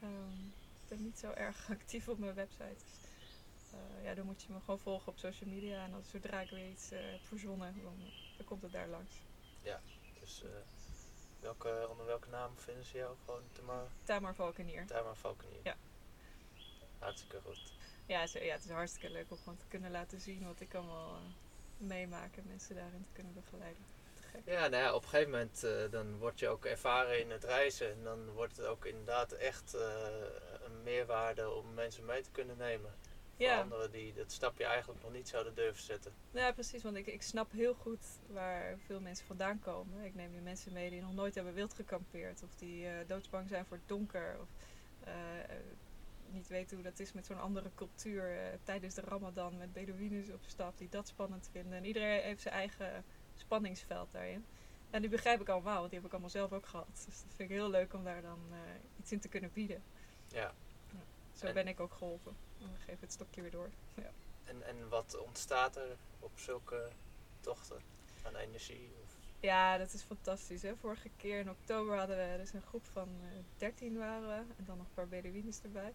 Ehm, 0.00 0.46
ik 0.82 0.88
ben 0.88 1.02
niet 1.02 1.18
zo 1.18 1.30
erg 1.30 1.68
actief 1.78 2.08
op 2.08 2.18
mijn 2.18 2.34
website. 2.34 2.74
Dus, 2.74 3.72
eh, 3.72 4.04
ja, 4.04 4.14
dan 4.14 4.26
moet 4.26 4.42
je 4.42 4.52
me 4.52 4.60
gewoon 4.60 4.78
volgen 4.78 5.12
op 5.12 5.18
social 5.18 5.50
media. 5.50 5.84
En 5.84 5.90
dan 5.90 6.02
zodra 6.02 6.40
ik 6.40 6.50
weer 6.50 6.68
iets 6.68 6.90
heb 6.90 7.20
verzonnen, 7.22 7.74
dan, 7.82 7.96
dan 8.36 8.46
komt 8.46 8.62
het 8.62 8.72
daar 8.72 8.88
langs. 8.88 9.22
Dus 10.22 10.42
eh, 10.42 10.50
welke, 11.40 11.86
onder 11.90 12.06
welke 12.06 12.28
naam 12.28 12.56
vinden 12.56 12.84
ze 12.84 12.96
jou? 12.96 13.16
Gewoon 13.24 13.42
Tamar, 13.52 13.88
Tamar 14.02 14.34
Valkenier. 14.34 14.86
Tamar 14.86 15.16
Valkenier. 15.16 15.60
Ja. 15.62 15.76
Hartstikke 16.98 17.40
goed. 17.44 17.72
Ja, 18.06 18.26
zo, 18.26 18.38
ja, 18.38 18.52
het 18.52 18.64
is 18.64 18.70
hartstikke 18.70 19.10
leuk 19.10 19.30
om 19.30 19.36
gewoon 19.36 19.56
te 19.56 19.66
kunnen 19.68 19.90
laten 19.90 20.20
zien 20.20 20.44
wat 20.44 20.60
ik 20.60 20.74
allemaal 20.74 21.20
eh, 21.82 21.88
meemaak 21.88 22.36
en 22.36 22.44
mensen 22.46 22.74
daarin 22.76 23.02
te 23.04 23.12
kunnen 23.12 23.34
begeleiden. 23.34 23.82
Te 24.14 24.22
gek. 24.22 24.40
Ja, 24.44 24.60
nou 24.68 24.82
ja, 24.82 24.94
op 24.94 25.02
een 25.02 25.08
gegeven 25.08 25.30
moment 25.30 25.64
eh, 25.64 25.90
dan 25.90 26.16
word 26.18 26.38
je 26.38 26.48
ook 26.48 26.64
ervaren 26.64 27.20
in 27.20 27.30
het 27.30 27.44
reizen. 27.44 27.90
En 27.92 28.02
dan 28.02 28.30
wordt 28.30 28.56
het 28.56 28.66
ook 28.66 28.84
inderdaad 28.84 29.32
echt 29.32 29.74
eh, 29.74 29.80
een 30.64 30.82
meerwaarde 30.82 31.50
om 31.50 31.74
mensen 31.74 32.04
mee 32.04 32.22
te 32.22 32.30
kunnen 32.30 32.56
nemen. 32.56 32.90
Voor 33.36 33.46
Ja. 33.50 33.60
anderen 33.60 33.90
die 33.90 34.12
dat 34.14 34.32
stapje 34.32 34.64
eigenlijk 34.64 35.02
nog 35.02 35.12
niet 35.12 35.28
zouden 35.28 35.54
durven 35.54 35.82
zetten. 35.82 36.12
Nou 36.30 36.46
ja, 36.46 36.52
precies, 36.52 36.82
want 36.82 36.96
ik, 36.96 37.06
ik 37.06 37.22
snap 37.22 37.52
heel 37.52 37.74
goed 37.74 38.04
waar 38.26 38.78
veel 38.86 39.00
mensen 39.00 39.26
vandaan 39.26 39.58
komen. 39.58 40.04
Ik 40.04 40.14
neem 40.14 40.30
nu 40.32 40.40
mensen 40.40 40.72
mee 40.72 40.90
die 40.90 41.00
nog 41.00 41.12
nooit 41.14 41.34
hebben 41.34 41.54
wild 41.54 41.74
gekampeerd 41.74 42.42
of 42.42 42.54
die 42.54 42.86
eh, 42.86 42.92
doodsbang 43.06 43.48
zijn 43.48 43.64
voor 43.66 43.76
het 43.76 43.88
donker. 43.88 44.36
Of, 44.40 44.48
niet 46.32 46.48
weten 46.48 46.74
hoe 46.76 46.84
dat 46.84 46.98
is 46.98 47.12
met 47.12 47.26
zo'n 47.26 47.40
andere 47.40 47.70
cultuur 47.74 48.38
eh, 48.38 48.46
tijdens 48.62 48.94
de 48.94 49.00
Ramadan 49.00 49.56
met 49.56 49.72
Bedouines 49.72 50.28
op 50.28 50.40
stap 50.46 50.78
die 50.78 50.88
dat 50.88 51.08
spannend 51.08 51.48
vinden. 51.52 51.72
En 51.72 51.84
iedereen 51.84 52.22
heeft 52.22 52.42
zijn 52.42 52.54
eigen 52.54 53.04
spanningsveld 53.36 54.08
daarin. 54.12 54.44
En 54.90 55.00
die 55.00 55.10
begrijp 55.10 55.40
ik 55.40 55.48
allemaal, 55.48 55.78
want 55.78 55.86
die 55.90 55.98
heb 55.98 56.06
ik 56.06 56.12
allemaal 56.12 56.30
zelf 56.30 56.52
ook 56.52 56.66
gehad. 56.66 56.86
Dus 56.94 57.04
dat 57.04 57.34
vind 57.36 57.50
ik 57.50 57.56
heel 57.56 57.70
leuk 57.70 57.92
om 57.94 58.04
daar 58.04 58.22
dan 58.22 58.38
eh, 58.50 58.58
iets 59.00 59.12
in 59.12 59.20
te 59.20 59.28
kunnen 59.28 59.50
bieden. 59.52 59.82
Ja. 60.28 60.54
Zo 61.36 61.46
En- 61.46 61.54
ben 61.54 61.68
ik 61.68 61.80
ook 61.80 61.92
geholpen. 61.94 62.36
Dan 62.58 62.68
geef 62.84 62.94
ik 62.94 63.00
het 63.00 63.12
stokje 63.12 63.42
weer 63.42 63.50
door. 63.50 63.70
Ja. 63.94 64.10
En, 64.44 64.62
en 64.62 64.88
wat 64.88 65.18
ontstaat 65.18 65.76
er 65.76 65.96
op 66.20 66.30
zulke 66.34 66.88
tochten 67.40 67.80
aan 68.22 68.36
energie? 68.36 68.90
Of, 69.04 69.10
Ja, 69.40 69.78
dat 69.78 69.92
is 69.92 70.02
fantastisch. 70.02 70.62
Hè? 70.62 70.76
Vorige 70.76 71.08
keer 71.16 71.38
in 71.40 71.50
oktober 71.50 71.96
hadden 71.98 72.16
we 72.16 72.36
dus 72.38 72.52
een 72.52 72.62
groep 72.62 72.84
van 72.92 73.08
eh 73.22 73.28
13 73.56 73.98
waren 73.98 74.28
we. 74.28 74.34
En 74.56 74.64
dan 74.64 74.76
nog 74.76 74.86
een 74.86 74.94
paar 74.94 75.08
Bedouines 75.08 75.62
erbij. 75.62 75.92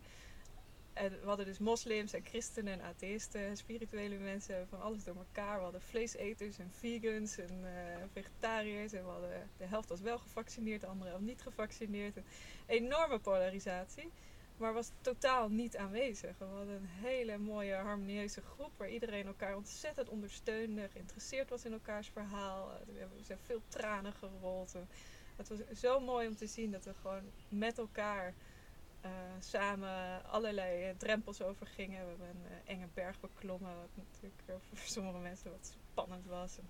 En 0.97 1.09
we 1.09 1.27
hadden 1.27 1.45
dus 1.45 1.57
moslims 1.57 2.13
en 2.13 2.25
christenen 2.25 2.73
en 2.73 2.81
atheïsten, 2.81 3.41
en 3.41 3.57
spirituele 3.57 4.17
mensen, 4.17 4.67
van 4.67 4.81
alles 4.81 5.03
door 5.03 5.15
elkaar. 5.15 5.57
We 5.57 5.63
hadden 5.63 5.81
vleeseters 5.81 6.57
en 6.57 6.71
vegans 6.71 7.37
en 7.37 7.59
eh, 7.63 8.03
vegetariërs. 8.11 8.93
En 8.93 9.03
we 9.03 9.09
hadden, 9.09 9.49
de 9.57 9.65
helft 9.65 9.89
was 9.89 10.01
wel 10.01 10.17
gevaccineerd, 10.17 10.81
de 10.81 10.87
andere 10.87 11.09
helft 11.09 11.25
niet 11.25 11.41
gevaccineerd. 11.41 12.15
Een 12.17 12.23
enorme 12.65 13.19
polarisatie, 13.19 14.11
maar 14.57 14.73
was 14.73 14.91
totaal 15.01 15.49
niet 15.49 15.77
aanwezig. 15.77 16.37
We 16.37 16.45
hadden 16.45 16.75
een 16.75 17.07
hele 17.07 17.37
mooie 17.37 17.75
harmonieuze 17.75 18.41
groep 18.41 18.71
waar 18.77 18.89
iedereen 18.89 19.25
elkaar 19.25 19.55
ontzettend 19.55 20.09
ondersteunde, 20.09 20.89
geïnteresseerd 20.89 21.49
was 21.49 21.65
in 21.65 21.71
elkaars 21.73 22.09
verhaal. 22.09 22.71
Eh, 22.71 23.01
er 23.01 23.09
zijn 23.25 23.39
veel 23.41 23.61
tranen 23.67 24.13
gerold. 24.13 24.73
Het 25.35 25.49
was 25.49 25.59
zo 25.79 25.99
mooi 25.99 26.27
om 26.27 26.35
te 26.35 26.47
zien 26.47 26.71
dat 26.71 26.85
we 26.85 26.93
gewoon 26.93 27.31
met 27.49 27.77
elkaar 27.77 28.33
eh, 29.07 29.41
samen 29.41 30.25
allerlei 30.25 30.83
eh, 30.83 30.95
drempels 30.97 31.41
overgingen. 31.41 32.03
We 32.03 32.09
hebben 32.09 32.29
een 32.29 32.51
eh, 32.51 32.73
enge 32.73 32.87
berg 32.93 33.19
beklommen, 33.19 33.75
wat 33.75 33.89
natuurlijk 33.95 34.41
voor 34.45 34.77
sommige 34.97 35.17
mensen 35.17 35.51
wat 35.51 35.75
spannend 35.91 36.25
was. 36.25 36.57
En, 36.57 36.69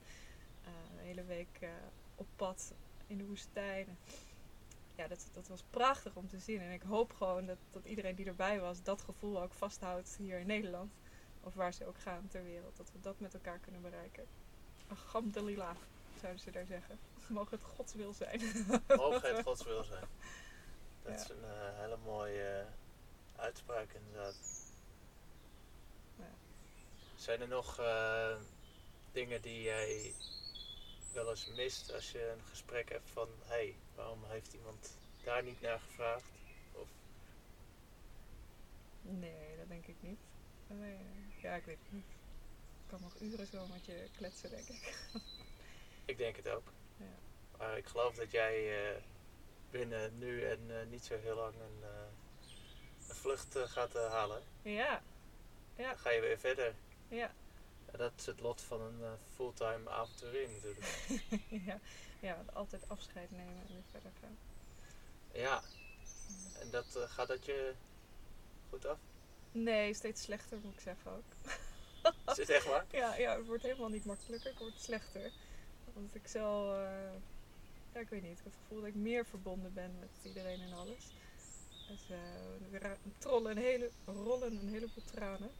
een 0.97 1.05
hele 1.05 1.23
week 1.23 1.69
op 2.15 2.27
pad 2.35 2.73
in 3.07 3.17
de 3.17 3.25
woestijn. 3.25 3.97
Ja, 4.95 5.07
dat, 5.07 5.29
dat 5.33 5.47
was 5.47 5.63
prachtig 5.69 6.15
om 6.15 6.27
te 6.27 6.39
zien. 6.39 6.61
En 6.61 6.71
ik 6.71 6.81
hoop 6.81 7.13
gewoon 7.13 7.45
dat, 7.45 7.57
dat 7.71 7.85
iedereen 7.85 8.15
die 8.15 8.25
erbij 8.25 8.59
was 8.59 8.83
dat 8.83 9.01
gevoel 9.01 9.41
ook 9.41 9.53
vasthoudt 9.53 10.15
hier 10.17 10.39
in 10.39 10.47
Nederland. 10.47 10.93
Of 11.43 11.53
waar 11.53 11.73
ze 11.73 11.87
ook 11.87 11.99
gaan 11.99 12.27
ter 12.27 12.43
wereld. 12.43 12.77
Dat 12.77 12.91
we 12.91 12.99
dat 12.99 13.19
met 13.19 13.33
elkaar 13.33 13.59
kunnen 13.59 13.81
bereiken. 13.81 14.25
Alhamdulillah, 14.87 15.75
zouden 16.19 16.41
ze 16.41 16.51
daar 16.51 16.65
zeggen. 16.65 16.99
Mogen 17.27 17.57
het 17.57 17.67
Gods 17.67 17.93
wil 17.93 18.13
zijn. 18.13 18.41
mogen 18.87 19.35
het 19.35 19.45
Gods 19.45 19.63
wil 19.63 19.83
zijn. 19.83 20.05
Dat 21.07 21.15
Ja. 21.15 21.23
is 21.23 21.29
een 21.29 21.43
eh, 21.43 21.79
hele 21.79 21.97
mooie 22.05 22.49
eh, 22.59 23.41
uitspraak 23.41 23.91
inderdaad. 23.93 24.35
Ja. 26.17 26.29
Zijn 27.15 27.41
er 27.41 27.47
nog 27.47 27.79
eh, 27.79 28.35
dingen 29.11 29.41
die 29.41 29.61
jij 29.61 30.13
wel 31.13 31.29
eens 31.29 31.47
mist 31.55 31.93
als 31.93 32.11
je 32.11 32.29
een 32.31 32.43
gesprek 32.49 32.89
hebt 32.89 33.09
van... 33.09 33.27
Hé, 33.43 33.53
hey, 33.55 33.75
waarom 33.95 34.23
heeft 34.25 34.53
iemand 34.53 34.97
daar 35.23 35.43
niet 35.43 35.61
naar 35.61 35.79
gevraagd? 35.79 36.29
Of 36.73 36.87
Nee, 39.01 39.57
dat 39.57 39.67
denk 39.67 39.85
ik 39.85 39.95
niet. 39.99 40.19
Nee, 40.67 40.97
ja, 41.41 41.55
ik 41.55 41.65
weet 41.65 41.77
het 41.83 41.91
niet. 41.93 42.09
Ik 42.83 42.87
kan 42.89 43.01
nog 43.01 43.19
uren 43.19 43.47
zo 43.47 43.67
met 43.67 43.85
je 43.85 44.07
kletsen, 44.17 44.49
denk 44.49 44.67
ik. 44.67 44.93
ik 46.05 46.17
denk 46.17 46.35
het 46.35 46.49
ook. 46.49 46.71
Ja. 46.97 47.05
Maar 47.57 47.77
ik 47.77 47.85
geloof 47.85 48.15
dat 48.15 48.31
jij 48.31 48.95
binnen 49.71 50.17
nu 50.17 50.43
en 50.43 50.59
eh, 50.69 50.87
niet 50.89 51.05
zo 51.05 51.17
heel 51.17 51.35
lang 51.35 51.53
een, 51.53 51.83
eh, 51.83 53.09
een 53.09 53.15
vlucht 53.15 53.55
eh, 53.55 53.63
gaat 53.63 53.93
halen. 53.93 54.41
Ja, 54.61 55.01
Ja. 55.75 55.87
Dan 55.87 55.97
ga 55.97 56.09
je 56.09 56.21
weer 56.21 56.39
verder. 56.39 56.73
ja, 57.07 57.31
Ja, 57.91 57.97
dat 57.97 58.11
is 58.17 58.25
het 58.25 58.39
lot 58.39 58.61
van 58.61 58.81
een 58.81 59.17
fulltime 59.35 59.89
avonturier 59.89 60.49
natuurlijk. 60.49 60.85
ja. 61.67 61.79
Ja, 62.19 62.43
altijd 62.53 62.89
afscheid 62.89 63.31
nemen 63.31 63.61
en 63.67 63.73
weer 63.73 63.83
verder 63.91 64.11
gaan. 64.21 64.37
Ja, 65.31 65.61
en 66.59 66.69
dat, 66.71 66.85
gaat 67.07 67.27
dat 67.27 67.45
je 67.45 67.73
goed 68.69 68.85
af? 68.85 68.97
Nee, 69.51 69.93
steeds 69.93 70.21
slechter 70.21 70.57
moet 70.63 70.73
ik 70.73 70.79
zeggen 70.79 71.11
ook. 71.11 71.23
Is 72.25 72.37
het 72.37 72.49
echt 72.49 72.65
waar? 72.65 72.85
Ja, 72.91 73.15
ja, 73.15 73.37
het 73.37 73.45
wordt 73.45 73.63
helemaal 73.63 73.89
niet 73.89 74.05
makkelijker, 74.05 74.49
het 74.49 74.59
wordt 74.59 74.81
slechter. 74.81 75.31
Want 75.93 76.15
ik 76.15 76.27
zal, 76.27 76.75
ja, 77.97 78.03
ik 78.03 78.09
weet 78.09 78.21
niet, 78.21 78.31
ik 78.37 78.43
heb 78.43 78.53
het 78.53 78.61
gevoel 78.61 78.79
dat 78.79 78.87
ik 78.89 78.95
meer 78.95 79.25
verbonden 79.25 79.73
ben 79.73 79.99
met 79.99 80.09
iedereen 80.23 80.61
en 80.61 80.73
alles. 80.73 81.03
Dus 81.87 82.09
eh, 82.09 82.17
we 82.71 82.77
ra- 82.77 82.97
trollen 83.17 83.51
een 83.51 83.63
hele, 83.63 83.89
rollen 84.05 84.51
een 84.51 84.67
heleboel 84.67 85.03
tranen. 85.13 85.51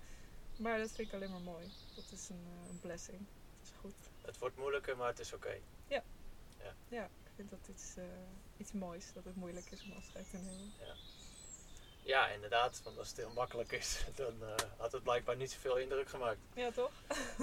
Maar 0.58 0.78
dat 0.78 0.92
vind 0.92 1.08
ik 1.08 1.14
alleen 1.14 1.32
maar 1.32 1.42
mooi. 1.42 1.72
Dat 1.96 2.06
is 2.12 2.30
een, 2.30 2.44
eh, 2.46 2.70
een 2.70 2.80
blessing. 2.80 3.20
Dat 3.20 3.64
is 3.68 3.74
goed. 3.80 3.96
Het 4.26 4.38
wordt 4.38 4.58
moeilijker, 4.58 4.98
maar 4.98 5.08
het 5.08 5.20
is 5.20 5.34
oké. 5.34 5.60
Ja, 6.90 7.04
ik 7.04 7.32
vind 7.36 7.50
dat 7.50 7.60
iets, 7.70 7.96
eh, 7.98 8.04
iets 8.58 8.72
moois, 8.72 9.14
dat 9.14 9.24
het 9.24 9.36
moeilijk 9.36 9.72
is 9.72 9.84
om 9.84 9.92
afscheid 9.92 10.30
te 10.30 10.38
nemen. 10.38 10.74
Ja, 12.04 12.28
inderdaad. 12.28 12.82
Want 12.84 12.98
als 12.98 13.08
het 13.08 13.18
heel 13.18 13.34
makkelijk 13.34 13.72
is, 13.72 14.04
dan 14.16 14.44
eh, 14.44 14.56
had 14.78 14.92
het 14.92 15.04
blijkbaar 15.04 15.36
niet 15.36 15.52
zoveel 15.52 15.78
indruk 15.78 16.10
gemaakt. 16.10 16.40
Ja, 16.54 16.72
toch? 16.72 16.92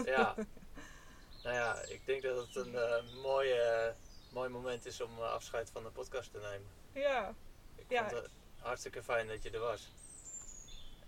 Ja. 0.05 0.35
nou 1.45 1.55
ja, 1.57 1.81
ik 1.83 2.07
denk 2.07 2.23
dat 2.23 2.47
het 2.47 2.57
een 2.57 2.75
eh, 2.77 3.23
mooi, 3.23 3.51
eh, 3.51 3.93
mooi 4.35 4.49
moment 4.49 4.87
is 4.87 5.01
om 5.01 5.11
eh, 5.19 5.33
afscheid 5.33 5.71
van 5.71 5.83
de 5.83 5.91
podcast 5.91 6.31
te 6.33 6.39
nemen. 6.39 6.69
Ja, 6.93 7.35
Ik 7.77 7.85
Ja. 7.89 8.09
vond 8.09 8.23
het 8.23 8.31
hartstikke 8.59 9.03
fijn 9.03 9.27
dat 9.29 9.43
je 9.43 9.51
er 9.51 9.61
was. 9.61 9.93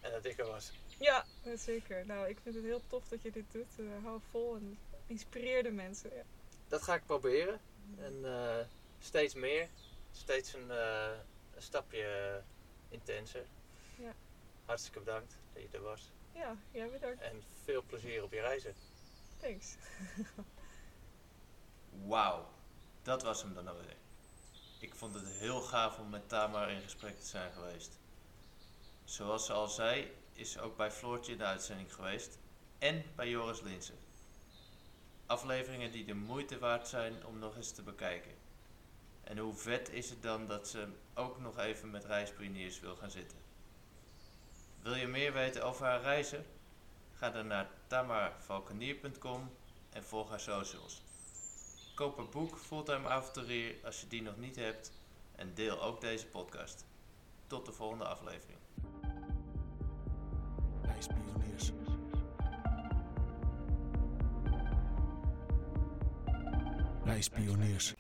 En 0.00 0.10
dat 0.10 0.24
ik 0.24 0.38
er 0.38 0.46
was. 0.46 0.72
ja, 0.98 1.24
zeker. 1.56 2.06
Nou, 2.06 2.28
ik 2.28 2.38
vind 2.42 2.54
het 2.54 2.64
heel 2.64 2.82
tof 2.86 3.08
dat 3.08 3.22
je 3.22 3.30
dit 3.30 3.52
doet. 3.52 3.78
Eh, 3.78 4.04
hou 4.04 4.20
vol 4.30 4.54
en 4.56 4.78
inspireer 5.06 5.62
de 5.62 5.70
mensen. 5.70 6.14
Ja. 6.14 6.22
Dat 6.68 6.82
ga 6.82 6.94
ik 6.94 7.06
proberen. 7.06 7.60
En 7.98 8.24
eh, 8.24 8.64
steeds 8.98 9.34
meer. 9.34 9.68
Steeds 10.12 10.52
een, 10.54 10.70
eh, 10.70 11.10
een 11.54 11.62
stapje 11.62 12.42
intenser. 12.88 13.46
Ja. 13.98 14.14
Hartstikke 14.64 14.98
bedankt 14.98 15.36
dat 15.52 15.62
je 15.62 15.68
er 15.76 15.82
was. 15.82 16.10
Ja, 16.32 16.56
jij 16.70 16.90
bedankt. 16.90 17.20
En 17.22 17.42
veel 17.64 17.82
plezier 17.82 18.22
op 18.22 18.32
je 18.32 18.40
reizen. 18.40 18.74
Thanks. 19.40 19.74
Wauw, 22.06 22.46
dat 23.06 23.22
was 23.22 23.42
hem 23.42 23.54
dan 23.54 23.68
alweer. 23.68 23.96
Ik 24.78 24.94
vond 24.94 25.14
het 25.14 25.28
heel 25.28 25.60
gaaf 25.60 25.98
om 25.98 26.10
met 26.10 26.28
Tamar 26.28 26.70
in 26.70 26.82
gesprek 26.82 27.20
te 27.20 27.26
zijn 27.26 27.52
geweest. 27.52 27.98
Zoals 29.04 29.46
ze 29.46 29.52
al 29.52 29.68
zei, 29.68 30.12
is 30.32 30.52
ze 30.52 30.60
ook 30.60 30.76
bij 30.76 30.90
Floortje 30.90 31.32
in 31.32 31.38
de 31.38 31.44
uitzending 31.44 31.94
geweest 31.94 32.38
en 32.78 33.04
bij 33.14 33.28
Joris 33.28 33.60
Linsen. 33.60 33.98
Afleveringen 35.26 35.92
die 35.92 36.04
de 36.04 36.14
moeite 36.14 36.58
waard 36.58 36.88
zijn 36.88 37.26
om 37.26 37.38
nog 37.38 37.56
eens 37.56 37.72
te 37.72 37.82
bekijken. 37.82 38.34
En 39.24 39.38
hoe 39.38 39.54
vet 39.54 39.88
is 39.88 40.10
het 40.10 40.22
dan 40.22 40.46
dat 40.46 40.68
ze 40.68 40.88
ook 41.14 41.40
nog 41.40 41.58
even 41.58 41.90
met 41.90 42.04
reispioniers 42.04 42.80
wil 42.80 42.96
gaan 42.96 43.10
zitten. 43.10 43.38
Wil 44.82 44.94
je 44.94 45.06
meer 45.06 45.32
weten 45.32 45.64
over 45.64 45.86
haar 45.86 46.00
reizen? 46.00 46.46
Ga 47.14 47.30
dan 47.30 47.46
naar 47.46 47.70
tamarvalkenier.com 47.86 49.50
en 49.90 50.04
volg 50.04 50.28
haar 50.28 50.40
socials. 50.40 51.05
Koop 51.96 52.18
een 52.18 52.30
boek 52.30 52.58
Fulltime 52.58 53.08
Avonturier 53.08 53.74
als 53.84 54.00
je 54.00 54.06
die 54.06 54.22
nog 54.22 54.36
niet 54.36 54.56
hebt 54.56 54.92
en 55.36 55.54
deel 55.54 55.82
ook 55.82 56.00
deze 56.00 56.26
podcast. 56.26 56.84
Tot 57.46 57.66
de 57.66 57.72
volgende 57.72 58.04
aflevering. 58.04 58.58
Reispioniers. 67.04 67.95